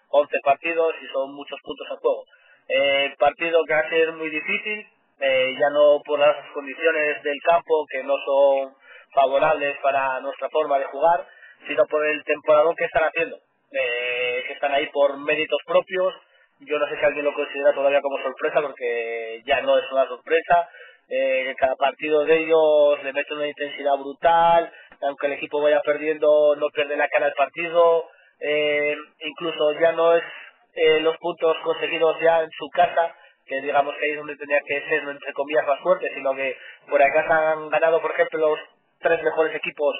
11 0.08 0.38
partidos 0.42 0.94
y 1.02 1.06
son 1.12 1.34
muchos 1.34 1.60
puntos 1.62 1.86
a 1.90 1.96
juego. 1.96 2.24
Eh, 2.68 3.14
partido 3.18 3.64
que 3.66 3.74
va 3.74 3.80
a 3.80 3.90
ser 3.90 4.12
muy 4.12 4.30
difícil, 4.30 4.86
eh, 5.20 5.56
ya 5.58 5.70
no 5.70 6.00
por 6.04 6.18
las 6.18 6.36
condiciones 6.54 7.22
del 7.22 7.38
campo 7.42 7.86
que 7.90 8.04
no 8.04 8.14
son 8.24 8.74
favorables 9.12 9.76
para 9.82 10.20
nuestra 10.20 10.48
forma 10.50 10.78
de 10.78 10.84
jugar, 10.86 11.26
sino 11.66 11.84
por 11.86 12.06
el 12.06 12.22
temporadón 12.24 12.76
que 12.76 12.84
están 12.84 13.04
haciendo, 13.04 13.36
eh, 13.72 14.44
que 14.46 14.52
están 14.52 14.72
ahí 14.72 14.86
por 14.92 15.16
méritos 15.18 15.58
propios. 15.66 16.14
Yo 16.60 16.78
no 16.78 16.88
sé 16.88 16.98
si 16.98 17.04
alguien 17.04 17.24
lo 17.24 17.34
considera 17.34 17.72
todavía 17.72 18.00
como 18.00 18.22
sorpresa, 18.22 18.60
porque 18.60 19.42
ya 19.46 19.60
no 19.62 19.78
es 19.78 19.90
una 19.92 20.06
sorpresa. 20.06 20.68
Eh, 21.10 21.54
cada 21.58 21.74
partido 21.76 22.24
de 22.24 22.36
ellos 22.36 23.02
le 23.02 23.12
mete 23.12 23.32
una 23.34 23.48
intensidad 23.48 23.96
brutal, 23.96 24.70
aunque 25.00 25.26
el 25.26 25.32
equipo 25.34 25.62
vaya 25.62 25.80
perdiendo, 25.80 26.54
no 26.56 26.68
pierde 26.68 26.96
la 26.96 27.08
cara 27.08 27.26
del 27.26 27.34
partido. 27.34 28.04
Eh, 28.40 28.96
incluso 29.20 29.72
ya 29.80 29.92
no 29.92 30.14
es 30.14 30.24
eh, 30.74 31.00
los 31.00 31.16
puntos 31.18 31.56
conseguidos 31.64 32.20
ya 32.20 32.42
en 32.42 32.50
su 32.50 32.68
casa, 32.70 33.14
que 33.46 33.60
digamos 33.62 33.94
que 33.96 34.04
ahí 34.04 34.10
es 34.12 34.18
donde 34.18 34.36
tenía 34.36 34.60
que 34.60 34.80
ser, 34.88 35.02
entre 35.08 35.32
comillas, 35.32 35.66
más 35.66 35.80
fuerte, 35.80 36.12
sino 36.14 36.34
que 36.34 36.56
por 36.88 37.02
acá 37.02 37.52
han 37.52 37.70
ganado, 37.70 38.00
por 38.02 38.10
ejemplo, 38.12 38.50
los 38.50 38.58
tres 39.00 39.22
mejores 39.22 39.54
equipos 39.56 39.96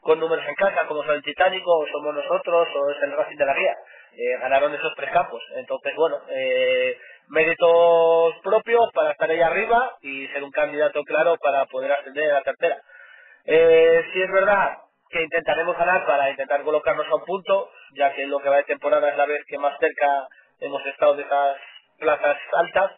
con 0.00 0.20
números 0.20 0.44
en 0.46 0.54
casa, 0.54 0.86
como 0.86 1.02
son 1.02 1.14
el 1.16 1.22
Titánico, 1.22 1.78
o 1.78 1.86
somos 1.88 2.14
nosotros, 2.14 2.68
o 2.76 2.90
es 2.90 3.02
el 3.02 3.12
Racing 3.12 3.36
de 3.36 3.46
la 3.46 3.54
Guía. 3.54 3.74
Eh, 4.16 4.38
ganaron 4.40 4.74
esos 4.74 4.94
tres 4.96 5.10
campos. 5.12 5.42
Entonces, 5.56 5.92
bueno, 5.96 6.20
eh, 6.30 6.96
méritos 7.28 8.34
propios 8.42 8.90
para 8.92 9.12
estar 9.12 9.30
ahí 9.30 9.40
arriba 9.40 9.96
y 10.02 10.26
ser 10.28 10.44
un 10.44 10.50
candidato 10.50 11.02
claro 11.04 11.36
para 11.42 11.66
poder 11.66 11.92
ascender 11.92 12.30
a 12.30 12.34
la 12.34 12.42
tercera. 12.42 12.78
Eh, 13.44 14.04
si 14.12 14.22
es 14.22 14.30
verdad 14.30 14.78
que 15.10 15.22
intentaremos 15.22 15.76
ganar 15.76 16.06
para 16.06 16.30
intentar 16.30 16.62
colocarnos 16.62 17.06
a 17.08 17.14
un 17.16 17.24
punto, 17.24 17.70
ya 17.94 18.12
que 18.14 18.26
lo 18.26 18.40
que 18.40 18.48
va 18.48 18.56
de 18.56 18.64
temporada 18.64 19.08
es 19.10 19.16
la 19.16 19.26
vez 19.26 19.44
que 19.46 19.58
más 19.58 19.78
cerca 19.78 20.28
hemos 20.60 20.84
estado 20.86 21.14
de 21.14 21.22
esas 21.22 21.56
plazas 21.98 22.36
altas 22.52 22.92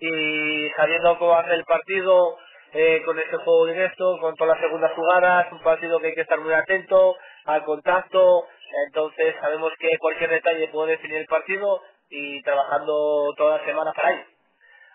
y 0.00 0.68
sabiendo 0.76 1.18
cómo 1.18 1.34
hace 1.34 1.54
el 1.54 1.64
partido 1.64 2.36
eh, 2.72 3.02
con 3.04 3.18
este 3.18 3.36
juego 3.36 3.66
directo, 3.66 4.18
con 4.20 4.34
todas 4.34 4.56
las 4.56 4.64
segundas 4.66 4.92
jugadas, 4.94 5.52
un 5.52 5.62
partido 5.62 6.00
que 6.00 6.08
hay 6.08 6.14
que 6.14 6.22
estar 6.22 6.40
muy 6.40 6.52
atento 6.52 7.16
al 7.44 7.64
contacto, 7.64 8.46
entonces 8.86 9.34
sabemos 9.40 9.72
que 9.78 9.98
cualquier 9.98 10.30
detalle 10.30 10.68
puede 10.68 10.92
definir 10.92 11.18
el 11.18 11.26
partido 11.26 11.82
y 12.10 12.42
trabajando 12.42 13.32
toda 13.36 13.58
la 13.58 13.64
semana 13.64 13.92
para 13.92 14.08
ahí. 14.08 14.24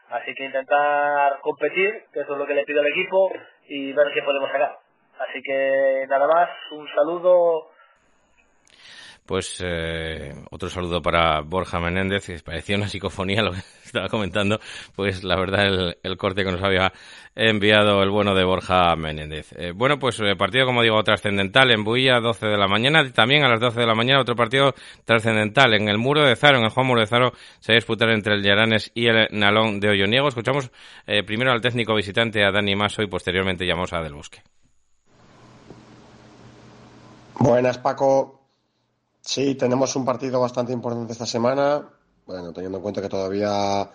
Así 0.09 0.33
que 0.33 0.45
intentar 0.45 1.39
competir, 1.41 2.05
que 2.13 2.21
eso 2.21 2.33
es 2.33 2.37
lo 2.37 2.45
que 2.45 2.53
le 2.53 2.63
pido 2.63 2.79
al 2.79 2.87
equipo, 2.87 3.31
y 3.67 3.91
ver 3.93 4.07
qué 4.13 4.21
podemos 4.23 4.49
sacar. 4.51 4.77
Así 5.19 5.41
que 5.41 6.05
nada 6.07 6.27
más, 6.27 6.49
un 6.71 6.87
saludo 6.89 7.71
pues 9.27 9.61
eh, 9.63 10.33
otro 10.49 10.69
saludo 10.69 11.01
para 11.01 11.41
Borja 11.41 11.79
Menéndez, 11.79 12.25
que 12.25 12.39
parecía 12.39 12.77
una 12.77 12.87
psicofonía 12.87 13.43
lo 13.43 13.51
que 13.51 13.59
estaba 13.85 14.07
comentando, 14.07 14.59
pues 14.95 15.23
la 15.23 15.35
verdad 15.35 15.95
el, 16.01 16.17
corte 16.17 16.43
que 16.43 16.51
nos 16.51 16.63
había 16.63 16.91
enviado 17.35 18.01
el 18.01 18.09
bueno 18.09 18.33
de 18.33 18.45
Borja 18.45 18.95
Menéndez. 18.95 19.53
Eh, 19.57 19.73
bueno, 19.75 19.99
pues 19.99 20.19
eh, 20.21 20.35
partido, 20.35 20.65
como 20.65 20.81
digo, 20.81 21.03
trascendental 21.03 21.69
en 21.71 21.83
Builla, 21.83 22.19
12 22.19 22.47
de 22.47 22.57
la 22.57 22.67
mañana, 22.67 23.11
también 23.11 23.43
a 23.43 23.49
las 23.49 23.59
12 23.59 23.81
de 23.81 23.85
la 23.85 23.93
mañana 23.93 24.21
otro 24.21 24.35
partido 24.35 24.73
trascendental 25.03 25.73
en 25.73 25.89
el 25.89 25.97
Muro 25.97 26.25
de 26.25 26.35
Zaro, 26.35 26.57
en 26.57 26.63
el 26.63 26.69
Juan 26.69 26.87
Muro 26.87 27.01
de 27.01 27.07
Zaro, 27.07 27.33
se 27.59 27.73
va 27.73 27.75
a 27.75 27.79
disputar 27.79 28.09
entre 28.09 28.33
el 28.33 28.41
Llaranes 28.41 28.91
y 28.95 29.07
el 29.07 29.27
Nalón 29.31 29.79
de 29.81 29.89
Olloniego. 29.89 30.29
Escuchamos 30.29 30.71
primero 31.25 31.51
al 31.51 31.61
técnico 31.61 31.93
visitante, 31.93 32.43
a 32.43 32.51
Dani 32.51 32.75
Maso, 32.75 33.03
y 33.03 33.07
posteriormente 33.07 33.65
llamamos 33.65 33.93
a 33.93 34.01
Del 34.01 34.13
Bosque. 34.13 34.41
Buenas, 37.39 37.77
Paco. 37.77 38.36
Sí, 39.27 39.55
tenemos 39.55 39.93
un 39.97 40.05
partido 40.05 40.39
bastante 40.39 40.71
importante 40.71 41.11
esta 41.11 41.25
semana. 41.25 41.85
Bueno, 42.25 42.53
teniendo 42.53 42.77
en 42.77 42.81
cuenta 42.81 43.01
que 43.01 43.09
todavía 43.09 43.91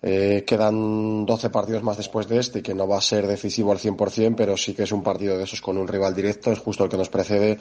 eh, 0.00 0.44
quedan 0.46 1.26
12 1.26 1.50
partidos 1.50 1.82
más 1.82 1.96
después 1.96 2.28
de 2.28 2.38
este 2.38 2.60
y 2.60 2.62
que 2.62 2.72
no 2.72 2.86
va 2.86 2.98
a 2.98 3.00
ser 3.00 3.26
decisivo 3.26 3.72
al 3.72 3.80
100%, 3.80 4.36
pero 4.36 4.56
sí 4.56 4.72
que 4.72 4.84
es 4.84 4.92
un 4.92 5.02
partido 5.02 5.36
de 5.36 5.42
esos 5.42 5.60
con 5.60 5.78
un 5.78 5.88
rival 5.88 6.14
directo, 6.14 6.52
es 6.52 6.60
justo 6.60 6.84
el 6.84 6.90
que 6.90 6.96
nos 6.96 7.08
precede 7.08 7.58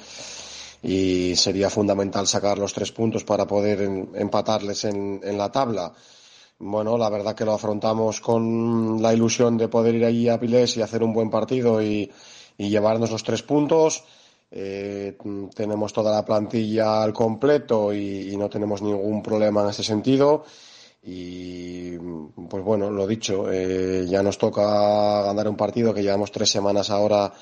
y 0.83 1.35
sería 1.35 1.71
fundamental 1.71 2.27
sacar 2.27 2.59
los 2.59 2.71
tres 2.71 2.91
puntos 2.91 3.23
para 3.23 3.47
poder 3.47 3.81
empatarles 3.81 4.85
en, 4.85 5.21
la 5.35 5.51
tabla. 5.51 5.91
Bueno, 6.59 6.99
la 6.99 7.09
verdad 7.09 7.33
que 7.33 7.45
lo 7.45 7.53
afrontamos 7.53 8.21
con 8.21 9.01
la 9.01 9.11
ilusión 9.11 9.57
de 9.57 9.69
poder 9.69 9.95
ir 9.95 10.05
allí 10.05 10.29
a 10.29 10.39
Piles 10.39 10.77
y 10.77 10.83
hacer 10.83 11.01
un 11.01 11.13
buen 11.13 11.31
partido 11.31 11.81
y 11.81 12.11
llevarnos 12.57 13.09
los 13.09 13.23
tres 13.23 13.41
puntos. 13.41 14.03
Eh, 14.53 15.17
tenemos 15.55 15.93
toda 15.93 16.11
la 16.11 16.25
plantilla 16.25 17.01
al 17.01 17.13
completo 17.13 17.93
y, 17.93 18.35
no 18.35 18.49
tenemos 18.49 18.81
ningún 18.81 19.23
problema 19.23 19.63
en 19.63 19.69
ese 19.69 19.83
sentido. 19.83 20.43
Y 21.03 21.97
pues 22.49 22.63
bueno, 22.63 22.91
lo 22.91 23.07
dicho, 23.07 23.51
eh, 23.51 24.05
ya 24.07 24.21
nos 24.21 24.37
toca 24.37 25.23
ganar 25.23 25.47
un 25.47 25.55
partido 25.55 25.93
que 25.93 26.03
llevamos 26.03 26.31
tres 26.31 26.49
semanas 26.51 26.89
ahora 26.91 27.33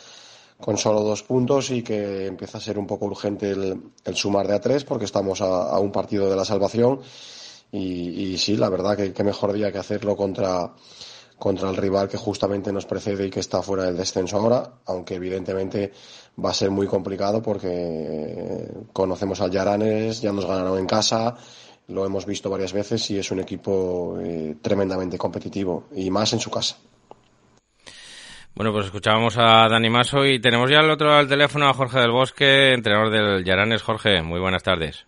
con 0.60 0.78
solo 0.78 1.02
dos 1.02 1.24
puntos 1.24 1.72
y 1.72 1.82
que 1.82 2.28
empieza 2.28 2.58
a 2.58 2.62
ser 2.62 2.78
un 2.78 2.88
poco 2.88 3.06
urgente 3.06 3.52
el, 3.52 4.16
sumar 4.16 4.48
de 4.48 4.56
a 4.56 4.62
tres 4.62 4.84
porque 4.84 5.06
estamos 5.06 5.42
a, 5.42 5.78
un 5.80 5.92
partido 5.92 6.30
de 6.30 6.36
la 6.36 6.46
salvación. 6.46 7.02
Y, 7.72 8.38
sí, 8.38 8.58
la 8.58 8.70
verdad 8.70 8.98
que, 8.98 9.14
que 9.14 9.24
mejor 9.24 9.54
día 9.54 9.72
que 9.72 9.78
hacerlo 9.78 10.16
contra, 10.16 10.74
contra 11.40 11.70
el 11.70 11.78
rival 11.78 12.10
que 12.10 12.18
justamente 12.18 12.72
nos 12.72 12.86
precede 12.86 13.26
y 13.26 13.30
que 13.30 13.40
está 13.40 13.62
fuera 13.62 13.86
del 13.86 13.98
descenso 13.98 14.38
ahora, 14.38 14.74
aunque 14.86 15.16
evidentemente 15.16 15.94
va 16.44 16.52
a 16.52 16.54
ser 16.54 16.70
muy 16.70 16.86
complicado 16.86 17.42
porque 17.42 18.68
conocemos 18.94 19.42
al 19.42 19.50
Yaranes, 19.50 20.22
ya 20.22 20.32
nos 20.32 20.46
ganaron 20.46 20.78
en 20.78 20.86
casa, 20.86 21.36
lo 21.88 22.06
hemos 22.06 22.26
visto 22.26 22.50
varias 22.50 22.74
veces 22.74 23.10
y 23.10 23.18
es 23.18 23.32
un 23.32 23.40
equipo 23.40 24.18
eh, 24.22 24.58
tremendamente 24.62 25.18
competitivo 25.18 25.86
y 25.96 26.12
más 26.12 26.34
en 26.34 26.40
su 26.40 26.52
casa. 26.52 26.78
Bueno, 28.56 28.74
pues 28.74 28.88
escuchábamos 28.88 29.38
a 29.38 29.70
Dani 29.70 29.90
Maso 29.90 30.26
y 30.26 30.42
tenemos 30.42 30.70
ya 30.70 30.80
al 30.80 30.90
otro 30.90 31.14
al 31.14 31.30
teléfono 31.30 31.70
a 31.70 31.74
Jorge 31.74 32.00
del 32.00 32.12
Bosque, 32.12 32.74
entrenador 32.74 33.10
del 33.10 33.46
Yaranes. 33.46 33.82
Jorge, 33.82 34.22
muy 34.22 34.40
buenas 34.40 34.64
tardes. 34.64 35.08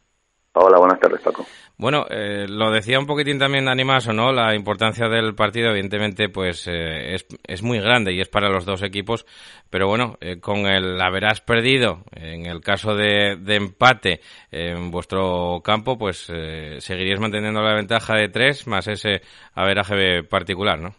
Hola, 0.53 0.77
buenas 0.77 0.99
tardes, 0.99 1.21
Paco. 1.21 1.45
Bueno, 1.81 2.05
eh, 2.11 2.45
lo 2.47 2.69
decía 2.69 2.99
un 2.99 3.07
poquitín 3.07 3.39
también 3.39 3.65
Dani 3.65 3.83
Maso, 3.83 4.13
¿no? 4.13 4.31
La 4.31 4.53
importancia 4.53 5.09
del 5.09 5.33
partido, 5.33 5.71
evidentemente, 5.71 6.29
pues 6.29 6.67
eh, 6.67 7.15
es, 7.15 7.25
es, 7.47 7.63
muy 7.63 7.79
grande 7.79 8.13
y 8.13 8.21
es 8.21 8.29
para 8.29 8.49
los 8.49 8.67
dos 8.67 8.83
equipos, 8.83 9.25
pero 9.71 9.87
bueno, 9.87 10.13
eh, 10.21 10.39
con 10.39 10.67
el 10.67 11.01
haberás 11.01 11.41
perdido, 11.41 12.03
en 12.15 12.45
el 12.45 12.61
caso 12.61 12.93
de, 12.95 13.35
de 13.41 13.55
empate 13.55 14.19
en 14.51 14.91
vuestro 14.91 15.61
campo, 15.63 15.97
pues 15.97 16.31
seguiríais 16.77 17.19
manteniendo 17.19 17.63
la 17.63 17.73
ventaja 17.73 18.15
de 18.15 18.29
tres 18.29 18.67
más 18.67 18.87
ese 18.87 19.21
averaje 19.55 20.21
particular, 20.21 20.77
¿no? 20.77 20.89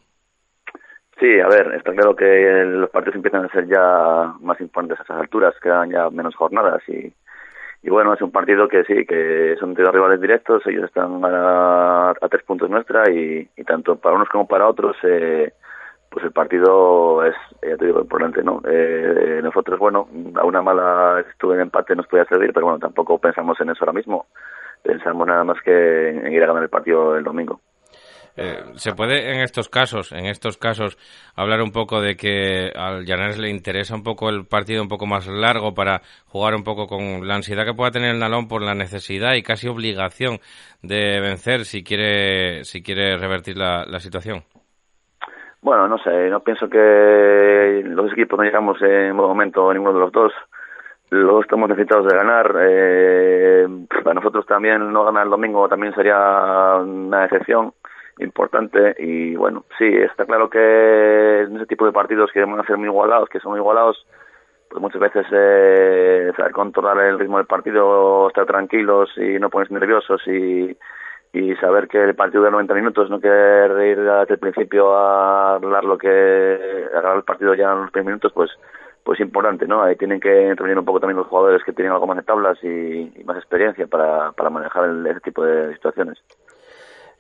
Sí, 1.20 1.39
a 1.39 1.47
ver, 1.47 1.76
está 1.76 1.93
claro 1.93 2.16
que 2.16 2.24
los 2.66 2.91
partidos 2.91 3.14
empiezan 3.14 3.45
a 3.45 3.53
ser 3.53 3.68
ya 3.68 4.35
más 4.41 4.61
importantes 4.61 4.99
a 4.99 5.05
esas 5.05 5.20
alturas, 5.20 5.55
quedan 5.62 5.93
ya 5.93 6.11
menos 6.11 6.35
jornadas 6.35 6.83
y 6.89 7.14
y 7.83 7.91
bueno, 7.91 8.14
es 8.14 8.22
un 8.22 8.30
partido 8.30 8.68
que 8.68 8.85
sí, 8.85 9.05
que 9.07 9.57
son 9.59 9.74
dos 9.74 9.93
rivales 9.93 10.20
directos, 10.20 10.62
ellos 10.66 10.85
están 10.85 11.20
a, 11.24 12.14
tres 12.30 12.45
puntos 12.45 12.70
nuestra 12.70 13.11
y, 13.11 13.49
tanto 13.66 13.97
para 13.97 14.14
unos 14.14 14.28
como 14.28 14.47
para 14.47 14.68
otros, 14.68 14.97
eh, 15.03 15.53
pues 16.09 16.24
el 16.24 16.30
partido 16.30 17.24
es, 17.24 17.35
ya 17.61 17.76
te 17.76 17.87
digo, 17.87 18.01
importante, 18.01 18.43
¿no? 18.45 18.62
Eh, 18.68 19.41
nosotros, 19.43 19.80
bueno, 19.80 20.09
a 20.37 20.45
una 20.45 20.62
mala 20.62 21.24
estuve 21.28 21.57
en 21.57 21.62
empate 21.62 21.97
nos 21.97 22.07
podía 22.07 22.24
servir, 22.26 22.53
pero 22.53 22.66
bueno, 22.66 22.78
tampoco 22.78 23.18
pensamos 23.18 23.61
en 23.61 23.70
eso 23.70 23.78
ahora 23.83 23.95
mismo, 23.95 24.26
pensamos 24.83 25.26
nada 25.26 25.43
más 25.43 25.61
que 25.62 26.11
en 26.11 26.33
ir 26.33 26.43
a 26.45 26.47
ganar 26.47 26.62
el 26.62 26.68
partido 26.68 27.16
el 27.16 27.24
domingo. 27.24 27.61
Eh, 28.37 28.62
¿Se 28.76 28.95
puede 28.95 29.35
en 29.35 29.41
estos 29.41 29.68
casos, 29.68 30.11
en 30.12 30.26
estos 30.26 30.57
casos, 30.57 30.97
hablar 31.37 31.61
un 31.61 31.70
poco 31.70 32.01
de 32.01 32.16
que 32.16 32.72
al 32.74 33.05
Llanares 33.05 33.39
le 33.39 33.51
interesa 33.51 33.95
un 33.95 34.03
poco 34.03 34.30
el 34.30 34.47
partido 34.47 34.83
un 34.83 34.89
poco 34.89 35.07
más 35.07 35.28
largo 35.28 35.74
para 35.74 36.01
jugar 36.26 36.55
un 36.55 36.64
poco 36.64 36.87
con 36.87 37.26
la 37.28 37.35
ansiedad 37.35 37.66
que 37.66 37.74
pueda 37.74 37.91
tener 37.91 38.14
el 38.14 38.18
Nalón 38.18 38.49
por 38.49 38.62
la 38.62 38.74
necesidad 38.74 39.35
y 39.35 39.43
casi 39.43 39.68
obligación 39.68 40.39
de 40.83 41.20
vencer 41.20 41.66
si 41.66 41.85
quiere, 41.85 42.64
si 42.64 42.83
quiere 42.83 43.18
revertir 43.18 43.59
la, 43.59 43.85
situación? 43.99 44.43
Bueno, 45.61 45.87
no 45.87 45.99
sé, 45.99 46.28
no 46.28 46.41
pienso 46.41 46.68
que 46.68 47.83
los 47.85 48.11
equipos 48.12 48.39
no 48.39 48.45
llegamos 48.45 48.80
en 48.83 49.16
buen 49.16 49.28
momento 49.28 49.72
ninguno 49.72 49.93
de 49.93 50.01
los 50.01 50.12
dos. 50.12 50.33
Los 51.11 51.43
estamos 51.43 51.68
necesitados 51.68 52.07
de 52.07 52.16
ganar. 52.16 52.57
Eh, 52.59 53.66
para 54.03 54.14
nosotros 54.14 54.47
también 54.47 54.93
no 54.93 55.05
ganar 55.05 55.24
el 55.24 55.30
domingo 55.30 55.68
también 55.68 55.95
sería 55.95 56.78
una 56.83 57.26
excepción 57.26 57.74
importante 58.19 58.95
y 58.99 59.35
bueno, 59.37 59.65
sí, 59.79 59.87
está 59.87 60.25
claro 60.27 60.51
que 60.51 61.43
en 61.43 61.57
ese 61.57 61.67
tipo 61.67 61.87
de 61.87 61.93
partidos 61.93 62.31
que 62.33 62.45
van 62.45 62.61
a 62.61 62.67
ser 62.67 62.77
muy 62.77 62.89
igualados, 62.89 63.29
que 63.29 63.41
son 63.41 63.53
muy 63.53 63.61
igualados, 63.61 64.07
pues 64.69 64.81
muchas 64.81 65.01
veces 65.01 65.27
eh, 65.33 66.33
saber 66.37 66.53
controlar 66.53 66.99
el 66.99 67.19
ritmo 67.19 67.39
del 67.39 67.47
partido, 67.47 68.29
estar 68.29 68.47
tranquilos 68.47 69.11
y 69.17 69.39
no 69.39 69.51
ponerse 69.51 69.75
nerviosos 69.75 70.27
y, 70.27 70.77
y 71.33 71.55
saber 71.57 71.89
que 71.89 72.03
el 72.03 72.15
partido 72.15 72.45
de 72.45 72.51
90 72.51 72.75
minutos 72.75 73.11
no 73.11 73.21
querer 73.21 73.71
ir 73.87 74.01
desde 74.01 74.35
el 74.35 74.39
principio 74.39 74.95
a 74.95 75.55
hablar 75.57 75.85
lo 75.85 75.99
que 75.99 76.89
agarrar 76.91 77.17
el 77.17 77.25
partido 77.25 77.55
ya 77.55 77.73
en 77.73 77.83
los 77.83 77.91
primeros 77.91 78.07
minutos, 78.07 78.33
pues 78.33 78.51
pues 79.05 79.19
importante, 79.21 79.67
¿no? 79.67 79.83
Ahí 79.83 79.97
tienen 79.97 80.21
que 80.21 80.49
intervenir 80.49 80.79
un 80.79 80.85
poco 80.85 81.01
también 81.01 81.17
los 81.17 81.27
jugadores 81.27 81.65
que 81.65 81.73
tienen 81.73 81.93
algo 81.93 82.07
más 82.07 82.17
de 82.17 82.23
tablas 82.23 82.57
y, 82.63 83.13
más 83.25 83.37
experiencia 83.37 83.87
para, 83.87 84.33
para 84.33 84.51
manejar 84.51 84.89
ese 85.07 85.21
tipo 85.21 85.45
de 85.45 85.73
situaciones. 85.75 86.19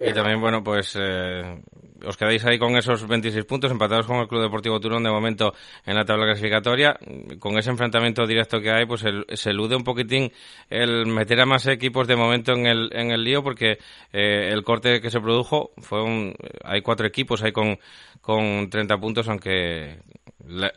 Y 0.04 0.12
también, 0.12 0.40
bueno, 0.40 0.64
pues 0.64 0.96
eh, 1.00 1.62
os 2.04 2.16
quedáis 2.16 2.44
ahí 2.44 2.58
con 2.58 2.76
esos 2.76 3.06
26 3.06 3.44
puntos 3.44 3.70
empatados 3.70 4.06
con 4.06 4.16
el 4.16 4.26
Club 4.26 4.42
Deportivo 4.42 4.80
Turón 4.80 5.04
de 5.04 5.10
momento 5.10 5.54
en 5.86 5.94
la 5.94 6.04
tabla 6.04 6.26
clasificatoria. 6.26 6.98
Con 7.38 7.56
ese 7.56 7.70
enfrentamiento 7.70 8.26
directo 8.26 8.60
que 8.60 8.70
hay, 8.70 8.86
pues 8.86 9.04
se 9.34 9.50
elude 9.50 9.76
un 9.76 9.84
poquitín 9.84 10.32
el 10.68 11.06
meter 11.06 11.40
a 11.40 11.46
más 11.46 11.66
equipos 11.66 12.08
de 12.08 12.16
momento 12.16 12.52
en 12.52 12.66
el, 12.66 12.90
en 12.92 13.12
el 13.12 13.22
lío 13.22 13.42
porque 13.42 13.78
eh, 14.12 14.48
el 14.50 14.64
corte 14.64 15.00
que 15.00 15.10
se 15.10 15.20
produjo 15.20 15.70
fue 15.78 16.02
un... 16.02 16.34
Hay 16.64 16.82
cuatro 16.82 17.06
equipos 17.06 17.42
ahí 17.42 17.52
con, 17.52 17.78
con 18.20 18.68
30 18.68 18.98
puntos, 18.98 19.28
aunque 19.28 20.00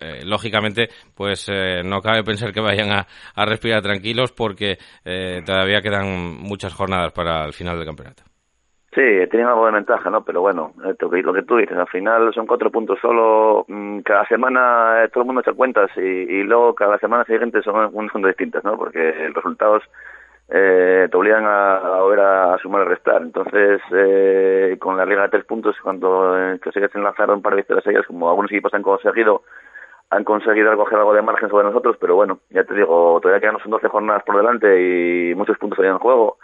eh, 0.02 0.22
lógicamente, 0.24 0.90
pues 1.16 1.48
eh, 1.52 1.82
no 1.84 2.00
cabe 2.02 2.24
pensar 2.24 2.54
que 2.54 2.62
vayan 2.62 2.92
a, 2.92 3.08
a 3.34 3.46
respirar 3.46 3.82
tranquilos 3.82 4.32
porque 4.32 4.78
todavía 5.46 5.82
quedan 5.82 6.36
muchas 6.38 6.74
jornadas 6.74 7.12
para 7.12 7.46
el 7.46 7.54
final 7.54 7.78
del 7.78 7.88
campeonato. 7.88 8.35
Sí, 8.96 9.02
tienen 9.30 9.48
algo 9.48 9.66
de 9.66 9.74
ventaja, 9.74 10.10
¿no? 10.10 10.24
Pero 10.24 10.40
bueno, 10.40 10.72
lo 10.78 11.34
que 11.34 11.44
tú 11.44 11.58
dices, 11.58 11.78
al 11.78 11.88
final 11.88 12.34
son 12.34 12.48
cuatro 12.48 12.72
puntos 12.72 12.98
solo. 13.02 13.66
Mm, 13.68 14.00
cada 14.00 14.26
semana 14.28 15.04
eh, 15.04 15.10
todo 15.10 15.24
el 15.24 15.26
mundo 15.26 15.42
echa 15.42 15.52
cuentas 15.52 15.92
y, 15.98 16.00
y 16.00 16.44
luego 16.44 16.74
cada 16.74 16.98
semana 17.00 17.26
siguiente 17.26 17.62
son 17.62 17.76
unas 17.94 18.12
son 18.14 18.22
distintas, 18.22 18.64
¿no? 18.64 18.78
Porque 18.78 19.14
los 19.28 19.36
resultados 19.36 19.84
eh, 20.48 21.10
te 21.12 21.18
obligan 21.18 21.44
a, 21.46 21.76
a 21.78 22.54
a, 22.54 22.58
sumar 22.60 22.84
y 22.84 22.90
restar. 22.90 23.22
Entonces, 23.22 23.82
eh, 23.92 24.78
con 24.80 24.96
la 24.96 25.06
liga 25.06 25.24
de 25.24 25.30
tres 25.30 25.44
puntos, 25.46 25.76
cuando 25.84 26.38
eh, 26.40 26.60
consigues 26.64 26.96
enlazar 26.96 27.30
un 27.32 27.42
par 27.42 27.52
de 27.52 27.58
victorias 27.58 27.88
ellas, 27.88 28.06
como 28.08 28.30
algunos 28.30 28.50
equipos 28.50 28.74
han 28.74 28.82
conseguido, 28.82 29.44
han 30.10 30.24
conseguido 30.24 30.74
coger 30.78 31.00
algo 31.00 31.14
de 31.14 31.22
margen 31.22 31.50
sobre 31.50 31.66
nosotros, 31.66 31.98
pero 32.00 32.16
bueno, 32.16 32.40
ya 32.50 32.64
te 32.64 32.74
digo, 32.76 33.20
todavía 33.22 33.42
quedan 33.42 33.62
son 33.62 33.72
12 33.72 33.90
jornadas 33.90 34.24
por 34.24 34.38
delante 34.38 35.32
y 35.32 35.36
muchos 35.36 35.58
puntos 35.58 35.76
todavía 35.76 35.96
en 35.96 36.00
juego 36.00 36.38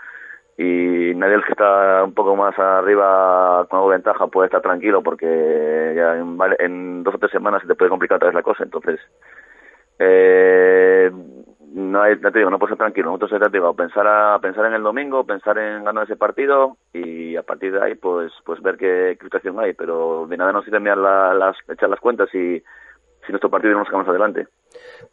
y 0.57 1.13
nadie 1.15 1.35
el 1.35 1.43
que 1.43 1.53
está 1.53 2.03
un 2.03 2.13
poco 2.13 2.35
más 2.35 2.57
arriba 2.59 3.65
con 3.69 3.77
algo 3.77 3.89
de 3.89 3.97
ventaja 3.97 4.27
puede 4.27 4.47
estar 4.47 4.61
tranquilo 4.61 5.01
porque 5.01 5.93
ya 5.95 6.17
en, 6.17 6.37
en, 6.59 7.03
dos 7.03 7.15
o 7.15 7.17
tres 7.17 7.31
semanas 7.31 7.61
se 7.61 7.67
te 7.67 7.75
puede 7.75 7.89
complicar 7.89 8.17
otra 8.17 8.27
vez 8.27 8.35
la 8.35 8.43
cosa. 8.43 8.63
Entonces 8.63 8.99
eh, 9.99 11.11
no 11.73 12.01
hay, 12.01 12.17
te 12.17 12.37
digo, 12.37 12.49
no 12.49 12.59
puedes 12.59 12.73
estar 12.73 12.85
tranquilo. 12.85 13.11
Nosotros 13.11 13.39
te 13.39 13.49
digo, 13.49 13.73
pensar 13.75 14.05
a, 14.07 14.39
pensar 14.39 14.65
en 14.65 14.73
el 14.73 14.83
domingo 14.83 15.25
pensar 15.25 15.57
en 15.57 15.83
ganar 15.83 16.03
ese 16.03 16.17
partido 16.17 16.77
y 16.93 17.35
a 17.37 17.43
partir 17.43 17.71
de 17.71 17.81
ahí 17.81 17.95
pues 17.95 18.31
pues 18.45 18.61
ver 18.61 18.77
qué, 18.77 19.17
situación 19.21 19.59
hay. 19.59 19.73
Pero 19.73 20.27
de 20.27 20.37
nada 20.37 20.51
nos 20.51 20.65
sirve 20.65 20.79
mirar 20.79 20.97
las 20.97 21.55
echar 21.69 21.89
las 21.89 21.99
cuentas 21.99 22.27
y 22.35 22.61
si 23.25 23.31
nuestro 23.31 23.49
partido 23.49 23.73
no 23.73 23.83
nos 23.83 24.07
adelante 24.07 24.47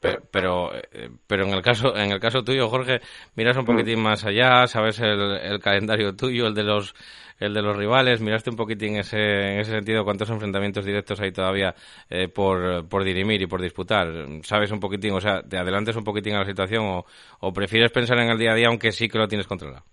pero, 0.01 0.19
pero, 0.31 0.75
eh, 0.75 1.11
pero, 1.27 1.45
en 1.45 1.51
el 1.51 1.63
caso 1.63 1.97
en 1.97 2.13
el 2.13 2.21
caso 2.21 2.43
tuyo, 2.43 2.69
Jorge, 2.69 3.01
miras 3.37 3.57
un 3.57 3.65
poquitín 3.65 4.03
más 4.03 4.25
allá, 4.25 4.67
sabes 4.67 5.01
el, 5.01 5.21
el, 5.21 5.61
calendario 5.61 6.15
tuyo, 6.15 6.47
el 6.47 6.55
de 6.55 6.65
los 6.65 6.95
el 7.41 7.55
de 7.55 7.63
los 7.63 7.77
rivales, 7.77 8.21
miraste 8.21 8.51
un 8.51 8.57
poquitín 8.57 8.97
ese, 8.97 9.19
en 9.19 9.61
ese 9.61 9.71
sentido 9.71 10.05
cuántos 10.05 10.29
enfrentamientos 10.31 10.85
directos 10.85 11.21
hay 11.21 11.31
todavía 11.31 11.73
eh, 12.11 12.29
por, 12.29 12.89
por 12.89 13.05
dirimir 13.05 13.41
y 13.41 13.47
por 13.47 13.61
disputar. 13.61 14.09
¿Sabes 14.43 14.73
un 14.73 14.81
poquitín, 14.81 15.15
o 15.15 15.21
sea, 15.21 15.43
te 15.43 15.57
adelantes 15.57 15.95
un 15.97 16.03
poquitín 16.03 16.35
a 16.35 16.41
la 16.41 16.45
situación 16.45 16.85
o, 16.85 17.05
o 17.41 17.53
prefieres 17.53 17.93
pensar 17.93 18.19
en 18.19 18.31
el 18.31 18.39
día 18.39 18.53
a 18.53 18.55
día 18.55 18.69
aunque 18.69 18.91
sí 18.91 19.09
que 19.09 19.19
lo 19.19 19.29
tienes 19.29 19.47
controlado? 19.47 19.85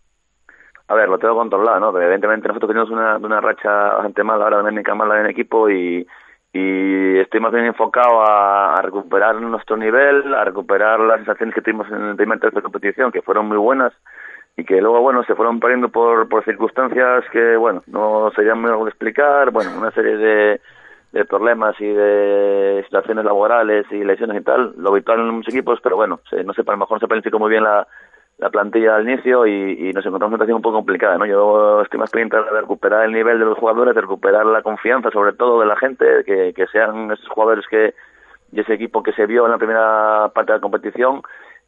A 0.87 0.93
ver, 0.93 1.09
lo 1.09 1.17
tengo 1.17 1.35
controlado, 1.35 1.79
¿no? 1.79 1.91
Pero 1.91 2.05
evidentemente 2.05 2.47
nosotros 2.47 2.69
tenemos 2.69 2.91
una, 2.91 3.17
una 3.17 3.41
racha 3.41 3.69
bastante 3.69 4.23
mala 4.23 4.43
ahora, 4.43 4.59
una 4.61 4.95
mala 4.95 5.19
en 5.19 5.27
equipo 5.27 5.69
y 5.69 6.05
y 6.57 7.19
estoy 7.19 7.41
más 7.41 7.51
bien 7.51 7.65
enfocado 7.65 8.21
a, 8.21 8.81
recuperar 8.81 9.41
nuestro 9.41 9.75
nivel, 9.75 10.33
a 10.33 10.45
recuperar 10.45 11.01
las 11.01 11.17
sensaciones 11.17 11.53
que 11.53 11.61
tuvimos 11.61 11.85
en 11.91 12.01
el 12.01 12.15
primer 12.15 12.39
de 12.39 12.61
competición, 12.61 13.11
que 13.11 13.21
fueron 13.21 13.49
muy 13.49 13.57
buenas 13.57 13.91
y 14.55 14.63
que 14.63 14.79
luego, 14.79 15.01
bueno, 15.01 15.21
se 15.25 15.35
fueron 15.35 15.59
perdiendo 15.59 15.89
por, 15.89 16.29
por 16.29 16.45
circunstancias 16.45 17.25
que, 17.33 17.57
bueno, 17.57 17.83
no 17.87 18.31
serían 18.37 18.61
muy 18.61 18.71
de 18.71 18.87
explicar, 18.89 19.51
bueno, 19.51 19.71
una 19.77 19.91
serie 19.91 20.15
de, 20.15 20.61
de 21.11 21.25
problemas 21.25 21.75
y 21.81 21.87
de 21.87 22.83
situaciones 22.85 23.25
laborales 23.25 23.85
y 23.91 24.05
lesiones 24.05 24.39
y 24.39 24.43
tal, 24.45 24.75
lo 24.77 24.91
habitual 24.91 25.19
en 25.19 25.31
muchos 25.31 25.53
equipos, 25.53 25.81
pero 25.83 25.97
bueno, 25.97 26.21
no 26.45 26.53
sé, 26.53 26.61
a 26.61 26.71
lo 26.71 26.77
mejor 26.77 26.95
no 26.95 26.99
se 27.01 27.07
planificó 27.07 27.37
muy 27.37 27.49
bien 27.49 27.65
la, 27.65 27.85
la 28.37 28.49
plantilla 28.49 28.95
al 28.95 29.09
inicio 29.09 29.47
y, 29.47 29.93
nos 29.93 30.05
encontramos 30.05 30.33
en 30.33 30.35
una 30.35 30.37
situación 30.37 30.57
un 30.57 30.61
poco 30.61 30.75
complicada, 30.75 31.17
¿no? 31.17 31.25
Yo 31.25 31.81
estoy 31.81 31.99
más 31.99 32.11
pendiente 32.11 32.37
de 32.37 32.61
recuperar 32.61 33.05
el 33.05 33.13
nivel 33.13 33.39
de 33.39 33.45
los 33.45 33.57
jugadores, 33.57 33.95
de 33.95 34.01
recuperar 34.01 34.45
la 34.45 34.61
confianza, 34.61 35.09
sobre 35.11 35.33
todo 35.33 35.61
de 35.61 35.65
la 35.65 35.77
gente, 35.77 36.05
que, 36.25 36.53
que 36.53 36.67
sean 36.67 37.11
esos 37.11 37.27
jugadores 37.29 37.65
que 37.69 37.93
y 38.51 38.59
ese 38.61 38.73
equipo 38.73 39.03
que 39.03 39.13
se 39.13 39.25
vio 39.25 39.45
en 39.45 39.51
la 39.51 39.57
primera 39.57 40.29
parte 40.33 40.51
de 40.51 40.57
la 40.57 40.61
competición 40.61 41.21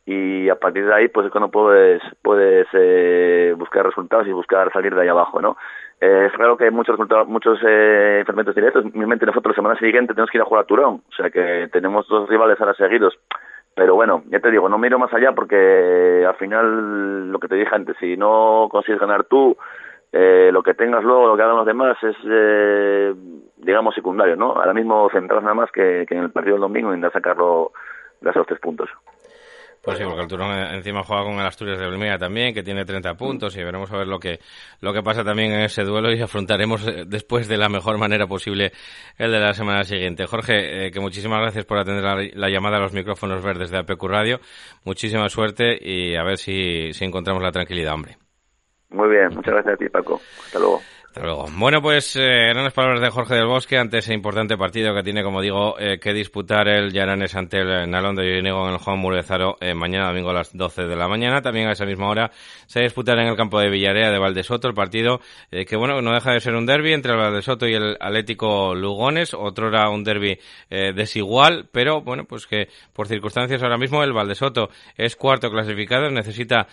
y 0.06 0.48
a 0.48 0.56
partir 0.56 0.86
de 0.86 0.94
ahí 0.94 1.08
pues 1.10 1.26
es 1.26 1.32
cuando 1.32 1.52
puedes 1.52 2.02
puedes 2.22 2.68
eh, 2.72 3.54
buscar 3.58 3.86
resultados 3.86 4.26
y 4.28 4.32
buscar 4.32 4.72
salir 4.72 4.96
de 4.96 5.02
ahí 5.02 5.08
abajo, 5.10 5.42
¿no? 5.42 5.58
Eh, 6.00 6.28
es 6.28 6.34
claro 6.34 6.56
que 6.56 6.66
hay 6.66 6.72
muchos 6.72 6.94
resultados, 6.94 7.28
muchos 7.28 7.60
eh, 7.68 8.20
enfrentamientos 8.20 8.56
directos. 8.56 8.86
Mismamente 8.86 9.26
nosotros 9.26 9.54
la 9.54 9.62
semana 9.62 9.80
siguiente 9.80 10.14
tenemos 10.14 10.30
que 10.30 10.38
ir 10.38 10.44
a 10.44 10.46
jugar 10.46 10.64
a 10.64 10.68
Turón, 10.68 11.02
o 11.10 11.16
sea 11.16 11.30
que 11.30 11.68
tenemos 11.74 12.08
dos 12.08 12.30
rivales 12.30 12.60
ahora 12.60 12.74
seguidos 12.76 13.18
pero 13.78 13.94
bueno, 13.94 14.24
ya 14.32 14.40
te 14.40 14.50
digo, 14.50 14.68
no 14.68 14.80
miro 14.80 14.98
más 14.98 15.14
allá 15.14 15.34
porque 15.34 16.26
al 16.28 16.36
final, 16.38 17.32
lo 17.32 17.40
que 17.40 17.48
te 17.48 17.54
dije 17.54 17.70
antes, 17.72 17.96
si 18.00 18.18
no 18.18 18.68
consigues 18.72 19.00
ganar 19.00 19.26
tú, 19.26 19.56
eh, 20.12 20.50
lo 20.52 20.64
que 20.64 20.74
tengas 20.74 21.04
luego, 21.04 21.28
lo 21.28 21.38
que 21.38 21.44
hagan 21.44 21.58
los 21.58 21.66
demás 21.68 21.96
es, 22.02 22.16
eh, 22.28 23.14
digamos, 23.58 23.94
secundario, 23.94 24.36
¿no? 24.36 24.54
Ahora 24.54 24.74
mismo 24.74 25.08
centrar 25.12 25.44
nada 25.44 25.54
más 25.54 25.72
que, 25.72 26.08
en 26.10 26.18
el 26.18 26.32
partido 26.32 26.56
del 26.56 26.62
domingo 26.62 26.90
y 26.90 26.96
intentar 26.96 27.22
sacarlo 27.22 27.72
de 28.20 28.32
esos 28.32 28.48
tres 28.48 28.60
puntos. 28.60 28.90
Pues 29.88 30.00
sí, 30.00 30.04
porque 30.04 30.24
el 30.24 30.28
Turón 30.28 30.52
encima 30.52 31.02
juega 31.02 31.24
con 31.24 31.36
el 31.36 31.46
Asturias 31.46 31.80
de 31.80 31.86
Olmea 31.86 32.18
también, 32.18 32.54
que 32.54 32.62
tiene 32.62 32.84
30 32.84 33.14
puntos, 33.14 33.56
y 33.56 33.64
veremos 33.64 33.90
a 33.94 33.98
ver 33.98 34.08
lo 34.08 34.20
que, 34.20 34.42
lo 34.82 34.92
que 34.92 35.02
pasa 35.02 35.24
también 35.24 35.54
en 35.54 35.62
ese 35.62 35.86
duelo 35.86 36.12
y 36.12 36.22
afrontaremos 36.22 36.86
eh, 36.86 37.06
después 37.08 37.48
de 37.48 37.56
la 37.56 37.70
mejor 37.70 37.98
manera 37.98 38.28
posible 38.28 38.74
el 39.18 39.32
de 39.32 39.40
la 39.40 39.54
semana 39.54 39.86
siguiente. 39.86 40.26
Jorge, 40.26 40.88
eh, 40.88 40.92
que 40.92 41.00
muchísimas 41.00 41.40
gracias 41.40 41.64
por 41.64 41.78
atender 41.78 42.34
la, 42.36 42.50
llamada 42.50 42.76
a 42.76 42.80
los 42.82 42.92
micrófonos 42.92 43.42
verdes 43.42 43.72
de 43.72 43.78
APQ 43.78 44.04
Radio. 44.04 44.42
Muchísima 44.84 45.30
suerte 45.30 45.78
y 45.80 46.18
a 46.18 46.24
ver 46.24 46.38
si, 46.38 46.92
si 46.92 47.06
encontramos 47.06 47.42
la 47.42 47.54
tranquilidad, 47.54 47.94
hombre. 47.94 48.18
Muy 48.90 49.08
bien, 49.08 49.30
muchas 49.30 49.54
gracias 49.54 49.76
a 49.76 49.78
ti, 49.78 49.88
Paco. 49.88 50.20
Hasta 50.48 50.60
luego. 50.60 50.82
Bueno, 51.20 51.82
pues 51.82 52.16
eh, 52.16 52.50
eran 52.52 52.64
las 52.64 52.74
palabras 52.74 53.02
de 53.02 53.10
Jorge 53.10 53.34
del 53.34 53.48
Bosque 53.48 53.78
ante 53.78 53.98
ese 53.98 54.14
importante 54.14 54.56
partido 54.56 54.94
que 54.94 55.02
tiene, 55.02 55.24
como 55.24 55.42
digo, 55.42 55.76
eh, 55.80 56.00
que 56.00 56.14
disputar 56.14 56.68
el 56.68 56.94
Yaranes 56.94 57.36
ante 57.36 57.60
el 57.60 57.90
Nalondo 57.90 58.24
y 58.24 58.38
Inigo 58.38 58.68
en 58.68 58.74
el 58.74 58.80
Juan 58.80 59.00
Murezaro 59.00 59.58
eh, 59.60 59.74
mañana 59.74 60.08
domingo 60.08 60.30
a 60.30 60.34
las 60.34 60.56
12 60.56 60.84
de 60.84 60.96
la 60.96 61.08
mañana. 61.08 61.42
También 61.42 61.68
a 61.70 61.72
esa 61.72 61.86
misma 61.86 62.10
hora 62.10 62.32
se 62.68 62.82
disputará 62.82 63.24
en 63.24 63.30
el 63.30 63.36
campo 63.36 63.60
de 63.60 63.70
Villarea 63.70 64.12
de 64.12 64.20
Valdesoto 64.20 64.68
el 64.68 64.76
partido 64.76 65.20
eh, 65.50 65.66
que, 65.66 65.76
bueno, 65.76 66.02
no 66.02 66.14
deja 66.14 66.32
de 66.34 66.40
ser 66.40 66.54
un 66.54 66.68
derby 66.68 66.94
entre 66.94 67.14
el 67.14 67.18
Valdesoto 67.18 67.68
y 67.68 67.74
el 67.74 67.98
Atlético 68.00 68.76
Lugones. 68.76 69.34
Otro 69.34 69.70
era 69.70 69.90
un 69.90 70.04
derby 70.04 70.40
desigual, 70.70 71.68
pero, 71.72 72.02
bueno, 72.02 72.26
pues 72.26 72.46
que 72.46 72.70
por 72.94 73.08
circunstancias 73.08 73.64
ahora 73.64 73.78
mismo 73.78 74.04
el 74.04 74.14
Valdesoto 74.14 74.70
es 74.96 75.16
cuarto 75.16 75.50
clasificado, 75.50 76.10
necesita 76.10 76.68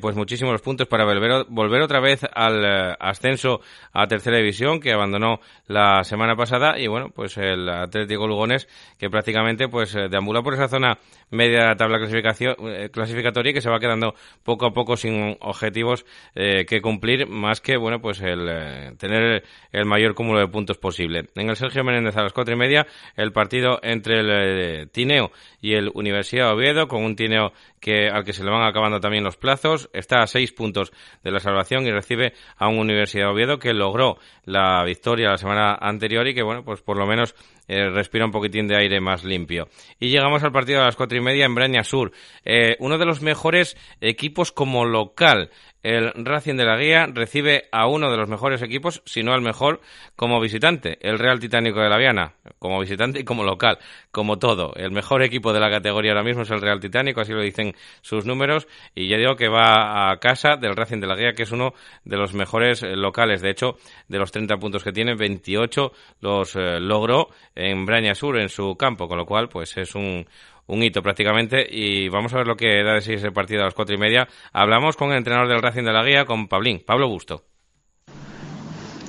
pues 0.00 0.16
muchísimos 0.16 0.60
puntos 0.60 0.86
para 0.86 1.04
volver, 1.04 1.46
volver 1.48 1.82
otra 1.82 2.00
vez 2.00 2.20
al 2.34 2.96
ascenso 2.98 3.60
a 3.92 4.06
tercera 4.06 4.38
división 4.38 4.80
que 4.80 4.92
abandonó 4.92 5.40
la 5.66 6.04
semana 6.04 6.36
pasada 6.36 6.78
y 6.78 6.86
bueno, 6.86 7.10
pues 7.14 7.36
el 7.36 7.68
Atlético 7.68 8.26
Lugones 8.26 8.68
que 8.98 9.10
prácticamente 9.10 9.68
pues 9.68 9.94
eh, 9.94 10.08
deambula 10.10 10.42
por 10.42 10.54
esa 10.54 10.68
zona 10.68 10.98
media 11.30 11.60
de 11.60 11.66
la 11.66 11.76
tabla 11.76 11.98
clasificación, 11.98 12.54
eh, 12.60 12.90
clasificatoria 12.92 13.50
y 13.50 13.54
que 13.54 13.60
se 13.60 13.70
va 13.70 13.80
quedando 13.80 14.14
poco 14.44 14.66
a 14.66 14.72
poco 14.72 14.96
sin 14.96 15.36
objetivos 15.40 16.06
eh, 16.34 16.64
que 16.66 16.80
cumplir 16.80 17.28
más 17.28 17.60
que 17.60 17.76
bueno 17.76 18.00
pues 18.00 18.20
el 18.20 18.96
tener 18.98 19.44
el 19.72 19.84
mayor 19.86 20.14
cúmulo 20.14 20.40
de 20.40 20.48
puntos 20.48 20.78
posible. 20.78 21.28
En 21.34 21.48
el 21.48 21.56
Sergio 21.56 21.84
Menéndez 21.84 22.16
a 22.16 22.22
las 22.22 22.32
cuatro 22.32 22.54
y 22.54 22.58
media 22.58 22.86
el 23.16 23.32
partido 23.32 23.80
entre 23.82 24.20
el 24.20 24.90
Tineo 24.90 25.30
y 25.60 25.74
el 25.74 25.90
Universidad 25.94 26.52
Oviedo 26.52 26.88
con 26.88 27.02
un 27.02 27.16
Tineo 27.16 27.52
que 27.80 28.08
al 28.08 28.24
que 28.24 28.32
se 28.32 28.44
le 28.44 28.50
van 28.50 28.66
acabando 28.66 29.00
también 29.00 29.24
los 29.24 29.36
plazos 29.36 29.90
está 29.92 30.22
a 30.22 30.26
seis 30.26 30.52
puntos 30.52 30.92
de 31.22 31.30
la 31.30 31.40
salvación 31.40 31.86
y 31.86 31.90
recibe 31.90 32.32
a 32.56 32.68
un 32.68 32.78
Universidad 32.78 33.30
Oviedo 33.30 33.58
logró 33.74 34.18
la 34.44 34.82
victoria 34.84 35.30
la 35.30 35.38
semana 35.38 35.74
anterior 35.74 36.26
y 36.26 36.34
que, 36.34 36.42
bueno, 36.42 36.64
pues 36.64 36.80
por 36.80 36.96
lo 36.96 37.06
menos 37.06 37.34
eh, 37.68 37.88
respira 37.90 38.24
un 38.24 38.32
poquitín 38.32 38.68
de 38.68 38.76
aire 38.76 39.00
más 39.00 39.24
limpio. 39.24 39.68
Y 39.98 40.10
llegamos 40.10 40.42
al 40.44 40.52
partido 40.52 40.82
a 40.82 40.86
las 40.86 40.96
cuatro 40.96 41.18
y 41.18 41.20
media 41.20 41.46
en 41.46 41.54
Braña 41.54 41.84
Sur. 41.84 42.12
Eh, 42.44 42.76
uno 42.80 42.98
de 42.98 43.06
los 43.06 43.22
mejores 43.22 43.76
equipos 44.00 44.52
como 44.52 44.84
local 44.84 45.50
el 45.86 46.12
Racing 46.16 46.56
de 46.56 46.64
la 46.64 46.76
Guía 46.76 47.06
recibe 47.06 47.68
a 47.70 47.86
uno 47.86 48.10
de 48.10 48.16
los 48.16 48.28
mejores 48.28 48.60
equipos, 48.60 49.02
si 49.06 49.22
no 49.22 49.32
al 49.32 49.40
mejor, 49.40 49.80
como 50.16 50.40
visitante, 50.40 50.98
el 51.00 51.16
Real 51.16 51.38
Titánico 51.38 51.80
de 51.80 51.88
la 51.88 51.96
Viana, 51.96 52.34
como 52.58 52.80
visitante 52.80 53.20
y 53.20 53.24
como 53.24 53.44
local, 53.44 53.78
como 54.10 54.36
todo. 54.36 54.74
El 54.74 54.90
mejor 54.90 55.22
equipo 55.22 55.52
de 55.52 55.60
la 55.60 55.70
categoría 55.70 56.10
ahora 56.10 56.24
mismo 56.24 56.42
es 56.42 56.50
el 56.50 56.60
Real 56.60 56.80
Titánico, 56.80 57.20
así 57.20 57.32
lo 57.32 57.40
dicen 57.40 57.72
sus 58.00 58.26
números, 58.26 58.66
y 58.96 59.08
ya 59.08 59.16
digo 59.16 59.36
que 59.36 59.46
va 59.46 60.10
a 60.10 60.16
casa 60.16 60.56
del 60.56 60.74
Racing 60.74 60.98
de 60.98 61.06
la 61.06 61.14
Guía, 61.14 61.34
que 61.34 61.44
es 61.44 61.52
uno 61.52 61.72
de 62.04 62.16
los 62.16 62.34
mejores 62.34 62.82
eh, 62.82 62.96
locales. 62.96 63.40
De 63.40 63.50
hecho, 63.50 63.76
de 64.08 64.18
los 64.18 64.32
30 64.32 64.56
puntos 64.56 64.82
que 64.82 64.90
tiene, 64.90 65.14
28 65.14 65.92
los 66.20 66.56
logró 66.56 67.28
en 67.56 67.84
Braña 67.86 68.14
Sur, 68.14 68.38
en 68.38 68.48
su 68.48 68.76
campo, 68.76 69.08
con 69.08 69.18
lo 69.18 69.26
cual, 69.26 69.48
pues 69.48 69.76
es 69.76 69.94
un 69.96 70.26
un 70.66 70.82
hito 70.82 71.02
prácticamente. 71.02 71.66
Y 71.68 72.08
vamos 72.08 72.32
a 72.34 72.38
ver 72.38 72.46
lo 72.46 72.56
que 72.56 72.82
da 72.82 72.94
de 72.94 73.00
sí 73.00 73.14
ese 73.14 73.30
partido 73.32 73.62
a 73.62 73.64
las 73.66 73.74
cuatro 73.74 73.94
y 73.94 73.98
media. 73.98 74.28
Hablamos 74.52 74.96
con 74.96 75.10
el 75.10 75.18
entrenador 75.18 75.48
del 75.48 75.62
Racing 75.62 75.84
de 75.84 75.92
la 75.92 76.04
Guía, 76.04 76.24
con 76.24 76.48
Pablín, 76.48 76.82
Pablo 76.84 77.08
Busto. 77.08 77.44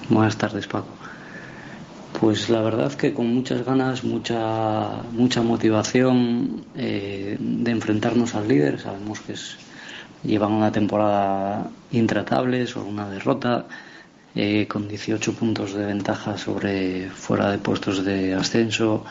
Buenas 0.09 0.37
tardes, 0.37 0.67
Paco. 0.67 0.87
Pues 2.19 2.49
la 2.49 2.61
verdad 2.61 2.93
que 2.93 3.13
con 3.13 3.27
muchas 3.27 3.63
ganas, 3.63 4.03
mucha, 4.03 5.03
mucha 5.11 5.41
motivación 5.43 6.65
eh, 6.75 7.37
de 7.39 7.71
enfrentarnos 7.71 8.33
al 8.33 8.47
líder. 8.47 8.79
Sabemos 8.79 9.19
que 9.19 9.33
es, 9.33 9.57
llevan 10.23 10.53
una 10.53 10.71
temporada 10.71 11.69
intratable, 11.91 12.65
solo 12.65 12.87
una 12.87 13.09
derrota, 13.09 13.67
eh, 14.35 14.67
con 14.67 14.87
18 14.87 15.33
puntos 15.33 15.73
de 15.73 15.85
ventaja 15.85 16.37
sobre 16.37 17.09
fuera 17.09 17.51
de 17.51 17.57
puestos 17.57 18.03
de 18.05 18.33
ascenso. 18.33 19.03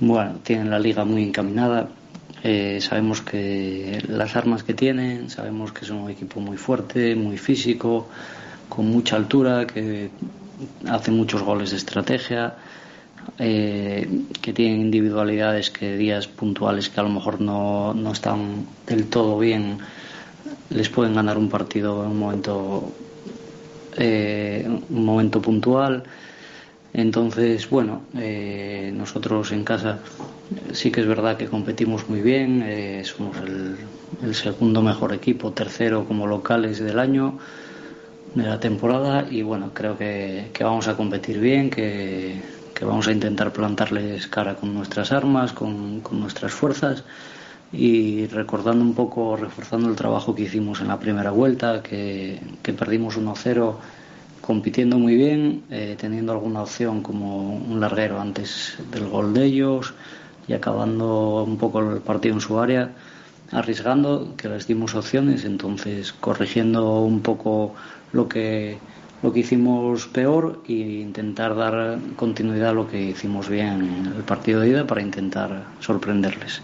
Bueno, 0.00 0.40
tienen 0.42 0.70
la 0.70 0.78
liga 0.78 1.04
muy 1.04 1.24
encaminada. 1.24 1.88
Eh, 2.42 2.78
sabemos 2.80 3.22
que 3.22 4.02
las 4.08 4.36
armas 4.36 4.62
que 4.62 4.74
tienen, 4.74 5.30
sabemos 5.30 5.72
que 5.72 5.84
son 5.84 5.98
un 5.98 6.10
equipo 6.10 6.40
muy 6.40 6.56
fuerte, 6.56 7.16
muy 7.16 7.38
físico, 7.38 8.08
con 8.68 8.88
mucha 8.88 9.16
altura, 9.16 9.66
que 9.66 10.10
hace 10.88 11.10
muchos 11.10 11.42
goles 11.42 11.70
de 11.70 11.76
estrategia, 11.76 12.54
eh, 13.38 14.08
que 14.40 14.52
tienen 14.52 14.80
individualidades 14.80 15.70
que 15.70 15.96
días 15.96 16.28
puntuales 16.28 16.88
que 16.88 17.00
a 17.00 17.02
lo 17.02 17.08
mejor 17.08 17.40
no, 17.40 17.94
no 17.94 18.12
están 18.12 18.66
del 18.86 19.06
todo 19.06 19.38
bien 19.38 19.78
les 20.70 20.88
pueden 20.88 21.14
ganar 21.14 21.38
un 21.38 21.48
partido 21.48 22.04
en 22.04 22.10
un 22.10 22.18
momento 22.18 22.92
eh, 23.98 24.66
un 24.66 25.04
momento 25.04 25.40
puntual. 25.40 26.04
Entonces 26.92 27.68
bueno 27.68 28.02
eh, 28.16 28.92
nosotros 28.94 29.52
en 29.52 29.64
casa 29.64 30.00
sí 30.72 30.90
que 30.90 31.00
es 31.00 31.06
verdad 31.06 31.36
que 31.36 31.46
competimos 31.46 32.08
muy 32.08 32.22
bien 32.22 32.64
somos 33.04 33.36
el, 33.38 33.76
el 34.22 34.34
segundo 34.34 34.80
mejor 34.82 35.12
equipo 35.12 35.52
tercero 35.52 36.06
como 36.06 36.26
locales 36.26 36.78
del 36.78 36.98
año 36.98 37.38
de 38.36 38.42
la 38.44 38.60
temporada 38.60 39.26
y 39.30 39.42
bueno, 39.42 39.72
creo 39.72 39.96
que, 39.96 40.50
vamos 40.60 40.88
a 40.88 40.96
competir 40.96 41.38
bien, 41.40 41.70
que, 41.70 42.42
vamos 42.82 43.08
a 43.08 43.12
intentar 43.12 43.52
plantarles 43.52 44.26
cara 44.26 44.56
con 44.56 44.74
nuestras 44.74 45.10
armas, 45.10 45.52
con, 45.52 46.02
nuestras 46.10 46.52
fuerzas 46.52 47.04
y 47.72 48.26
recordando 48.26 48.84
un 48.84 48.94
poco, 48.94 49.36
reforzando 49.36 49.88
el 49.88 49.96
trabajo 49.96 50.34
que 50.34 50.42
hicimos 50.42 50.80
en 50.80 50.88
la 50.88 50.98
primera 50.98 51.30
vuelta, 51.30 51.82
que, 51.82 52.40
perdimos 52.62 53.18
1-0 53.18 53.74
compitiendo 54.40 54.98
muy 54.98 55.16
bien, 55.16 55.64
eh, 55.70 55.96
teniendo 55.98 56.32
alguna 56.32 56.62
opción 56.62 57.02
como 57.02 57.56
un 57.56 57.80
larguero 57.80 58.20
antes 58.20 58.78
del 58.92 59.08
gol 59.08 59.34
de 59.34 59.44
ellos 59.44 59.94
y 60.46 60.52
acabando 60.52 61.42
un 61.42 61.56
poco 61.56 61.80
el 61.80 62.00
partido 62.00 62.36
en 62.36 62.40
su 62.40 62.58
área, 62.58 62.90
arriesgando 63.50 64.34
que 64.36 64.48
les 64.48 64.66
dimos 64.66 64.94
opciones, 64.94 65.44
entonces 65.44 66.12
corrigiendo 66.12 67.00
un 67.00 67.20
poco 67.20 67.74
lo 68.12 68.28
que 68.28 68.78
lo 69.22 69.32
que 69.32 69.40
hicimos 69.40 70.06
peor 70.08 70.62
e 70.68 70.72
intentar 71.02 71.56
dar 71.56 71.98
continuidad 72.16 72.70
a 72.70 72.74
lo 72.74 72.86
que 72.86 73.00
hicimos 73.00 73.48
bien 73.48 73.82
en 73.82 74.12
el 74.14 74.22
partido 74.22 74.60
de 74.60 74.68
ida 74.68 74.86
para 74.86 75.00
intentar 75.00 75.64
sorprenderles. 75.80 76.60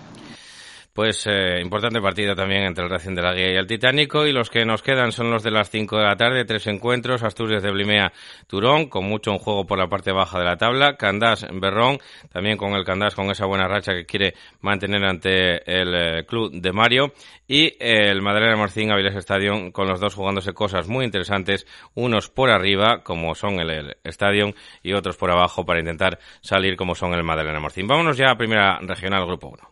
Pues 0.94 1.26
eh, 1.26 1.58
importante 1.62 2.02
partido 2.02 2.34
también 2.34 2.64
entre 2.64 2.84
el 2.84 2.90
Racing 2.90 3.14
de 3.14 3.22
la 3.22 3.32
Guía 3.32 3.50
y 3.50 3.56
el 3.56 3.66
Titánico 3.66 4.26
y 4.26 4.32
los 4.32 4.50
que 4.50 4.66
nos 4.66 4.82
quedan 4.82 5.10
son 5.10 5.30
los 5.30 5.42
de 5.42 5.50
las 5.50 5.70
5 5.70 5.96
de 5.96 6.04
la 6.04 6.16
tarde, 6.16 6.44
tres 6.44 6.66
encuentros, 6.66 7.22
Asturias 7.22 7.62
de 7.62 7.70
Blimea, 7.70 8.12
Turón, 8.46 8.90
con 8.90 9.06
mucho 9.06 9.32
un 9.32 9.38
juego 9.38 9.64
por 9.64 9.78
la 9.78 9.88
parte 9.88 10.12
baja 10.12 10.38
de 10.38 10.44
la 10.44 10.58
tabla, 10.58 10.98
Candás, 10.98 11.46
Berrón, 11.50 11.96
también 12.30 12.58
con 12.58 12.74
el 12.74 12.84
Candás 12.84 13.14
con 13.14 13.30
esa 13.30 13.46
buena 13.46 13.66
racha 13.68 13.94
que 13.94 14.04
quiere 14.04 14.34
mantener 14.60 15.02
ante 15.02 15.80
el 15.80 15.94
eh, 15.94 16.26
club 16.26 16.52
de 16.52 16.72
Mario 16.72 17.14
y 17.48 17.74
el 17.80 18.20
Madalena 18.20 18.56
Morcín 18.56 18.90
Avilés 18.90 19.16
Stadium 19.16 19.72
con 19.72 19.88
los 19.88 19.98
dos 19.98 20.14
jugándose 20.14 20.52
cosas 20.52 20.88
muy 20.88 21.06
interesantes, 21.06 21.66
unos 21.94 22.28
por 22.28 22.50
arriba 22.50 23.02
como 23.02 23.34
son 23.34 23.60
el, 23.60 23.70
el 23.70 23.96
Stadium 24.04 24.52
y 24.82 24.92
otros 24.92 25.16
por 25.16 25.30
abajo 25.30 25.64
para 25.64 25.80
intentar 25.80 26.18
salir 26.42 26.76
como 26.76 26.94
son 26.94 27.14
el 27.14 27.22
Madalena 27.22 27.60
Morcín. 27.60 27.86
Vámonos 27.88 28.18
ya 28.18 28.30
a 28.30 28.36
primera 28.36 28.78
regional 28.82 29.24
grupo 29.24 29.48
1. 29.48 29.71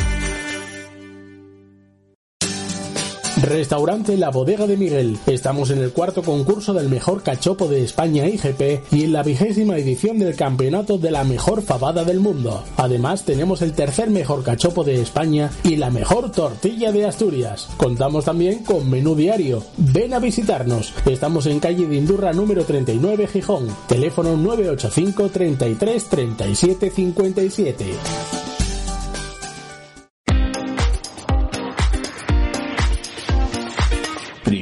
Restaurante 3.41 4.17
La 4.17 4.29
Bodega 4.29 4.67
de 4.67 4.77
Miguel. 4.77 5.17
Estamos 5.25 5.71
en 5.71 5.79
el 5.79 5.91
cuarto 5.91 6.21
concurso 6.21 6.73
del 6.73 6.89
mejor 6.89 7.23
cachopo 7.23 7.67
de 7.67 7.83
España 7.83 8.27
IGP 8.27 8.93
y 8.93 9.05
en 9.05 9.13
la 9.13 9.23
vigésima 9.23 9.77
edición 9.77 10.19
del 10.19 10.35
campeonato 10.35 10.99
de 10.99 11.09
la 11.09 11.23
mejor 11.23 11.63
fabada 11.63 12.03
del 12.03 12.19
mundo. 12.19 12.63
Además, 12.77 13.25
tenemos 13.25 13.63
el 13.63 13.73
tercer 13.73 14.11
mejor 14.11 14.43
cachopo 14.43 14.83
de 14.83 15.01
España 15.01 15.49
y 15.63 15.77
la 15.77 15.89
mejor 15.89 16.31
tortilla 16.31 16.91
de 16.91 17.07
Asturias. 17.07 17.67
Contamos 17.77 18.25
también 18.25 18.63
con 18.63 18.87
menú 18.87 19.15
diario. 19.15 19.63
Ven 19.77 20.13
a 20.13 20.19
visitarnos. 20.19 20.93
Estamos 21.07 21.47
en 21.47 21.59
calle 21.59 21.87
de 21.87 21.95
Indurra 21.95 22.33
número 22.33 22.63
39 22.63 23.25
Gijón. 23.25 23.67
Teléfono 23.87 24.37
985 24.37 25.29
33 25.29 26.05
37 26.05 26.91
57. 26.91 28.50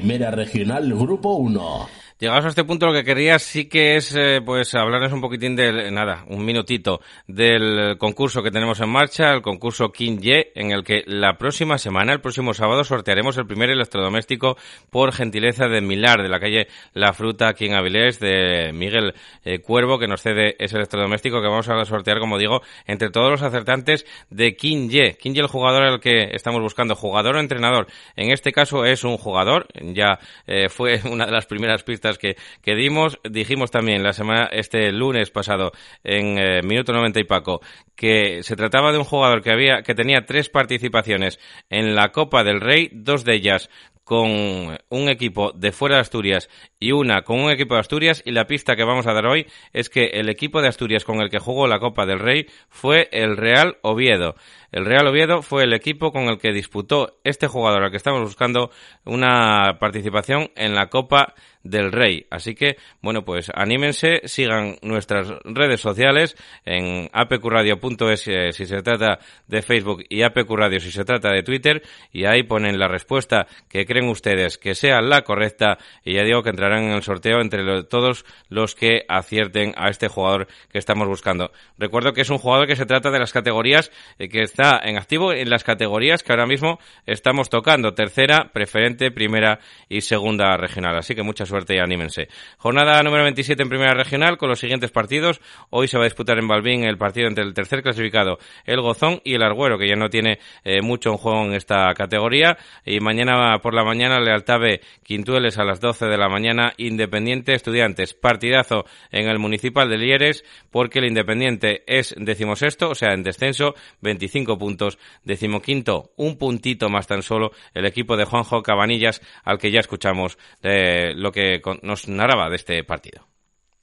Primera 0.10 0.32
Regional 0.32 0.92
Grupo 0.92 1.36
1. 1.36 2.09
Llegados 2.20 2.44
a 2.44 2.48
este 2.50 2.66
punto, 2.66 2.86
lo 2.86 2.92
que 2.92 3.06
quería 3.06 3.40
sí 3.40 3.70
que 3.70 3.96
es, 3.96 4.14
eh, 4.14 4.42
pues, 4.46 4.76
hablarles 4.76 5.14
un 5.14 5.22
poquitín 5.22 5.56
de, 5.56 5.90
nada, 5.90 6.26
un 6.28 6.44
minutito, 6.44 7.00
del 7.28 7.98
concurso 7.98 8.44
que 8.44 8.52
tenemos 8.52 8.82
en 8.82 8.90
marcha, 8.90 9.32
el 9.32 9.42
concurso 9.42 9.94
King 9.94 10.18
Ye, 10.18 10.52
en 10.54 10.72
el 10.72 10.84
que 10.84 11.04
la 11.06 11.38
próxima 11.38 11.78
semana, 11.78 12.12
el 12.12 12.20
próximo 12.20 12.54
sábado, 12.54 12.84
sortearemos 12.84 13.38
el 13.38 13.48
primer 13.48 13.70
electrodoméstico 13.70 14.58
por 14.90 15.14
gentileza 15.14 15.70
de 15.70 15.80
Milar, 15.80 16.22
de 16.22 16.28
la 16.28 16.42
calle 16.42 16.68
La 16.94 17.14
Fruta, 17.14 17.48
aquí 17.48 17.68
en 17.68 17.76
Avilés, 17.76 18.20
de 18.20 18.72
Miguel 18.74 19.14
eh, 19.46 19.60
Cuervo, 19.60 19.98
que 19.98 20.10
nos 20.10 20.22
cede 20.22 20.58
ese 20.60 20.76
electrodoméstico 20.76 21.42
que 21.42 21.48
vamos 21.48 21.70
a 21.70 21.86
sortear, 21.86 22.20
como 22.20 22.38
digo, 22.38 22.62
entre 22.86 23.12
todos 23.12 23.32
los 23.32 23.44
acertantes 23.44 24.06
de 24.30 24.58
King 24.58 24.90
Ye. 24.90 25.16
King 25.16 25.36
Ye, 25.36 25.40
el 25.40 25.48
jugador 25.48 25.84
al 25.84 26.02
que 26.02 26.32
estamos 26.34 26.62
buscando, 26.62 26.96
jugador 26.96 27.38
o 27.38 27.40
entrenador. 27.40 27.88
En 28.18 28.30
este 28.32 28.52
caso 28.52 28.84
es 28.84 29.06
un 29.06 29.16
jugador, 29.16 29.68
ya 29.74 30.20
eh, 30.48 30.68
fue 30.68 31.00
una 31.10 31.26
de 31.26 31.32
las 31.32 31.46
primeras 31.46 31.84
pistas 31.84 32.09
que, 32.18 32.36
dimos. 32.64 33.20
Dijimos 33.30 33.72
también 33.72 34.04
la 34.04 34.14
semana, 34.14 34.46
este 34.52 34.92
lunes 34.92 35.30
pasado, 35.32 35.72
en 36.04 36.38
eh, 36.38 36.62
Minuto 36.64 36.94
90 36.94 37.20
y 37.20 37.24
Paco, 37.24 37.62
que 37.96 38.44
se 38.44 38.56
trataba 38.56 38.92
de 38.92 38.98
un 38.98 39.04
jugador 39.04 39.42
que 39.42 39.52
había, 39.52 39.82
que 39.82 39.96
tenía 39.96 40.26
tres 40.26 40.50
participaciones 40.50 41.40
en 41.70 41.96
la 41.96 42.12
Copa 42.12 42.44
del 42.44 42.62
Rey, 42.62 42.90
dos 42.92 43.24
de 43.26 43.36
ellas 43.36 43.70
con 44.10 44.76
un 44.90 45.08
equipo 45.08 45.52
de 45.52 45.72
fuera 45.72 45.98
de 45.98 46.02
Asturias 46.02 46.50
y 46.80 46.94
una 46.94 47.22
con 47.22 47.42
un 47.42 47.52
equipo 47.52 47.76
de 47.76 47.82
Asturias 47.82 48.24
y 48.26 48.32
la 48.32 48.48
pista 48.48 48.76
que 48.76 48.84
vamos 48.84 49.06
a 49.06 49.14
dar 49.14 49.28
hoy 49.28 49.46
es 49.72 49.88
que 49.88 50.06
el 50.14 50.30
equipo 50.30 50.64
de 50.64 50.68
Asturias 50.68 51.04
con 51.04 51.22
el 51.22 51.30
que 51.30 51.38
jugó 51.38 51.68
la 51.68 51.78
Copa 51.78 52.08
del 52.08 52.18
Rey 52.18 52.48
fue 52.70 53.08
el 53.12 53.38
Real 53.38 53.78
Oviedo. 53.84 54.34
El 54.72 54.86
Real 54.86 55.08
Oviedo 55.08 55.44
fue 55.44 55.64
el 55.64 55.74
equipo 55.74 56.12
con 56.12 56.24
el 56.24 56.40
que 56.40 56.52
disputó 56.52 57.20
este 57.24 57.48
jugador 57.48 57.84
al 57.84 57.92
que 57.92 57.98
estamos 57.98 58.22
buscando 58.22 58.72
una 59.06 59.78
participación 59.80 60.50
en 60.56 60.74
la 60.74 60.88
Copa 60.88 61.36
del 61.64 61.92
Rey. 61.92 62.26
Así 62.30 62.56
que, 62.56 62.78
bueno, 63.02 63.26
pues 63.26 63.52
anímense, 63.54 64.22
sigan 64.26 64.78
nuestras 64.82 65.28
redes 65.44 65.82
sociales 65.82 66.36
en 66.66 67.10
apqradio.es 67.12 68.28
eh, 68.28 68.52
si 68.54 68.66
se 68.66 68.82
trata 68.82 69.20
de 69.48 69.62
Facebook 69.62 70.04
y 70.08 70.22
apqradio 70.22 70.80
si 70.80 70.92
se 70.92 71.04
trata 71.04 71.32
de 71.32 71.44
Twitter 71.44 71.82
y 72.12 72.26
ahí 72.26 72.44
ponen 72.44 72.80
la 72.80 72.88
respuesta 72.88 73.48
que 73.68 73.86
creen 73.86 73.99
ustedes 74.08 74.58
que 74.58 74.76
sea 74.76 75.02
la 75.02 75.24
correcta 75.24 75.78
y 76.04 76.14
ya 76.14 76.24
digo 76.24 76.44
que 76.44 76.52
entrarán 76.52 76.84
en 76.84 76.92
el 76.92 77.04
sorteo 77.04 77.42
entre 77.42 77.84
todos 77.84 78.26
los 78.48 78.76
que 78.76 79.04
acierten 79.08 79.74
a 79.76 79.90
este 79.90 80.08
jugador 80.08 80.48
que 80.72 80.78
estamos 80.78 81.08
buscando. 81.08 81.52
Recuerdo 81.78 82.14
que 82.14 82.22
es 82.22 82.30
un 82.30 82.38
jugador 82.38 82.68
que 82.68 82.76
se 82.76 82.86
trata 82.86 83.12
de 83.12 83.20
las 83.20 83.34
categorías 83.34 83.92
eh, 84.18 84.30
que 84.30 84.42
está 84.42 84.80
en 84.84 84.98
activo 84.98 85.34
en 85.34 85.50
las 85.50 85.64
categorías 85.64 86.24
que 86.24 86.32
ahora 86.32 86.46
mismo 86.46 86.80
estamos 87.06 87.50
tocando, 87.50 87.94
tercera, 87.94 88.52
preferente, 88.54 89.12
primera 89.12 89.60
y 89.88 90.02
segunda 90.02 90.56
regional. 90.58 90.98
Así 90.98 91.16
que 91.16 91.24
mucha 91.24 91.46
suerte 91.46 91.76
y 91.76 91.80
anímense. 91.80 92.28
Jornada 92.58 93.02
número 93.04 93.24
27 93.24 93.64
en 93.64 93.70
primera 93.70 93.94
regional 93.94 94.38
con 94.38 94.50
los 94.50 94.60
siguientes 94.60 94.92
partidos. 94.92 95.42
Hoy 95.70 95.88
se 95.88 95.98
va 95.98 96.04
a 96.04 96.08
disputar 96.08 96.38
en 96.38 96.48
Balbín 96.48 96.84
el 96.84 96.98
partido 96.98 97.28
entre 97.28 97.44
el 97.44 97.54
tercer 97.54 97.82
clasificado, 97.82 98.38
el 98.66 98.82
Gozón 98.82 99.22
y 99.24 99.36
el 99.36 99.44
Argüero, 99.44 99.78
que 99.78 99.88
ya 99.88 99.96
no 99.96 100.10
tiene 100.10 100.40
eh, 100.64 100.82
mucho 100.82 101.10
en 101.12 101.18
juego 101.18 101.46
en 101.46 101.54
esta 101.54 101.94
categoría. 101.94 102.58
Y 102.86 103.00
mañana 103.00 103.58
por 103.60 103.74
la 103.74 103.84
mañana, 103.90 104.20
Lealtave 104.20 104.82
Quintueles 105.02 105.58
a 105.58 105.64
las 105.64 105.80
12 105.82 106.06
de 106.06 106.18
la 106.18 106.30
mañana, 106.30 106.74
Independiente 106.78 107.56
Estudiantes. 107.56 108.14
Partidazo 108.14 108.86
en 109.12 109.28
el 109.28 109.40
Municipal 109.40 109.90
de 109.90 109.98
Lieres, 109.98 110.44
porque 110.70 111.00
el 111.00 111.06
Independiente 111.06 111.84
es 111.88 112.14
decimosexto, 112.16 112.92
o 112.92 112.96
sea, 112.96 113.14
en 113.14 113.24
descenso, 113.24 113.74
25 114.02 114.60
puntos. 114.60 115.00
Decimoquinto, 115.24 116.12
un 116.18 116.38
puntito 116.38 116.90
más 116.90 117.08
tan 117.08 117.24
solo, 117.24 117.52
el 117.74 117.88
equipo 117.88 118.16
de 118.16 118.26
Juanjo 118.26 118.62
Cabanillas, 118.62 119.22
al 119.44 119.58
que 119.58 119.72
ya 119.72 119.80
escuchamos 119.80 120.38
eh, 120.62 121.14
lo 121.16 121.32
que 121.32 121.60
nos 121.82 122.08
narraba 122.08 122.48
de 122.50 122.58
este 122.58 122.84
partido. 122.84 123.29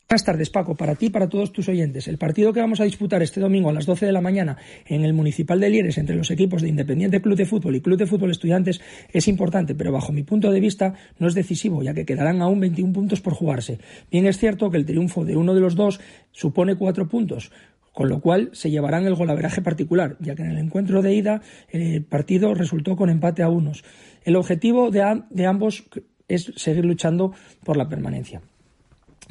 Buenas 0.09 0.25
tardes, 0.25 0.51
Paco, 0.51 0.77
para 0.77 0.95
ti 0.95 1.07
y 1.07 1.11
para 1.11 1.29
todos 1.29 1.53
tus 1.53 1.69
oyentes. 1.69 2.07
El 2.07 2.17
partido 2.17 2.53
que 2.53 2.61
vamos 2.61 2.81
a 2.81 2.85
disputar 2.85 3.25
este 3.25 3.41
domingo 3.41 3.71
a 3.71 3.73
las 3.73 3.87
12 3.87 4.07
de 4.07 4.13
la 4.13 4.21
mañana 4.21 4.57
en 4.87 5.05
el 5.05 5.13
Municipal 5.13 5.59
de 5.59 5.69
Lieres 5.69 5.99
entre 5.99 6.15
los 6.15 6.31
equipos 6.31 6.63
de 6.63 6.69
Independiente 6.69 7.21
Club 7.21 7.37
de 7.37 7.45
Fútbol 7.45 7.75
y 7.75 7.81
Club 7.81 7.99
de 7.99 8.07
Fútbol 8.07 8.31
Estudiantes 8.31 8.81
es 9.13 9.27
importante, 9.27 9.75
pero 9.75 9.91
bajo 9.91 10.13
mi 10.13 10.23
punto 10.23 10.53
de 10.53 10.61
vista 10.61 10.95
no 11.19 11.27
es 11.27 11.35
decisivo, 11.35 11.83
ya 11.83 11.93
que 11.93 12.07
quedarán 12.07 12.41
aún 12.41 12.61
21 12.61 12.93
puntos 12.93 13.21
por 13.21 13.35
jugarse. 13.35 13.81
Bien 14.09 14.27
es 14.27 14.39
cierto 14.39 14.71
que 14.71 14.77
el 14.77 14.87
triunfo 14.87 15.25
de 15.25 15.35
uno 15.35 15.55
de 15.55 15.61
los 15.61 15.75
dos 15.75 15.99
supone 16.31 16.77
cuatro 16.77 17.09
puntos, 17.09 17.51
con 17.93 18.09
lo 18.09 18.21
cual 18.21 18.51
se 18.53 18.71
llevarán 18.71 19.07
el 19.07 19.17
golaveraje 19.17 19.61
particular, 19.61 20.17
ya 20.21 20.37
que 20.37 20.43
en 20.43 20.53
el 20.53 20.59
encuentro 20.59 21.03
de 21.03 21.17
ida 21.17 21.43
el 21.69 22.05
partido 22.05 22.55
resultó 22.55 22.95
con 22.95 23.11
empate 23.11 23.43
a 23.43 23.49
unos. 23.49 23.83
El 24.23 24.37
objetivo 24.37 24.93
de, 24.93 25.25
de 25.31 25.47
ambos 25.47 25.83
es 26.29 26.53
seguir 26.55 26.85
luchando 26.85 27.33
por 27.65 27.77
la 27.77 27.89
permanencia. 27.89 28.41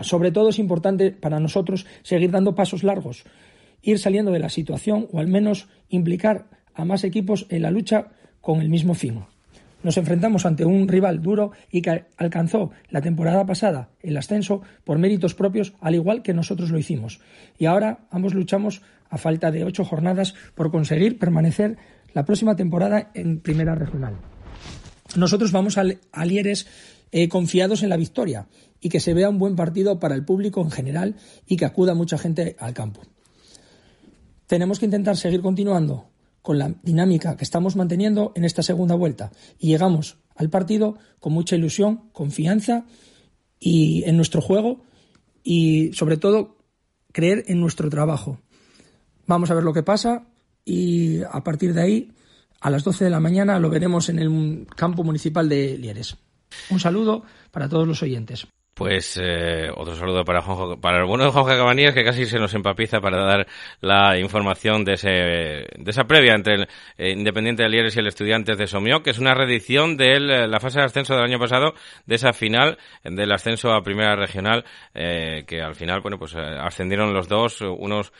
Sobre 0.01 0.31
todo 0.31 0.49
es 0.49 0.59
importante 0.59 1.11
para 1.11 1.39
nosotros 1.39 1.85
seguir 2.03 2.31
dando 2.31 2.55
pasos 2.55 2.83
largos, 2.83 3.23
ir 3.81 3.99
saliendo 3.99 4.31
de 4.31 4.39
la 4.39 4.49
situación 4.49 5.07
o 5.11 5.19
al 5.19 5.27
menos 5.27 5.67
implicar 5.89 6.47
a 6.73 6.85
más 6.85 7.03
equipos 7.03 7.45
en 7.49 7.61
la 7.61 7.71
lucha 7.71 8.07
con 8.41 8.61
el 8.61 8.69
mismo 8.69 8.93
fin. 8.93 9.23
Nos 9.83 9.97
enfrentamos 9.97 10.45
ante 10.47 10.65
un 10.65 10.87
rival 10.87 11.21
duro 11.21 11.51
y 11.71 11.83
que 11.83 12.05
alcanzó 12.17 12.71
la 12.89 13.01
temporada 13.01 13.45
pasada 13.45 13.89
el 14.01 14.17
ascenso 14.17 14.63
por 14.83 14.97
méritos 14.97 15.35
propios, 15.35 15.73
al 15.79 15.93
igual 15.93 16.23
que 16.23 16.33
nosotros 16.33 16.71
lo 16.71 16.79
hicimos. 16.79 17.19
Y 17.59 17.65
ahora 17.65 17.99
ambos 18.09 18.33
luchamos 18.33 18.81
a 19.09 19.19
falta 19.19 19.51
de 19.51 19.63
ocho 19.63 19.85
jornadas 19.85 20.33
por 20.55 20.71
conseguir 20.71 21.19
permanecer 21.19 21.77
la 22.13 22.25
próxima 22.25 22.55
temporada 22.55 23.11
en 23.13 23.39
Primera 23.39 23.75
Regional. 23.75 24.15
Nosotros 25.15 25.51
vamos 25.51 25.77
a 25.77 26.25
Lieres 26.25 26.67
eh, 27.11 27.29
confiados 27.29 27.83
en 27.83 27.89
la 27.89 27.97
victoria 27.97 28.47
y 28.79 28.89
que 28.89 28.99
se 28.99 29.13
vea 29.13 29.29
un 29.29 29.39
buen 29.39 29.55
partido 29.55 29.99
para 29.99 30.15
el 30.15 30.25
público 30.25 30.61
en 30.61 30.71
general 30.71 31.15
y 31.47 31.57
que 31.57 31.65
acuda 31.65 31.95
mucha 31.95 32.17
gente 32.17 32.55
al 32.59 32.73
campo. 32.73 33.01
Tenemos 34.47 34.79
que 34.79 34.85
intentar 34.85 35.17
seguir 35.17 35.41
continuando 35.41 36.09
con 36.41 36.59
la 36.59 36.75
dinámica 36.83 37.35
que 37.37 37.43
estamos 37.43 37.75
manteniendo 37.75 38.31
en 38.35 38.45
esta 38.45 38.61
segunda 38.61 38.93
vuelta 38.93 39.31
y 39.57 39.69
llegamos 39.69 40.17
al 40.35 40.49
partido 40.49 40.97
con 41.19 41.33
mucha 41.33 41.55
ilusión, 41.55 42.09
confianza 42.11 42.85
y 43.59 44.03
en 44.05 44.15
nuestro 44.15 44.41
juego 44.41 44.83
y 45.43 45.91
sobre 45.93 46.17
todo 46.17 46.57
creer 47.11 47.45
en 47.47 47.59
nuestro 47.59 47.89
trabajo. 47.89 48.39
Vamos 49.25 49.49
a 49.49 49.55
ver 49.55 49.63
lo 49.63 49.73
que 49.73 49.81
pasa 49.81 50.27
y 50.63 51.23
a 51.23 51.43
partir 51.43 51.73
de 51.73 51.81
ahí 51.81 52.11
a 52.61 52.69
las 52.69 52.83
12 52.83 53.05
de 53.05 53.09
la 53.09 53.19
mañana 53.19 53.57
lo 53.59 53.69
veremos 53.69 54.09
en 54.09 54.19
el 54.19 54.67
campo 54.75 55.03
municipal 55.03 55.49
de 55.49 55.77
Lieres. 55.77 56.17
Un 56.69 56.79
saludo 56.79 57.23
para 57.51 57.69
todos 57.69 57.87
los 57.87 58.01
oyentes. 58.01 58.47
Pues 58.75 59.17
eh, 59.23 59.69
otro 59.73 59.95
saludo 59.95 60.25
para 60.25 60.41
para 60.81 60.97
el 60.97 61.05
bueno 61.05 61.23
de 61.23 61.31
Juanjo 61.31 61.47
Cabanillas 61.47 61.93
que 61.93 62.03
casi 62.03 62.25
se 62.25 62.37
nos 62.39 62.53
empapiza 62.55 62.99
para 62.99 63.23
dar 63.23 63.47
la 63.79 64.19
información 64.19 64.83
de 64.83 64.95
ese 64.95 65.09
de 65.09 65.91
esa 65.91 66.03
previa 66.03 66.33
entre 66.33 66.55
el 66.55 66.67
eh, 66.97 67.11
Independiente 67.11 67.63
de 67.63 67.69
Lieres 67.69 67.95
y 67.95 67.99
el 67.99 68.07
Estudiantes 68.07 68.57
de 68.57 68.67
Somio, 68.67 69.01
que 69.01 69.11
es 69.11 69.17
una 69.17 69.33
reedición 69.33 69.95
de 69.95 70.17
eh, 70.17 70.19
la 70.19 70.59
fase 70.59 70.79
de 70.79 70.87
ascenso 70.87 71.15
del 71.15 71.23
año 71.23 71.39
pasado, 71.39 71.73
de 72.05 72.15
esa 72.15 72.33
final 72.33 72.77
del 73.05 73.31
ascenso 73.31 73.71
a 73.71 73.81
Primera 73.81 74.17
Regional, 74.17 74.65
que 74.93 75.61
al 75.61 75.75
final, 75.75 76.01
bueno, 76.01 76.17
pues 76.19 76.35
ascendieron 76.35 77.13
los 77.13 77.29
dos, 77.29 77.61
unos 77.61 78.11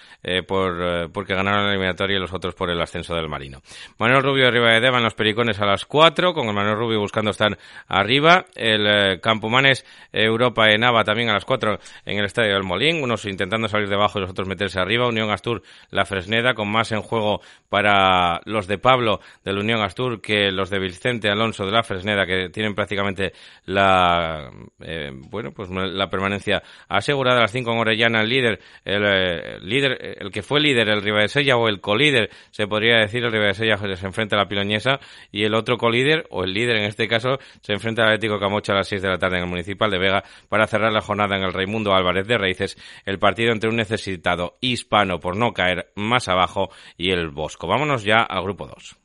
por 0.48 1.12
porque 1.12 1.36
ganaron 1.36 1.66
la 1.66 1.72
eliminatoria 1.72 2.16
y 2.16 2.20
los 2.20 2.34
otros 2.34 2.56
por 2.56 2.70
el 2.70 2.82
ascenso 2.82 3.14
del 3.14 3.28
Marino. 3.28 3.62
Manuel 3.98 4.24
Rubio 4.24 4.48
arriba 4.48 4.72
de 4.72 4.80
Deva 4.80 5.00
en 5.00 5.04
los 5.04 5.16
Pericones 5.16 5.60
a 5.60 5.66
las 5.66 5.86
4, 5.86 6.34
con 6.34 6.48
el 6.48 6.54
Manuel 6.54 6.78
Rubio 6.78 7.00
buscando 7.00 7.32
estar 7.32 7.58
arriba, 7.88 8.46
el 8.56 9.20
Campomanes 9.20 9.86
Euro 10.14 10.45
Europa 10.46 10.72
en 10.72 10.84
Ava 10.84 11.04
también 11.04 11.30
a 11.30 11.34
las 11.34 11.46
4 11.46 11.80
en 12.06 12.18
el 12.18 12.26
Estadio 12.26 12.54
del 12.54 12.64
Molín, 12.64 13.02
unos 13.04 13.26
intentando 13.26 13.68
salir 13.68 13.90
debajo 13.90 14.20
y 14.20 14.22
los 14.22 14.30
otros 14.30 14.48
meterse 14.48 14.80
arriba. 14.80 15.08
Unión 15.08 15.32
Astur, 15.32 15.62
la 15.90 16.06
Fresneda, 16.06 16.54
con 16.54 16.72
más 16.72 16.92
en 16.92 17.02
juego 17.02 17.42
para 17.70 18.42
los 18.46 18.68
de 18.68 18.78
Pablo 18.78 19.20
de 19.44 19.54
la 19.54 19.60
Unión 19.60 19.82
Astur 19.82 20.22
que 20.22 20.52
los 20.52 20.70
de 20.70 20.80
Vicente 20.80 21.30
Alonso 21.30 21.66
de 21.66 21.72
la 21.72 21.84
Fresneda, 21.84 22.26
que 22.26 22.50
tienen 22.50 22.76
prácticamente 22.76 23.34
la, 23.66 24.50
eh, 24.82 25.12
bueno, 25.14 25.52
pues 25.52 25.70
la 25.70 26.10
permanencia 26.10 26.62
asegurada. 26.88 27.40
A 27.40 27.42
las 27.42 27.52
5 27.52 27.72
en 27.72 27.78
Orellana, 27.78 28.22
el 28.22 28.30
líder, 28.30 28.60
el, 28.84 29.04
eh, 29.06 29.60
líder, 29.62 30.18
el 30.22 30.32
que 30.32 30.42
fue 30.42 30.60
líder, 30.60 30.88
el 30.90 31.02
Ribadesella 31.02 31.58
o 31.58 31.68
el 31.68 31.82
colíder, 31.82 32.30
se 32.52 32.68
podría 32.68 32.98
decir, 32.98 33.24
el 33.24 33.32
Ribadesella 33.32 33.78
se 33.78 34.06
enfrenta 34.06 34.36
a 34.36 34.40
la 34.40 34.48
Piloñesa 34.48 35.00
y 35.32 35.44
el 35.44 35.54
otro 35.56 35.78
colíder, 35.78 36.26
o 36.30 36.44
el 36.44 36.54
líder 36.54 36.78
en 36.78 36.84
este 36.84 37.08
caso, 37.08 37.40
se 37.62 37.74
enfrenta 37.74 38.04
al 38.04 38.10
Atlético 38.10 38.40
Camocha 38.40 38.74
a 38.74 38.78
las 38.78 38.88
6 38.88 39.02
de 39.02 39.10
la 39.10 39.18
tarde 39.18 39.38
en 39.38 39.44
el 39.44 39.50
Municipal 39.50 39.90
de 39.90 39.98
Vega 39.98 40.24
para 40.50 40.68
cerrar 40.68 40.92
la 40.92 41.02
jornada 41.02 41.38
en 41.38 41.44
el 41.44 41.54
Raimundo 41.54 41.94
Álvarez 41.94 42.28
de 42.28 42.38
Raíces, 42.38 42.78
el 43.06 43.20
partido 43.20 43.52
entre 43.52 43.70
un 43.70 43.76
necesitado 43.76 44.58
hispano 44.62 45.20
por 45.20 45.36
no 45.38 45.54
caer 45.54 45.92
más 45.96 46.28
abajo 46.28 46.70
y 46.98 47.12
el 47.12 47.30
Bosco. 47.30 47.68
Vámonos 47.68 48.04
ya 48.04 48.22
al 48.22 48.44
grupo 48.44 48.68
2. 48.68 49.05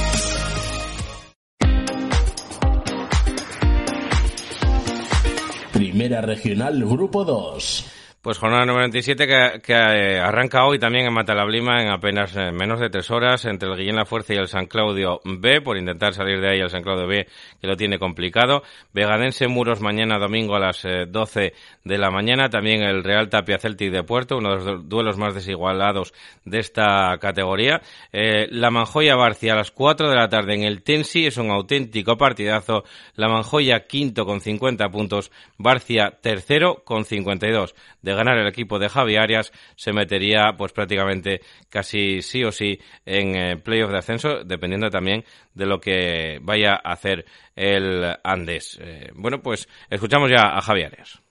Primera 5.81 6.21
Regional 6.21 6.79
Grupo 6.85 7.25
2. 7.25 8.00
Pues 8.21 8.37
jornada 8.37 8.67
97 8.67 9.25
que, 9.25 9.61
que 9.61 9.73
eh, 9.73 10.19
arranca 10.19 10.67
hoy 10.67 10.77
también 10.77 11.07
en 11.07 11.13
Matalablima 11.13 11.81
en 11.81 11.89
apenas 11.89 12.35
eh, 12.35 12.51
menos 12.51 12.79
de 12.79 12.91
tres 12.91 13.09
horas 13.09 13.45
entre 13.45 13.67
el 13.67 13.75
Guillén 13.75 13.95
La 13.95 14.05
Fuerza 14.05 14.35
y 14.35 14.37
el 14.37 14.47
San 14.47 14.67
Claudio 14.67 15.21
B 15.25 15.59
por 15.61 15.75
intentar 15.75 16.13
salir 16.13 16.39
de 16.39 16.51
ahí 16.51 16.59
el 16.59 16.69
San 16.69 16.83
Claudio 16.83 17.07
B 17.07 17.27
que 17.59 17.65
lo 17.65 17.75
tiene 17.75 17.97
complicado. 17.97 18.61
Vegadense 18.93 19.47
Muros 19.47 19.81
mañana 19.81 20.19
domingo 20.19 20.55
a 20.55 20.59
las 20.59 20.83
12 20.83 21.45
eh, 21.45 21.53
de 21.83 21.97
la 21.97 22.11
mañana. 22.11 22.47
También 22.51 22.83
el 22.83 23.03
Real 23.03 23.27
Tapia 23.27 23.57
Celtic 23.57 23.91
de 23.91 24.03
Puerto, 24.03 24.37
uno 24.37 24.51
de 24.51 24.65
los 24.65 24.87
duelos 24.87 25.17
más 25.17 25.33
desigualados 25.33 26.13
de 26.45 26.59
esta 26.59 27.17
categoría. 27.19 27.81
la 28.11 28.69
Manjoya 28.69 29.15
Barcia 29.15 29.53
a 29.53 29.55
las 29.55 29.71
4 29.71 30.11
de 30.11 30.15
la 30.15 30.29
tarde 30.29 30.53
en 30.53 30.61
el 30.61 30.83
Tensi 30.83 31.25
es 31.25 31.37
un 31.37 31.49
auténtico 31.49 32.17
partidazo. 32.17 32.83
La 33.15 33.29
Manjoya 33.29 33.87
quinto 33.87 34.27
con 34.27 34.41
50 34.41 34.89
puntos, 34.89 35.31
Barcia 35.57 36.19
tercero 36.21 36.83
con 36.85 37.03
52 37.03 37.73
de 38.03 38.10
ganar 38.13 38.37
el 38.37 38.47
equipo 38.47 38.79
de 38.79 38.89
Javi 38.89 39.17
Arias, 39.17 39.51
se 39.75 39.93
metería 39.93 40.55
pues 40.57 40.71
prácticamente 40.71 41.41
casi 41.69 42.21
sí 42.21 42.43
o 42.43 42.51
sí 42.51 42.79
en 43.05 43.35
eh, 43.35 43.57
playoff 43.57 43.91
de 43.91 43.97
ascenso, 43.97 44.43
dependiendo 44.43 44.89
también 44.89 45.23
de 45.53 45.65
lo 45.65 45.79
que 45.79 46.39
vaya 46.41 46.73
a 46.73 46.93
hacer 46.93 47.25
el 47.55 48.15
Andes. 48.23 48.77
Eh, 48.81 49.11
bueno, 49.15 49.41
pues 49.41 49.67
escuchamos 49.89 50.29
ya 50.29 50.57
a 50.57 50.61
Javi 50.61 50.83
Arias. 50.83 51.21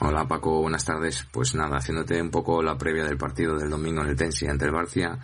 Hola 0.00 0.28
Paco, 0.28 0.60
buenas 0.60 0.84
tardes. 0.84 1.26
Pues 1.32 1.54
nada, 1.54 1.78
haciéndote 1.78 2.20
un 2.20 2.30
poco 2.30 2.62
la 2.62 2.76
previa 2.76 3.04
del 3.04 3.16
partido 3.16 3.56
del 3.56 3.70
domingo 3.70 4.02
en 4.02 4.08
el 4.08 4.16
Tensi 4.16 4.46
ante 4.46 4.66
el 4.66 4.72
Barcia, 4.72 5.18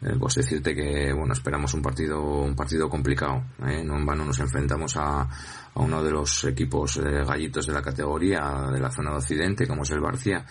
eh, 0.00 0.14
pues 0.16 0.36
decirte 0.36 0.76
que 0.76 1.12
bueno 1.12 1.32
esperamos 1.32 1.74
un 1.74 1.82
partido 1.82 2.22
un 2.22 2.54
partido 2.54 2.88
complicado 2.88 3.42
¿eh? 3.66 3.82
no 3.82 3.96
en 3.96 4.06
vano 4.06 4.24
nos 4.24 4.38
enfrentamos 4.38 4.96
a, 4.96 5.28
a 5.74 5.80
uno 5.80 6.02
de 6.02 6.10
los 6.10 6.44
equipos 6.44 6.96
eh, 6.98 7.24
gallitos 7.24 7.66
de 7.66 7.72
la 7.72 7.82
categoría 7.82 8.68
de 8.72 8.80
la 8.80 8.90
zona 8.90 9.10
de 9.10 9.16
occidente 9.16 9.66
como 9.66 9.82
es 9.82 9.90
el 9.90 10.00
Barcia. 10.00 10.44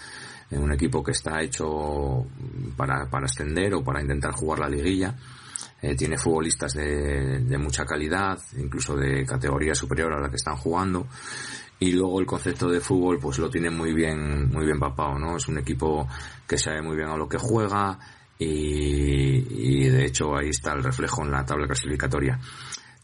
Eh, 0.49 0.57
un 0.57 0.71
equipo 0.71 1.03
que 1.03 1.11
está 1.11 1.41
hecho 1.41 2.25
para, 2.75 3.09
para 3.09 3.25
ascender 3.25 3.73
o 3.75 3.83
para 3.83 4.01
intentar 4.01 4.31
jugar 4.33 4.59
la 4.59 4.69
liguilla. 4.69 5.15
Tiene 5.95 6.17
futbolistas 6.17 6.73
de, 6.73 7.39
de 7.39 7.57
mucha 7.59 7.85
calidad 7.85 8.39
incluso 8.57 8.95
de 8.95 9.23
categoría 9.23 9.75
superior 9.75 10.11
a 10.11 10.19
la 10.19 10.29
que 10.29 10.37
están 10.37 10.55
jugando. 10.55 11.05
Y 11.79 11.91
luego 11.91 12.19
el 12.19 12.25
concepto 12.25 12.67
de 12.67 12.79
fútbol 12.79 13.19
pues 13.19 13.37
lo 13.37 13.49
tiene 13.49 13.69
muy 13.69 13.93
bien 13.93 14.49
muy 14.49 14.65
bien 14.65 14.79
papado 14.79 15.19
no 15.19 15.37
es 15.37 15.47
un 15.47 15.59
equipo 15.59 16.07
que 16.47 16.57
sabe 16.57 16.81
muy 16.81 16.95
bien 16.95 17.09
a 17.09 17.15
lo 17.15 17.29
que 17.29 17.37
juega 17.37 17.99
y, 18.39 19.89
de 19.89 20.05
hecho 20.05 20.35
ahí 20.35 20.49
está 20.49 20.73
el 20.73 20.83
reflejo 20.83 21.23
en 21.23 21.31
la 21.31 21.45
tabla 21.45 21.65
clasificatoria. 21.65 22.39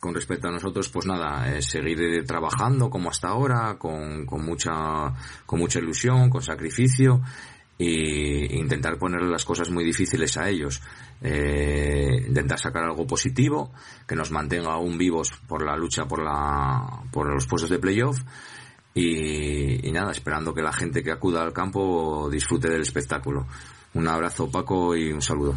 Con 0.04 0.14
respecto 0.14 0.50
a 0.50 0.52
nosotros, 0.52 0.90
pues 0.90 1.06
nada, 1.06 1.62
seguir 1.62 2.26
trabajando 2.26 2.90
como 2.90 3.10
hasta 3.10 3.30
ahora, 3.30 3.78
con, 3.80 4.26
con, 4.26 4.44
mucha, 4.44 5.14
con 5.46 5.60
mucha 5.60 5.80
ilusión, 5.80 6.30
con 6.30 6.42
sacrificio 6.42 7.22
e 7.80 8.58
intentar 8.58 8.98
ponerle 8.98 9.30
las 9.30 9.46
cosas 9.46 9.70
muy 9.70 9.86
difíciles 9.86 10.36
a 10.36 10.50
ellos. 10.50 10.82
Eh, 11.22 12.26
intentar 12.28 12.60
sacar 12.60 12.84
algo 12.84 13.08
positivo 13.08 13.72
que 14.06 14.18
nos 14.18 14.30
mantenga 14.30 14.74
aún 14.74 14.98
vivos 14.98 15.32
por 15.48 15.66
la 15.66 15.78
lucha 15.78 16.04
por, 16.04 16.22
la, 16.22 17.06
por 17.10 17.34
los 17.34 17.48
puestos 17.48 17.70
de 17.70 17.80
playoff 17.80 18.20
y 18.94 19.90
nada, 19.94 20.12
esperando 20.12 20.54
que 20.54 20.62
la 20.62 20.74
gente 20.74 21.02
que 21.02 21.12
acuda 21.12 21.44
al 21.44 21.54
campo 21.54 22.30
disfrute 22.30 22.70
del 22.70 22.82
espectáculo. 22.82 23.48
Un 23.94 24.06
abrazo 24.10 24.52
Paco 24.52 24.98
y 24.98 25.14
un 25.14 25.22
saludo. 25.22 25.56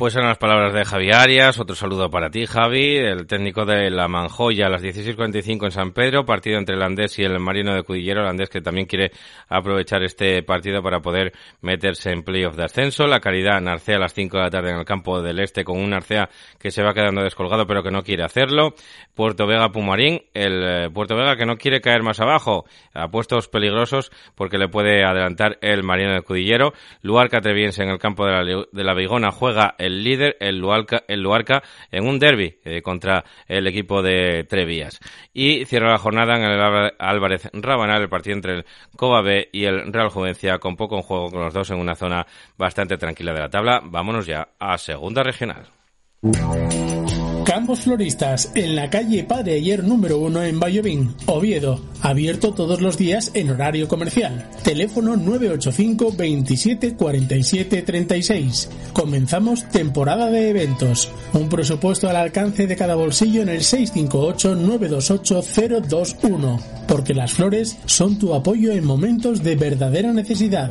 Pues 0.00 0.16
eran 0.16 0.28
las 0.28 0.38
palabras 0.38 0.72
de 0.72 0.82
Javi 0.82 1.12
Arias. 1.12 1.60
Otro 1.60 1.76
saludo 1.76 2.08
para 2.08 2.30
ti, 2.30 2.46
Javi, 2.46 2.96
el 2.96 3.26
técnico 3.26 3.66
de 3.66 3.90
la 3.90 4.08
Manjoya 4.08 4.64
a 4.64 4.70
las 4.70 4.82
16.45 4.82 5.66
en 5.66 5.70
San 5.70 5.92
Pedro. 5.92 6.24
Partido 6.24 6.56
entre 6.56 6.74
el 6.74 6.82
Andés 6.82 7.18
y 7.18 7.22
el 7.22 7.38
Marino 7.38 7.74
de 7.74 7.82
Cudillero. 7.82 8.22
El 8.22 8.28
Andés 8.28 8.48
que 8.48 8.62
también 8.62 8.86
quiere 8.86 9.10
aprovechar 9.50 10.02
este 10.02 10.42
partido 10.42 10.82
para 10.82 11.00
poder 11.00 11.34
meterse 11.60 12.12
en 12.12 12.22
playoff 12.22 12.56
de 12.56 12.64
ascenso. 12.64 13.06
La 13.06 13.20
Caridad 13.20 13.60
Narcea 13.60 13.96
a 13.96 13.98
las 13.98 14.14
5 14.14 14.38
de 14.38 14.42
la 14.42 14.48
tarde 14.48 14.70
en 14.70 14.78
el 14.78 14.86
campo 14.86 15.20
del 15.20 15.38
Este 15.38 15.64
con 15.64 15.76
un 15.76 15.90
Narcea 15.90 16.30
que 16.58 16.70
se 16.70 16.82
va 16.82 16.94
quedando 16.94 17.22
descolgado 17.22 17.66
pero 17.66 17.82
que 17.82 17.90
no 17.90 18.02
quiere 18.02 18.24
hacerlo. 18.24 18.72
Puerto 19.14 19.46
Vega 19.46 19.70
Pumarín. 19.70 20.22
El 20.32 20.62
eh, 20.64 20.90
Puerto 20.90 21.14
Vega 21.14 21.36
que 21.36 21.44
no 21.44 21.58
quiere 21.58 21.82
caer 21.82 22.02
más 22.02 22.20
abajo. 22.20 22.64
A 22.94 23.08
puestos 23.08 23.48
peligrosos 23.48 24.10
porque 24.34 24.56
le 24.56 24.68
puede 24.68 25.04
adelantar 25.04 25.58
el 25.60 25.82
Marino 25.82 26.14
de 26.14 26.22
Cudillero. 26.22 26.72
Luarca 27.02 27.42
Treviense 27.42 27.82
en 27.82 27.90
el 27.90 27.98
campo 27.98 28.24
de 28.24 28.32
la, 28.32 28.64
de 28.72 28.84
la 28.84 28.94
Vigona 28.94 29.30
juega 29.30 29.74
el 29.76 29.89
el 29.90 30.04
líder, 30.04 30.36
el 30.40 30.58
Luarca, 30.58 31.02
el 31.08 31.20
Luarca 31.20 31.62
en 31.90 32.06
un 32.06 32.18
derby 32.18 32.58
eh, 32.64 32.82
contra 32.82 33.24
el 33.46 33.66
equipo 33.66 34.02
de 34.02 34.44
Trevías. 34.44 35.00
Y 35.32 35.64
cierra 35.66 35.90
la 35.90 35.98
jornada 35.98 36.36
en 36.36 36.42
el 36.44 36.92
Álvarez 36.98 37.50
Rabanal, 37.52 38.02
el 38.02 38.08
partido 38.08 38.36
entre 38.36 38.54
el 38.54 38.64
Coba 38.96 39.22
B 39.22 39.48
y 39.52 39.64
el 39.64 39.92
Real 39.92 40.08
Juvencia, 40.08 40.58
con 40.58 40.76
poco 40.76 40.96
en 40.96 41.02
juego 41.02 41.30
con 41.30 41.42
los 41.42 41.54
dos 41.54 41.70
en 41.70 41.78
una 41.78 41.94
zona 41.94 42.26
bastante 42.56 42.96
tranquila 42.96 43.32
de 43.32 43.40
la 43.40 43.50
tabla. 43.50 43.82
Vámonos 43.84 44.26
ya 44.26 44.48
a 44.58 44.78
segunda 44.78 45.22
regional. 45.22 45.66
Campos 47.44 47.80
Floristas, 47.80 48.52
en 48.54 48.76
la 48.76 48.90
calle 48.90 49.24
Padre 49.24 49.54
Ayer 49.54 49.82
número 49.82 50.18
1 50.18 50.44
en 50.44 50.60
Bayovín, 50.60 51.14
Oviedo. 51.26 51.80
Abierto 52.02 52.52
todos 52.52 52.80
los 52.80 52.96
días 52.96 53.30
en 53.34 53.50
horario 53.50 53.88
comercial. 53.88 54.48
Teléfono 54.62 55.16
985 55.16 56.14
27 56.16 56.94
47 56.94 57.82
36. 57.82 58.70
Comenzamos 58.92 59.68
temporada 59.68 60.30
de 60.30 60.50
eventos. 60.50 61.10
Un 61.32 61.48
presupuesto 61.48 62.08
al 62.08 62.16
alcance 62.16 62.66
de 62.66 62.76
cada 62.76 62.94
bolsillo 62.94 63.42
en 63.42 63.48
el 63.48 63.62
658 63.62 64.54
928 64.54 65.42
021. 65.88 66.60
Porque 66.86 67.14
las 67.14 67.32
flores 67.32 67.78
son 67.86 68.18
tu 68.18 68.34
apoyo 68.34 68.72
en 68.72 68.84
momentos 68.84 69.42
de 69.42 69.56
verdadera 69.56 70.12
necesidad. 70.12 70.70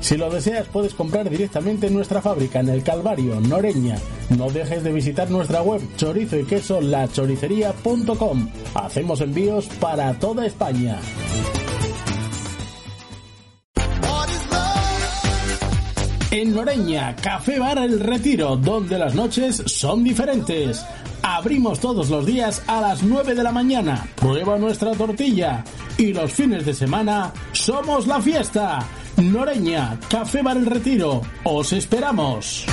Si 0.00 0.16
lo 0.16 0.30
deseas 0.30 0.66
puedes 0.68 0.94
comprar 0.94 1.28
directamente 1.28 1.88
en 1.88 1.94
nuestra 1.94 2.22
fábrica 2.22 2.60
en 2.60 2.68
el 2.68 2.82
Calvario, 2.82 3.40
Noreña. 3.40 3.96
No 4.36 4.50
dejes 4.50 4.82
de 4.84 4.92
visitar 4.92 5.30
nuestra 5.30 5.62
web 5.62 5.82
chorizo 5.96 6.38
y 6.38 6.44
queso 6.44 6.80
lachoricería.com. 6.80 8.48
Hacemos 8.74 9.20
envíos 9.20 9.66
para 9.80 10.14
toda 10.14 10.46
España. 10.46 10.98
En 16.30 16.54
Noreña, 16.54 17.16
Café 17.16 17.58
Bar 17.58 17.78
El 17.78 18.00
Retiro, 18.00 18.56
donde 18.56 18.98
las 18.98 19.14
noches 19.14 19.62
son 19.64 20.04
diferentes. 20.04 20.84
Abrimos 21.22 21.80
todos 21.80 22.10
los 22.10 22.26
días 22.26 22.62
a 22.66 22.80
las 22.80 23.02
9 23.02 23.34
de 23.34 23.42
la 23.42 23.50
mañana. 23.50 24.06
Prueba 24.14 24.58
nuestra 24.58 24.92
tortilla. 24.92 25.64
Y 25.96 26.12
los 26.12 26.32
fines 26.32 26.64
de 26.64 26.74
semana 26.74 27.32
somos 27.52 28.06
la 28.06 28.20
fiesta. 28.20 28.86
Noreña, 29.18 29.98
Café 30.08 30.42
Bar 30.42 30.56
El 30.56 30.66
Retiro. 30.66 31.22
Os 31.42 31.72
esperamos. 31.72 32.64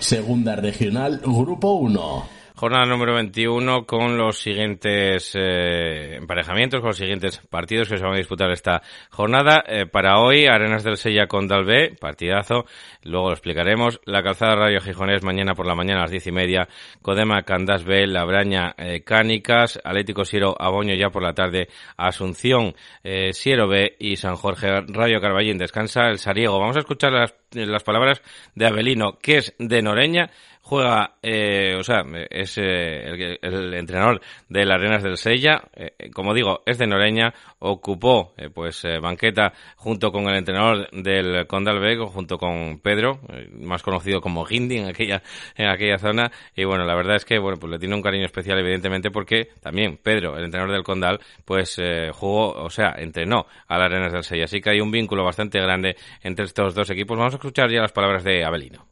Segunda 0.00 0.56
Regional, 0.56 1.20
Grupo 1.24 1.74
1. 1.74 2.39
Jornada 2.60 2.84
número 2.84 3.14
21 3.14 3.86
con 3.86 4.18
los 4.18 4.38
siguientes 4.38 5.32
eh, 5.34 6.16
emparejamientos, 6.16 6.80
con 6.80 6.88
los 6.88 6.98
siguientes 6.98 7.38
partidos 7.48 7.88
que 7.88 7.96
se 7.96 8.04
van 8.04 8.12
a 8.12 8.18
disputar 8.18 8.50
esta 8.50 8.82
jornada. 9.08 9.64
Eh, 9.66 9.86
para 9.86 10.18
hoy, 10.18 10.44
Arenas 10.44 10.84
del 10.84 10.98
Sella 10.98 11.26
con 11.26 11.48
Dalbe, 11.48 11.96
partidazo, 11.98 12.66
luego 13.02 13.28
lo 13.28 13.32
explicaremos. 13.32 14.02
La 14.04 14.22
Calzada 14.22 14.56
Radio 14.56 14.82
Gijonés 14.82 15.24
mañana 15.24 15.54
por 15.54 15.66
la 15.66 15.74
mañana 15.74 16.00
a 16.00 16.02
las 16.02 16.10
diez 16.10 16.26
y 16.26 16.32
media. 16.32 16.68
Codema 17.00 17.44
Candás 17.44 17.82
B, 17.82 18.06
Labraña 18.06 18.74
eh, 18.76 19.04
Cánicas, 19.04 19.80
Atlético 19.82 20.26
Siero 20.26 20.54
Aboño 20.60 20.94
ya 20.94 21.08
por 21.08 21.22
la 21.22 21.32
tarde, 21.32 21.68
Asunción 21.96 22.74
eh, 23.02 23.32
Siero 23.32 23.68
B 23.68 23.96
y 23.98 24.16
San 24.16 24.36
Jorge 24.36 24.82
Radio 24.86 25.18
Carballín. 25.22 25.56
Descansa 25.56 26.08
el 26.08 26.18
Sariego. 26.18 26.60
Vamos 26.60 26.76
a 26.76 26.80
escuchar 26.80 27.10
las, 27.10 27.34
las 27.52 27.84
palabras 27.84 28.20
de 28.54 28.66
Abelino, 28.66 29.16
que 29.16 29.38
es 29.38 29.54
de 29.58 29.80
Noreña 29.80 30.28
juega, 30.70 31.16
eh, 31.20 31.74
o 31.76 31.82
sea, 31.82 32.04
es 32.30 32.56
eh, 32.56 33.38
el, 33.42 33.74
entrenador 33.74 34.20
de 34.48 34.64
las 34.64 34.76
Arenas 34.76 35.02
del 35.02 35.16
Sella, 35.16 35.64
eh, 35.74 36.10
como 36.14 36.32
digo, 36.32 36.62
es 36.64 36.78
de 36.78 36.86
Noreña, 36.86 37.34
ocupó 37.58 38.34
pues 38.54 38.86
banqueta 39.02 39.52
junto 39.74 40.12
con 40.12 40.28
el 40.28 40.36
entrenador 40.36 40.88
del 40.92 41.48
Condal 41.48 41.80
junto 42.06 42.38
con 42.38 42.78
Pedro, 42.78 43.18
más 43.50 43.82
conocido 43.82 44.20
como 44.20 44.44
Gindi 44.44 44.76
en 44.76 44.88
aquella, 44.88 45.24
en 45.56 45.68
aquella 45.70 45.98
zona, 45.98 46.30
y 46.54 46.62
bueno, 46.62 46.84
la 46.84 46.94
verdad 46.94 47.16
es 47.16 47.24
que 47.24 47.40
bueno, 47.40 47.58
pues 47.58 47.72
le 47.72 47.78
tiene 47.80 47.96
un 47.96 48.02
cariño 48.02 48.26
especial 48.26 48.60
evidentemente 48.60 49.10
porque 49.10 49.48
también 49.60 49.98
Pedro, 50.00 50.36
el 50.36 50.44
entrenador 50.44 50.72
del 50.72 50.84
Condal, 50.84 51.18
pues 51.44 51.80
jugó, 52.12 52.52
o 52.52 52.70
sea, 52.70 52.94
entrenó 52.96 53.46
a 53.66 53.76
las 53.76 53.86
Arenas 53.86 54.12
del 54.12 54.22
Sella, 54.22 54.44
así 54.44 54.60
que 54.60 54.70
hay 54.70 54.80
un 54.80 54.92
vínculo 54.92 55.24
bastante 55.24 55.60
grande 55.60 55.96
entre 56.22 56.44
estos 56.44 56.76
dos 56.76 56.88
equipos. 56.90 57.18
Vamos 57.18 57.34
a 57.34 57.38
escuchar 57.38 57.72
ya 57.72 57.80
las 57.80 57.92
palabras 57.92 58.22
de 58.22 58.44
Abelino. 58.44 58.89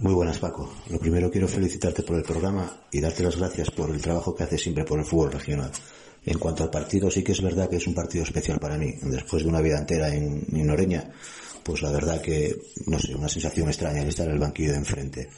Muy 0.00 0.12
buenas, 0.12 0.38
Paco. 0.38 0.74
Lo 0.90 0.98
primero 0.98 1.30
quiero 1.30 1.46
felicitarte 1.46 2.02
por 2.02 2.16
el 2.16 2.24
programa 2.24 2.80
y 2.90 3.00
darte 3.00 3.22
las 3.22 3.36
gracias 3.36 3.70
por 3.70 3.90
el 3.90 4.02
trabajo 4.02 4.34
que 4.34 4.42
haces 4.42 4.60
siempre 4.60 4.84
por 4.84 4.98
el 4.98 5.04
fútbol 5.04 5.30
regional. 5.30 5.70
En 6.26 6.38
cuanto 6.38 6.64
al 6.64 6.70
partido, 6.70 7.08
sí 7.10 7.22
que 7.22 7.30
es 7.30 7.40
verdad 7.40 7.68
que 7.68 7.76
es 7.76 7.86
un 7.86 7.94
partido 7.94 8.24
especial 8.24 8.58
para 8.58 8.76
mí. 8.76 8.92
Después 9.02 9.44
de 9.44 9.48
una 9.48 9.60
vida 9.60 9.78
entera 9.78 10.12
en, 10.12 10.46
en 10.52 10.70
Oreña, 10.70 11.12
pues 11.62 11.80
la 11.80 11.92
verdad 11.92 12.20
que, 12.20 12.56
no 12.86 12.98
sé, 12.98 13.14
una 13.14 13.28
sensación 13.28 13.68
extraña 13.68 14.02
el 14.02 14.08
estar 14.08 14.26
en 14.26 14.32
el 14.32 14.40
banquillo 14.40 14.72
de 14.72 14.78
enfrente. 14.78 15.28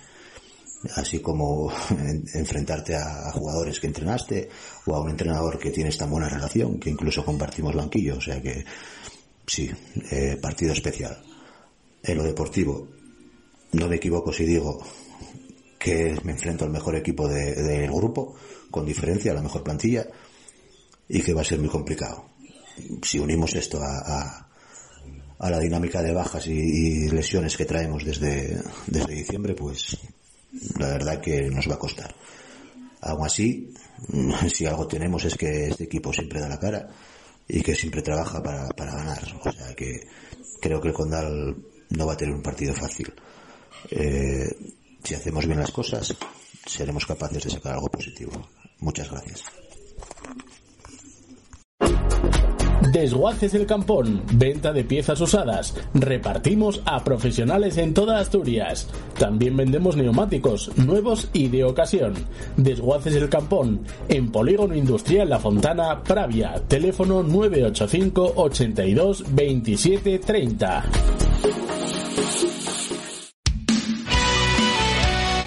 Así 0.94 1.20
como 1.20 1.70
enfrentarte 2.34 2.96
a, 2.96 3.30
jugadores 3.32 3.78
que 3.78 3.88
entrenaste 3.88 4.48
o 4.86 4.94
a 4.94 5.02
un 5.02 5.10
entrenador 5.10 5.58
que 5.58 5.70
tienes 5.70 5.98
tan 5.98 6.10
buena 6.10 6.30
relación 6.30 6.80
que 6.80 6.88
incluso 6.88 7.22
compartimos 7.22 7.74
banquillo. 7.74 8.16
O 8.16 8.20
sea 8.22 8.40
que, 8.40 8.64
sí, 9.46 9.70
eh, 10.10 10.38
partido 10.40 10.72
especial. 10.72 11.22
En 12.02 12.16
lo 12.16 12.24
deportivo, 12.24 12.95
no 13.76 13.88
me 13.88 13.96
equivoco 13.96 14.32
si 14.32 14.44
digo 14.44 14.78
que 15.78 16.18
me 16.24 16.32
enfrento 16.32 16.64
al 16.64 16.70
mejor 16.70 16.96
equipo 16.96 17.28
del 17.28 17.90
grupo, 17.90 18.34
con 18.70 18.84
diferencia, 18.84 19.32
a 19.32 19.34
la 19.34 19.42
mejor 19.42 19.62
plantilla, 19.62 20.06
y 21.08 21.22
que 21.22 21.32
va 21.32 21.42
a 21.42 21.44
ser 21.44 21.58
muy 21.60 21.68
complicado. 21.68 22.30
Si 23.02 23.18
unimos 23.18 23.54
esto 23.54 23.80
a, 23.80 24.48
a, 25.38 25.50
la 25.50 25.58
dinámica 25.60 26.02
de 26.02 26.12
bajas 26.12 26.46
y, 26.48 27.08
lesiones 27.10 27.56
que 27.56 27.66
traemos 27.66 28.04
desde, 28.04 28.60
desde 28.86 29.14
diciembre, 29.14 29.54
pues 29.54 29.96
la 30.78 30.88
verdad 30.88 31.20
que 31.20 31.42
nos 31.42 31.68
va 31.68 31.74
a 31.74 31.78
costar. 31.78 32.14
Aún 33.02 33.24
así, 33.24 33.72
si 34.52 34.66
algo 34.66 34.88
tenemos 34.88 35.24
es 35.24 35.36
que 35.36 35.68
este 35.68 35.84
equipo 35.84 36.12
siempre 36.12 36.40
da 36.40 36.48
la 36.48 36.58
cara 36.58 36.88
y 37.46 37.62
que 37.62 37.74
siempre 37.74 38.02
trabaja 38.02 38.42
para, 38.42 38.66
para 38.68 38.96
ganar. 38.96 39.22
O 39.44 39.52
sea 39.52 39.74
que 39.74 40.00
creo 40.60 40.80
que 40.80 40.88
el 40.88 40.94
Condal 40.94 41.56
no 41.90 42.06
va 42.06 42.14
a 42.14 42.16
tener 42.16 42.34
un 42.34 42.42
partido 42.42 42.74
fácil. 42.74 43.12
Eh, 43.90 44.48
si 45.02 45.14
hacemos 45.14 45.46
bien 45.46 45.60
las 45.60 45.70
cosas, 45.70 46.14
seremos 46.64 47.06
capaces 47.06 47.44
de 47.44 47.50
sacar 47.50 47.74
algo 47.74 47.88
positivo. 47.88 48.32
Muchas 48.80 49.10
gracias. 49.10 49.44
Desguaces 52.92 53.52
el 53.54 53.66
Campón, 53.66 54.22
venta 54.32 54.72
de 54.72 54.84
piezas 54.84 55.20
usadas. 55.20 55.74
Repartimos 55.92 56.80
a 56.86 57.02
profesionales 57.04 57.76
en 57.78 57.92
toda 57.92 58.20
Asturias. 58.20 58.88
También 59.18 59.56
vendemos 59.56 59.96
neumáticos, 59.96 60.70
nuevos 60.78 61.28
y 61.32 61.48
de 61.48 61.64
ocasión. 61.64 62.14
Desguaces 62.56 63.14
el 63.16 63.28
Campón, 63.28 63.82
en 64.08 64.30
Polígono 64.30 64.74
Industrial 64.74 65.28
La 65.28 65.38
Fontana, 65.38 66.02
Pravia. 66.02 66.54
Teléfono 66.68 67.22
985 67.22 68.32
82 68.36 69.24
27 69.34 70.18
30. 70.20 70.84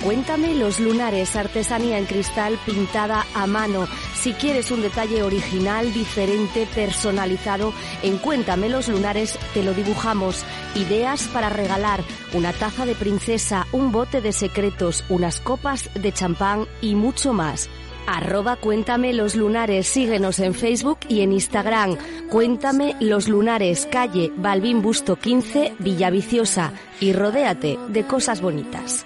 Cuéntame 0.09 0.55
los 0.55 0.79
lunares, 0.79 1.35
artesanía 1.35 1.99
en 1.99 2.07
cristal 2.07 2.57
pintada 2.65 3.27
a 3.35 3.45
mano. 3.45 3.87
Si 4.15 4.33
quieres 4.33 4.71
un 4.71 4.81
detalle 4.81 5.21
original, 5.21 5.93
diferente, 5.93 6.67
personalizado, 6.73 7.73
en 8.01 8.17
Cuéntame 8.17 8.69
los 8.69 8.87
lunares 8.87 9.37
te 9.53 9.61
lo 9.61 9.75
dibujamos. 9.75 10.43
Ideas 10.73 11.27
para 11.27 11.49
regalar, 11.49 12.01
una 12.33 12.53
taza 12.53 12.87
de 12.87 12.95
princesa, 12.95 13.67
un 13.71 13.91
bote 13.91 14.19
de 14.19 14.31
secretos, 14.31 15.03
unas 15.09 15.39
copas 15.39 15.91
de 15.93 16.11
champán 16.11 16.65
y 16.81 16.95
mucho 16.95 17.31
más. 17.31 17.69
Arroba 18.09 18.55
Cuéntame 18.55 19.13
los 19.13 19.35
lunares. 19.35 19.87
Síguenos 19.87 20.39
en 20.39 20.53
Facebook 20.53 20.99
y 21.07 21.21
en 21.21 21.31
Instagram. 21.31 21.97
Cuéntame 22.29 22.95
los 22.99 23.29
lunares, 23.29 23.87
calle 23.91 24.31
Balbín 24.35 24.81
Busto 24.81 25.15
15, 25.15 25.75
Villaviciosa. 25.79 26.73
Y 26.99 27.13
rodéate 27.13 27.77
de 27.89 28.03
cosas 28.05 28.41
bonitas. 28.41 29.05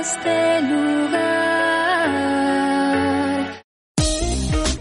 Este. 0.00 0.44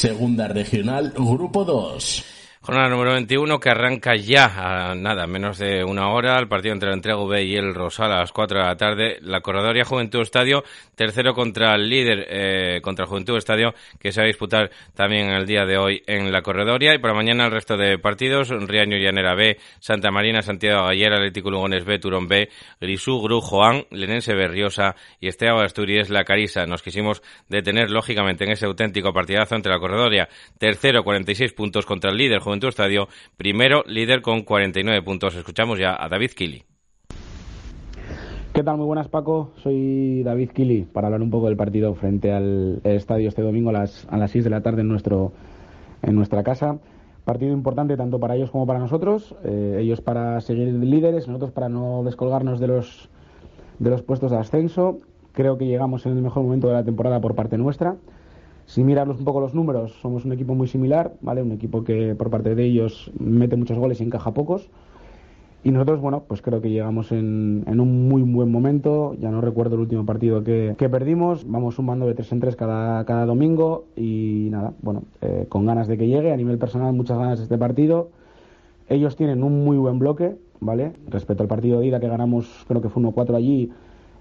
Segunda 0.00 0.48
Regional, 0.48 1.12
Grupo 1.14 1.62
2. 1.62 2.39
Jornada 2.62 2.90
número 2.90 3.12
21 3.12 3.58
que 3.58 3.70
arranca 3.70 4.14
ya 4.16 4.90
a 4.90 4.94
nada, 4.94 5.26
menos 5.26 5.56
de 5.56 5.82
una 5.82 6.10
hora, 6.10 6.38
el 6.38 6.46
partido 6.46 6.74
entre 6.74 6.90
el 6.90 6.96
Entrego 6.96 7.26
B 7.26 7.42
y 7.42 7.56
el 7.56 7.74
Rosal 7.74 8.12
a 8.12 8.18
las 8.18 8.32
4 8.32 8.58
de 8.58 8.64
la 8.66 8.76
tarde. 8.76 9.16
La 9.22 9.40
Corredoria 9.40 9.86
Juventud 9.86 10.20
Estadio, 10.20 10.62
tercero 10.94 11.32
contra 11.32 11.74
el 11.74 11.88
líder, 11.88 12.26
eh, 12.28 12.80
contra 12.82 13.06
Juventud 13.06 13.38
Estadio, 13.38 13.72
que 13.98 14.12
se 14.12 14.20
va 14.20 14.24
a 14.24 14.26
disputar 14.26 14.70
también 14.92 15.30
el 15.30 15.46
día 15.46 15.64
de 15.64 15.78
hoy 15.78 16.02
en 16.06 16.30
la 16.30 16.42
Corredoria. 16.42 16.94
Y 16.94 16.98
para 16.98 17.14
mañana 17.14 17.46
el 17.46 17.50
resto 17.50 17.78
de 17.78 17.98
partidos, 17.98 18.50
Riaño 18.50 18.98
Llanera 18.98 19.34
B, 19.34 19.56
Santa 19.78 20.10
Marina, 20.10 20.42
Santiago 20.42 20.84
Gallera, 20.84 21.16
Atlético 21.16 21.50
Lugones 21.50 21.86
B, 21.86 21.98
Turón 21.98 22.28
B, 22.28 22.50
Grisú, 22.78 23.22
Gru, 23.22 23.40
Joan, 23.40 23.86
Lenense 23.90 24.34
Berriosa 24.34 24.96
y 25.18 25.28
Esteaba 25.28 25.64
Asturias, 25.64 26.10
La 26.10 26.24
Carisa. 26.24 26.66
Nos 26.66 26.82
quisimos 26.82 27.22
detener, 27.48 27.90
lógicamente, 27.90 28.44
en 28.44 28.50
ese 28.50 28.66
auténtico 28.66 29.14
partidazo 29.14 29.54
entre 29.54 29.72
la 29.72 29.78
Corredoria, 29.78 30.28
tercero, 30.58 31.02
46 31.02 31.54
puntos 31.54 31.86
contra 31.86 32.10
el 32.10 32.18
líder, 32.18 32.40
Juventud 32.50 32.66
Estadio, 32.66 33.06
primero 33.36 33.84
líder 33.86 34.22
con 34.22 34.42
49 34.42 35.02
puntos. 35.02 35.36
Escuchamos 35.36 35.78
ya 35.78 35.96
a 35.96 36.08
David 36.08 36.32
Kili. 36.32 36.64
¿Qué 38.52 38.64
tal? 38.64 38.76
Muy 38.76 38.86
buenas, 38.86 39.06
Paco. 39.06 39.52
Soy 39.62 40.24
David 40.24 40.50
Kili 40.50 40.82
para 40.82 41.06
hablar 41.06 41.22
un 41.22 41.30
poco 41.30 41.46
del 41.46 41.56
partido 41.56 41.94
frente 41.94 42.32
al 42.32 42.80
estadio 42.82 43.28
este 43.28 43.42
domingo 43.42 43.70
a 43.70 43.74
las, 43.74 44.04
a 44.10 44.16
las 44.16 44.32
6 44.32 44.42
de 44.42 44.50
la 44.50 44.62
tarde 44.62 44.80
en, 44.80 44.88
nuestro, 44.88 45.32
en 46.02 46.16
nuestra 46.16 46.42
casa. 46.42 46.80
Partido 47.24 47.52
importante 47.52 47.96
tanto 47.96 48.18
para 48.18 48.34
ellos 48.34 48.50
como 48.50 48.66
para 48.66 48.80
nosotros. 48.80 49.36
Eh, 49.44 49.76
ellos 49.82 50.00
para 50.00 50.40
seguir 50.40 50.74
líderes, 50.74 51.28
nosotros 51.28 51.52
para 51.52 51.68
no 51.68 52.02
descolgarnos 52.02 52.58
de 52.58 52.66
los, 52.66 53.10
de 53.78 53.90
los 53.90 54.02
puestos 54.02 54.32
de 54.32 54.38
ascenso. 54.38 54.98
Creo 55.34 55.56
que 55.56 55.66
llegamos 55.66 56.04
en 56.04 56.16
el 56.16 56.22
mejor 56.22 56.42
momento 56.42 56.66
de 56.66 56.74
la 56.74 56.82
temporada 56.82 57.20
por 57.20 57.36
parte 57.36 57.56
nuestra. 57.56 57.94
Si 58.70 58.84
miras 58.84 59.08
un 59.08 59.24
poco 59.24 59.40
los 59.40 59.52
números, 59.52 59.98
somos 60.00 60.24
un 60.24 60.30
equipo 60.30 60.54
muy 60.54 60.68
similar, 60.68 61.14
¿vale? 61.22 61.42
Un 61.42 61.50
equipo 61.50 61.82
que 61.82 62.14
por 62.14 62.30
parte 62.30 62.54
de 62.54 62.64
ellos 62.66 63.10
mete 63.18 63.56
muchos 63.56 63.76
goles 63.76 64.00
y 64.00 64.04
encaja 64.04 64.32
pocos. 64.32 64.70
Y 65.64 65.72
nosotros, 65.72 66.00
bueno, 66.00 66.22
pues 66.28 66.40
creo 66.40 66.60
que 66.60 66.70
llegamos 66.70 67.10
en, 67.10 67.64
un 67.66 68.08
muy 68.08 68.22
buen 68.22 68.52
momento. 68.52 69.16
Ya 69.18 69.32
no 69.32 69.40
recuerdo 69.40 69.74
el 69.74 69.80
último 69.80 70.06
partido 70.06 70.44
que, 70.44 70.76
perdimos. 70.88 71.50
Vamos 71.50 71.74
sumando 71.74 72.06
de 72.06 72.14
tres 72.14 72.30
en 72.30 72.38
tres 72.38 72.54
cada, 72.54 73.04
cada 73.06 73.26
domingo. 73.26 73.86
Y 73.96 74.46
nada, 74.52 74.72
bueno, 74.82 75.02
eh, 75.20 75.46
con 75.48 75.66
ganas 75.66 75.88
de 75.88 75.98
que 75.98 76.06
llegue. 76.06 76.32
A 76.32 76.36
nivel 76.36 76.56
personal, 76.56 76.92
muchas 76.92 77.18
ganas 77.18 77.38
de 77.40 77.42
este 77.42 77.58
partido. 77.58 78.10
Ellos 78.88 79.16
tienen 79.16 79.42
un 79.42 79.64
muy 79.64 79.78
buen 79.78 79.98
bloque, 79.98 80.36
¿vale? 80.60 80.92
Respecto 81.08 81.42
al 81.42 81.48
partido 81.48 81.80
de 81.80 81.86
ida 81.86 81.98
que 81.98 82.06
ganamos, 82.06 82.64
creo 82.68 82.80
que 82.80 82.88
fue 82.88 83.02
1-4 83.02 83.34
allí 83.34 83.72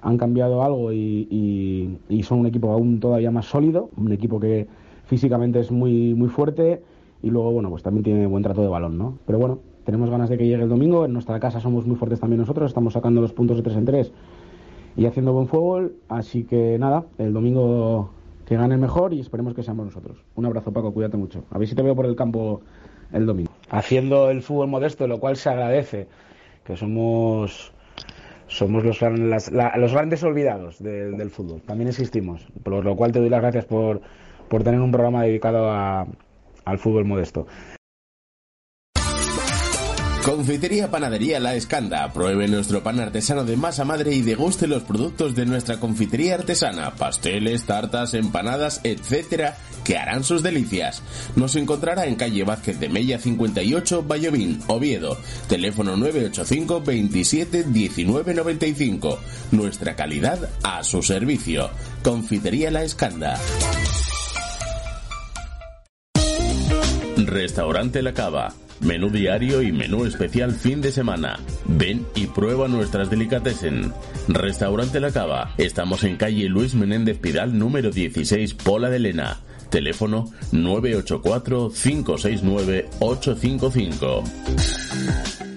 han 0.01 0.17
cambiado 0.17 0.63
algo 0.63 0.91
y, 0.93 1.97
son 2.23 2.39
un 2.39 2.47
equipo 2.47 2.71
aún 2.71 2.99
todavía 2.99 3.31
más 3.31 3.45
sólido, 3.45 3.89
un 3.97 4.11
equipo 4.11 4.39
que 4.39 4.67
físicamente 5.05 5.59
es 5.59 5.71
muy, 5.71 6.13
muy 6.13 6.29
fuerte 6.29 6.81
y 7.21 7.29
luego, 7.29 7.51
bueno, 7.51 7.69
pues 7.69 7.83
también 7.83 8.03
tiene 8.03 8.27
buen 8.27 8.43
trato 8.43 8.61
de 8.61 8.67
balón, 8.67 8.97
¿no? 8.97 9.17
Pero 9.25 9.39
bueno, 9.39 9.59
tenemos 9.83 10.09
ganas 10.09 10.29
de 10.29 10.37
que 10.37 10.47
llegue 10.47 10.63
el 10.63 10.69
domingo, 10.69 11.05
en 11.05 11.13
nuestra 11.13 11.39
casa 11.39 11.59
somos 11.59 11.85
muy 11.85 11.95
fuertes 11.95 12.19
también 12.19 12.39
nosotros, 12.39 12.69
estamos 12.69 12.93
sacando 12.93 13.21
los 13.21 13.33
puntos 13.33 13.57
de 13.57 13.63
3 13.63 13.77
en 13.77 13.85
3 13.85 14.13
y 14.97 15.05
haciendo 15.05 15.33
buen 15.33 15.47
fútbol, 15.47 15.95
así 16.07 16.43
que 16.43 16.77
nada, 16.77 17.05
el 17.17 17.33
domingo 17.33 18.11
que 18.45 18.55
gane 18.55 18.77
mejor 18.77 19.13
y 19.13 19.19
esperemos 19.19 19.53
que 19.53 19.63
seamos 19.63 19.85
nosotros. 19.85 20.17
Un 20.35 20.45
abrazo 20.45 20.71
Paco, 20.71 20.91
cuídate 20.91 21.17
mucho. 21.17 21.43
A 21.51 21.57
ver 21.57 21.67
si 21.67 21.75
te 21.75 21.83
veo 21.83 21.95
por 21.95 22.05
el 22.05 22.15
campo 22.15 22.61
el 23.11 23.25
domingo. 23.25 23.51
Haciendo 23.69 24.29
el 24.29 24.41
fútbol 24.41 24.67
modesto, 24.67 25.07
lo 25.07 25.19
cual 25.19 25.35
se 25.35 25.49
agradece 25.49 26.07
que 26.63 26.75
somos 26.75 27.71
somos 28.49 28.83
los, 28.83 29.01
los 29.01 29.93
grandes 29.93 30.23
olvidados 30.23 30.81
del 30.83 31.29
fútbol. 31.29 31.61
También 31.61 31.87
existimos. 31.87 32.45
Por 32.63 32.83
lo 32.83 32.95
cual 32.95 33.11
te 33.11 33.19
doy 33.19 33.29
las 33.29 33.41
gracias 33.41 33.65
por, 33.65 34.01
por 34.49 34.63
tener 34.63 34.81
un 34.81 34.91
programa 34.91 35.23
dedicado 35.23 35.71
al 35.71 36.77
fútbol 36.79 37.05
modesto. 37.05 37.47
Confitería 40.29 40.91
Panadería 40.91 41.39
La 41.39 41.55
Escanda. 41.55 42.13
Pruebe 42.13 42.47
nuestro 42.47 42.83
pan 42.83 42.99
artesano 42.99 43.45
de 43.45 43.57
masa 43.57 43.83
madre 43.83 44.13
y 44.13 44.21
deguste 44.21 44.67
los 44.67 44.83
productos 44.83 45.33
de 45.33 45.47
nuestra 45.47 45.79
confitería 45.79 46.35
artesana, 46.35 46.91
pasteles, 46.91 47.63
tartas, 47.63 48.13
empanadas, 48.13 48.79
etcétera, 48.83 49.57
que 49.83 49.97
harán 49.97 50.23
sus 50.23 50.43
delicias. 50.43 51.01
Nos 51.35 51.55
encontrará 51.55 52.05
en 52.05 52.13
calle 52.13 52.43
Vázquez 52.43 52.79
de 52.79 52.89
Mella 52.89 53.17
58, 53.17 54.03
Vallovín, 54.03 54.61
Oviedo. 54.67 55.17
Teléfono 55.47 55.97
985 55.97 56.81
27 56.81 57.63
19 57.63 58.33
95. 58.35 59.19
Nuestra 59.49 59.95
calidad 59.95 60.47
a 60.61 60.83
su 60.83 61.01
servicio. 61.01 61.71
Confitería 62.03 62.69
La 62.69 62.83
Escanda. 62.83 63.39
Restaurante 67.17 68.03
La 68.03 68.13
Cava 68.13 68.53
menú 68.81 69.09
diario 69.09 69.61
y 69.61 69.71
menú 69.71 70.05
especial 70.05 70.51
fin 70.51 70.81
de 70.81 70.91
semana. 70.91 71.39
Ven 71.65 72.05
y 72.15 72.27
prueba 72.27 72.67
nuestras 72.67 73.09
delicatessen. 73.09 73.93
Restaurante 74.27 74.99
La 74.99 75.11
Cava. 75.11 75.53
Estamos 75.57 76.03
en 76.03 76.17
calle 76.17 76.49
Luis 76.49 76.75
Menéndez 76.75 77.17
Pidal 77.17 77.57
número 77.57 77.91
16, 77.91 78.55
Pola 78.55 78.89
de 78.89 78.99
Lena. 78.99 79.39
Teléfono 79.69 80.25
984 80.51 81.71
569 81.71 82.89
855. 82.99 85.48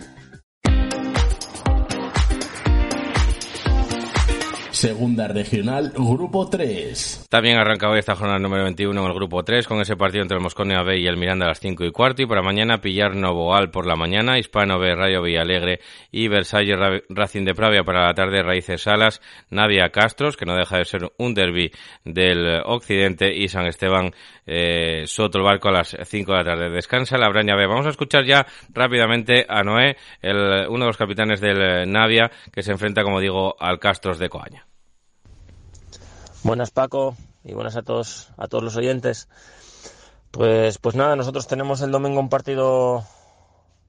Segunda 4.83 5.28
Regional, 5.28 5.93
Grupo 5.95 6.51
3. 6.51 7.28
También 7.30 7.57
arranca 7.57 7.89
hoy 7.89 8.01
esta 8.01 8.16
jornada 8.16 8.41
número 8.41 8.64
21 8.64 9.01
en 9.01 9.07
el 9.07 9.14
Grupo 9.14 9.45
3 9.45 9.68
con 9.68 9.80
ese 9.80 9.95
partido 9.95 10.22
entre 10.22 10.39
el 10.39 10.43
Mosconia 10.43 10.83
B 10.83 10.99
y 10.99 11.07
el 11.07 11.16
Miranda 11.16 11.45
a 11.45 11.51
las 11.51 11.61
5 11.61 11.85
y 11.85 11.93
cuarto 11.93 12.22
y 12.22 12.26
para 12.26 12.43
mañana 12.43 12.80
pillar 12.80 13.14
Novoal 13.14 13.70
por 13.70 13.87
la 13.87 13.95
mañana, 13.95 14.41
Hispano 14.41 14.80
B, 14.80 14.93
Rayo 14.97 15.22
Villalegre 15.22 15.78
y 16.11 16.26
Versalles 16.26 16.76
Racing 17.09 17.45
de 17.45 17.55
Pravia 17.55 17.85
para 17.85 18.09
la 18.09 18.14
tarde, 18.14 18.43
Raíces 18.43 18.83
Salas, 18.83 19.22
Navia 19.51 19.91
Castros, 19.91 20.37
que 20.37 20.47
no 20.47 20.57
deja 20.57 20.78
de 20.78 20.85
ser 20.85 21.12
un 21.16 21.33
derby 21.33 21.70
del 22.05 22.61
occidente 22.64 23.33
y 23.33 23.47
San 23.47 23.66
Esteban 23.66 24.11
eh, 24.47 25.05
Soto 25.07 25.39
el 25.39 25.45
Barco 25.45 25.68
a 25.68 25.74
las 25.74 25.97
5 26.03 26.33
de 26.33 26.39
la 26.39 26.45
tarde. 26.45 26.70
Descansa 26.70 27.18
la 27.18 27.28
Braña 27.28 27.55
B. 27.55 27.68
Vamos 27.68 27.87
a 27.87 27.91
escuchar 27.91 28.24
ya 28.24 28.47
rápidamente 28.70 29.47
a 29.49 29.62
Noé, 29.62 29.97
el, 30.20 30.66
uno 30.68 30.87
de 30.87 30.89
los 30.89 30.97
capitanes 30.97 31.41
del 31.41 31.89
Navia, 31.89 32.33
que 32.53 32.64
se 32.64 32.72
enfrenta, 32.72 33.05
como 33.05 33.20
digo, 33.20 33.55
al 33.61 33.78
Castros 33.78 34.18
de 34.18 34.28
Coaña. 34.28 34.66
Buenas 36.45 36.72
Paco 36.72 37.16
y 37.45 37.55
buenas 37.55 37.76
a 37.76 37.82
todos 37.82 38.32
a 38.36 38.49
todos 38.49 38.64
los 38.64 38.76
oyentes. 38.76 39.28
Pues 40.32 40.78
pues 40.78 40.97
nada, 40.97 41.14
nosotros 41.14 41.47
tenemos 41.47 41.82
el 41.82 41.93
domingo 41.93 42.18
un 42.18 42.28
partido 42.28 43.05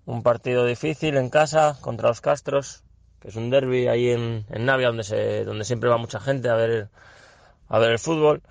un 0.05 0.21
partido 0.21 0.63
difícil 0.63 1.17
en 1.17 1.31
casa 1.31 1.79
contra 1.81 2.09
los 2.09 2.21
Castros, 2.21 2.83
que 3.19 3.29
es 3.29 3.35
un 3.37 3.49
derby 3.49 3.87
ahí 3.87 4.11
en, 4.11 4.45
Navia 4.49 4.87
donde 4.87 5.03
se 5.03 5.45
donde 5.45 5.65
siempre 5.65 5.89
va 5.89 5.97
mucha 5.97 6.19
gente 6.19 6.47
a 6.49 6.53
ver 6.53 6.89
a 7.69 7.79
ver 7.79 7.91
el 7.91 7.99
fútbol. 7.99 8.43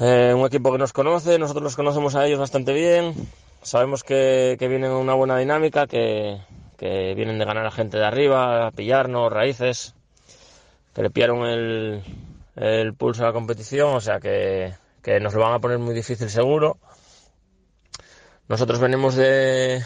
Eh, 0.00 0.34
un 0.36 0.44
equipo 0.44 0.72
que 0.72 0.78
nos 0.78 0.92
conoce, 0.92 1.38
nosotros 1.38 1.62
los 1.62 1.76
conocemos 1.76 2.16
a 2.16 2.26
ellos 2.26 2.40
bastante 2.40 2.72
bien. 2.72 3.14
Sabemos 3.62 4.02
que, 4.02 4.56
que 4.58 4.66
vienen 4.66 4.90
una 4.90 5.14
buena 5.14 5.38
dinámica, 5.38 5.86
que, 5.86 6.40
que 6.78 7.14
vienen 7.14 7.38
de 7.38 7.44
ganar 7.44 7.64
a 7.64 7.70
gente 7.70 7.98
de 7.98 8.04
arriba, 8.04 8.66
a 8.66 8.70
pillarnos, 8.72 9.32
raíces, 9.32 9.94
que 10.94 11.02
le 11.02 11.10
pillaron 11.10 11.46
el, 11.46 12.02
el 12.56 12.94
pulso 12.94 13.22
de 13.22 13.28
la 13.28 13.32
competición, 13.32 13.94
o 13.94 14.00
sea 14.00 14.20
que, 14.20 14.74
nos 15.20 15.34
lo 15.34 15.40
van 15.40 15.54
a 15.54 15.60
poner 15.60 15.78
muy 15.78 15.94
difícil 15.94 16.28
seguro. 16.30 16.78
Nosotros 18.48 18.80
venimos 18.80 19.14
de, 19.14 19.82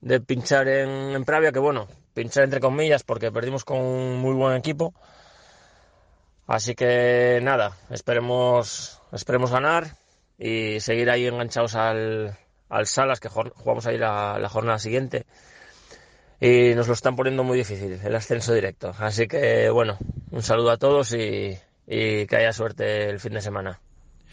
de 0.00 0.20
pinchar 0.20 0.68
en, 0.68 0.90
en, 1.14 1.24
Pravia, 1.24 1.52
que 1.52 1.58
bueno, 1.58 1.86
pinchar 2.14 2.44
entre 2.44 2.60
comillas 2.60 3.02
porque 3.04 3.30
perdimos 3.30 3.64
con 3.64 3.78
un 3.78 4.18
muy 4.18 4.34
buen 4.34 4.56
equipo. 4.56 4.94
Así 6.46 6.74
que 6.74 7.40
nada, 7.42 7.76
esperemos, 7.90 9.00
esperemos 9.12 9.52
ganar 9.52 9.96
y 10.38 10.80
seguir 10.80 11.08
ahí 11.08 11.26
enganchados 11.26 11.76
al, 11.76 12.36
al 12.68 12.86
Salas, 12.86 13.20
que 13.20 13.28
jugamos 13.28 13.86
ahí 13.86 13.96
la, 13.96 14.38
la 14.38 14.48
jornada 14.48 14.78
siguiente 14.78 15.26
y 16.40 16.74
nos 16.74 16.88
lo 16.88 16.94
están 16.94 17.14
poniendo 17.14 17.44
muy 17.44 17.56
difícil 17.56 18.00
el 18.02 18.16
ascenso 18.16 18.52
directo. 18.52 18.92
Así 18.98 19.28
que 19.28 19.70
bueno, 19.70 19.96
un 20.32 20.42
saludo 20.42 20.72
a 20.72 20.76
todos 20.76 21.14
y, 21.14 21.56
y 21.86 22.26
que 22.26 22.36
haya 22.36 22.52
suerte 22.52 23.08
el 23.08 23.20
fin 23.20 23.32
de 23.34 23.40
semana. 23.40 23.80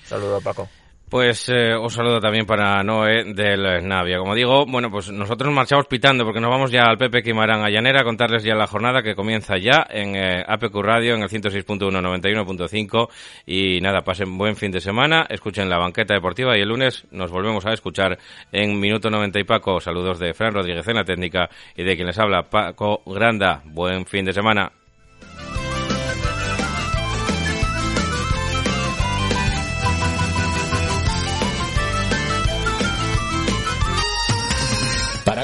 Saludo, 0.04 0.42
Paco. 0.42 0.68
Pues 1.10 1.50
eh, 1.50 1.74
os 1.74 1.92
saludo 1.92 2.20
también 2.20 2.46
para 2.46 2.84
Noé 2.84 3.24
del 3.34 3.88
Navia. 3.88 4.20
Como 4.20 4.36
digo, 4.36 4.68
bueno, 4.68 4.92
pues 4.92 5.10
nosotros 5.10 5.52
marchamos 5.52 5.88
pitando 5.88 6.24
porque 6.24 6.40
nos 6.40 6.52
vamos 6.52 6.70
ya 6.70 6.84
al 6.84 7.00
Pepe 7.00 7.24
Quimarán 7.24 7.64
a 7.64 7.70
Llanera 7.72 8.02
a 8.02 8.04
contarles 8.04 8.44
ya 8.44 8.54
la 8.54 8.68
jornada 8.68 9.02
que 9.02 9.16
comienza 9.16 9.58
ya 9.58 9.88
en 9.90 10.16
eh, 10.16 10.44
APQ 10.48 10.76
Radio 10.76 11.16
en 11.16 11.24
el 11.24 11.30
106.1, 11.30 11.80
91.5 11.90 13.10
y 13.48 13.82
nada, 13.82 14.02
pasen 14.02 14.38
buen 14.38 14.56
fin 14.56 14.70
de 14.70 14.82
semana, 14.82 15.26
escuchen 15.28 15.68
la 15.68 15.80
banqueta 15.80 16.14
deportiva 16.14 16.56
y 16.56 16.62
el 16.62 16.70
lunes 16.70 17.08
nos 17.10 17.32
volvemos 17.32 17.66
a 17.66 17.74
escuchar 17.74 18.20
en 18.52 18.80
Minuto 18.80 19.10
90 19.10 19.40
y 19.40 19.44
Paco. 19.46 19.80
Saludos 19.80 20.20
de 20.20 20.36
Fran 20.36 20.54
Rodríguez 20.54 20.88
en 20.88 20.96
la 20.96 21.06
técnica 21.06 21.50
y 21.76 21.84
de 21.84 21.96
quien 21.96 22.06
les 22.06 22.20
habla, 22.20 22.52
Paco 22.52 23.02
Granda. 23.08 23.64
Buen 23.66 24.06
fin 24.06 24.26
de 24.26 24.34
semana. 24.34 24.79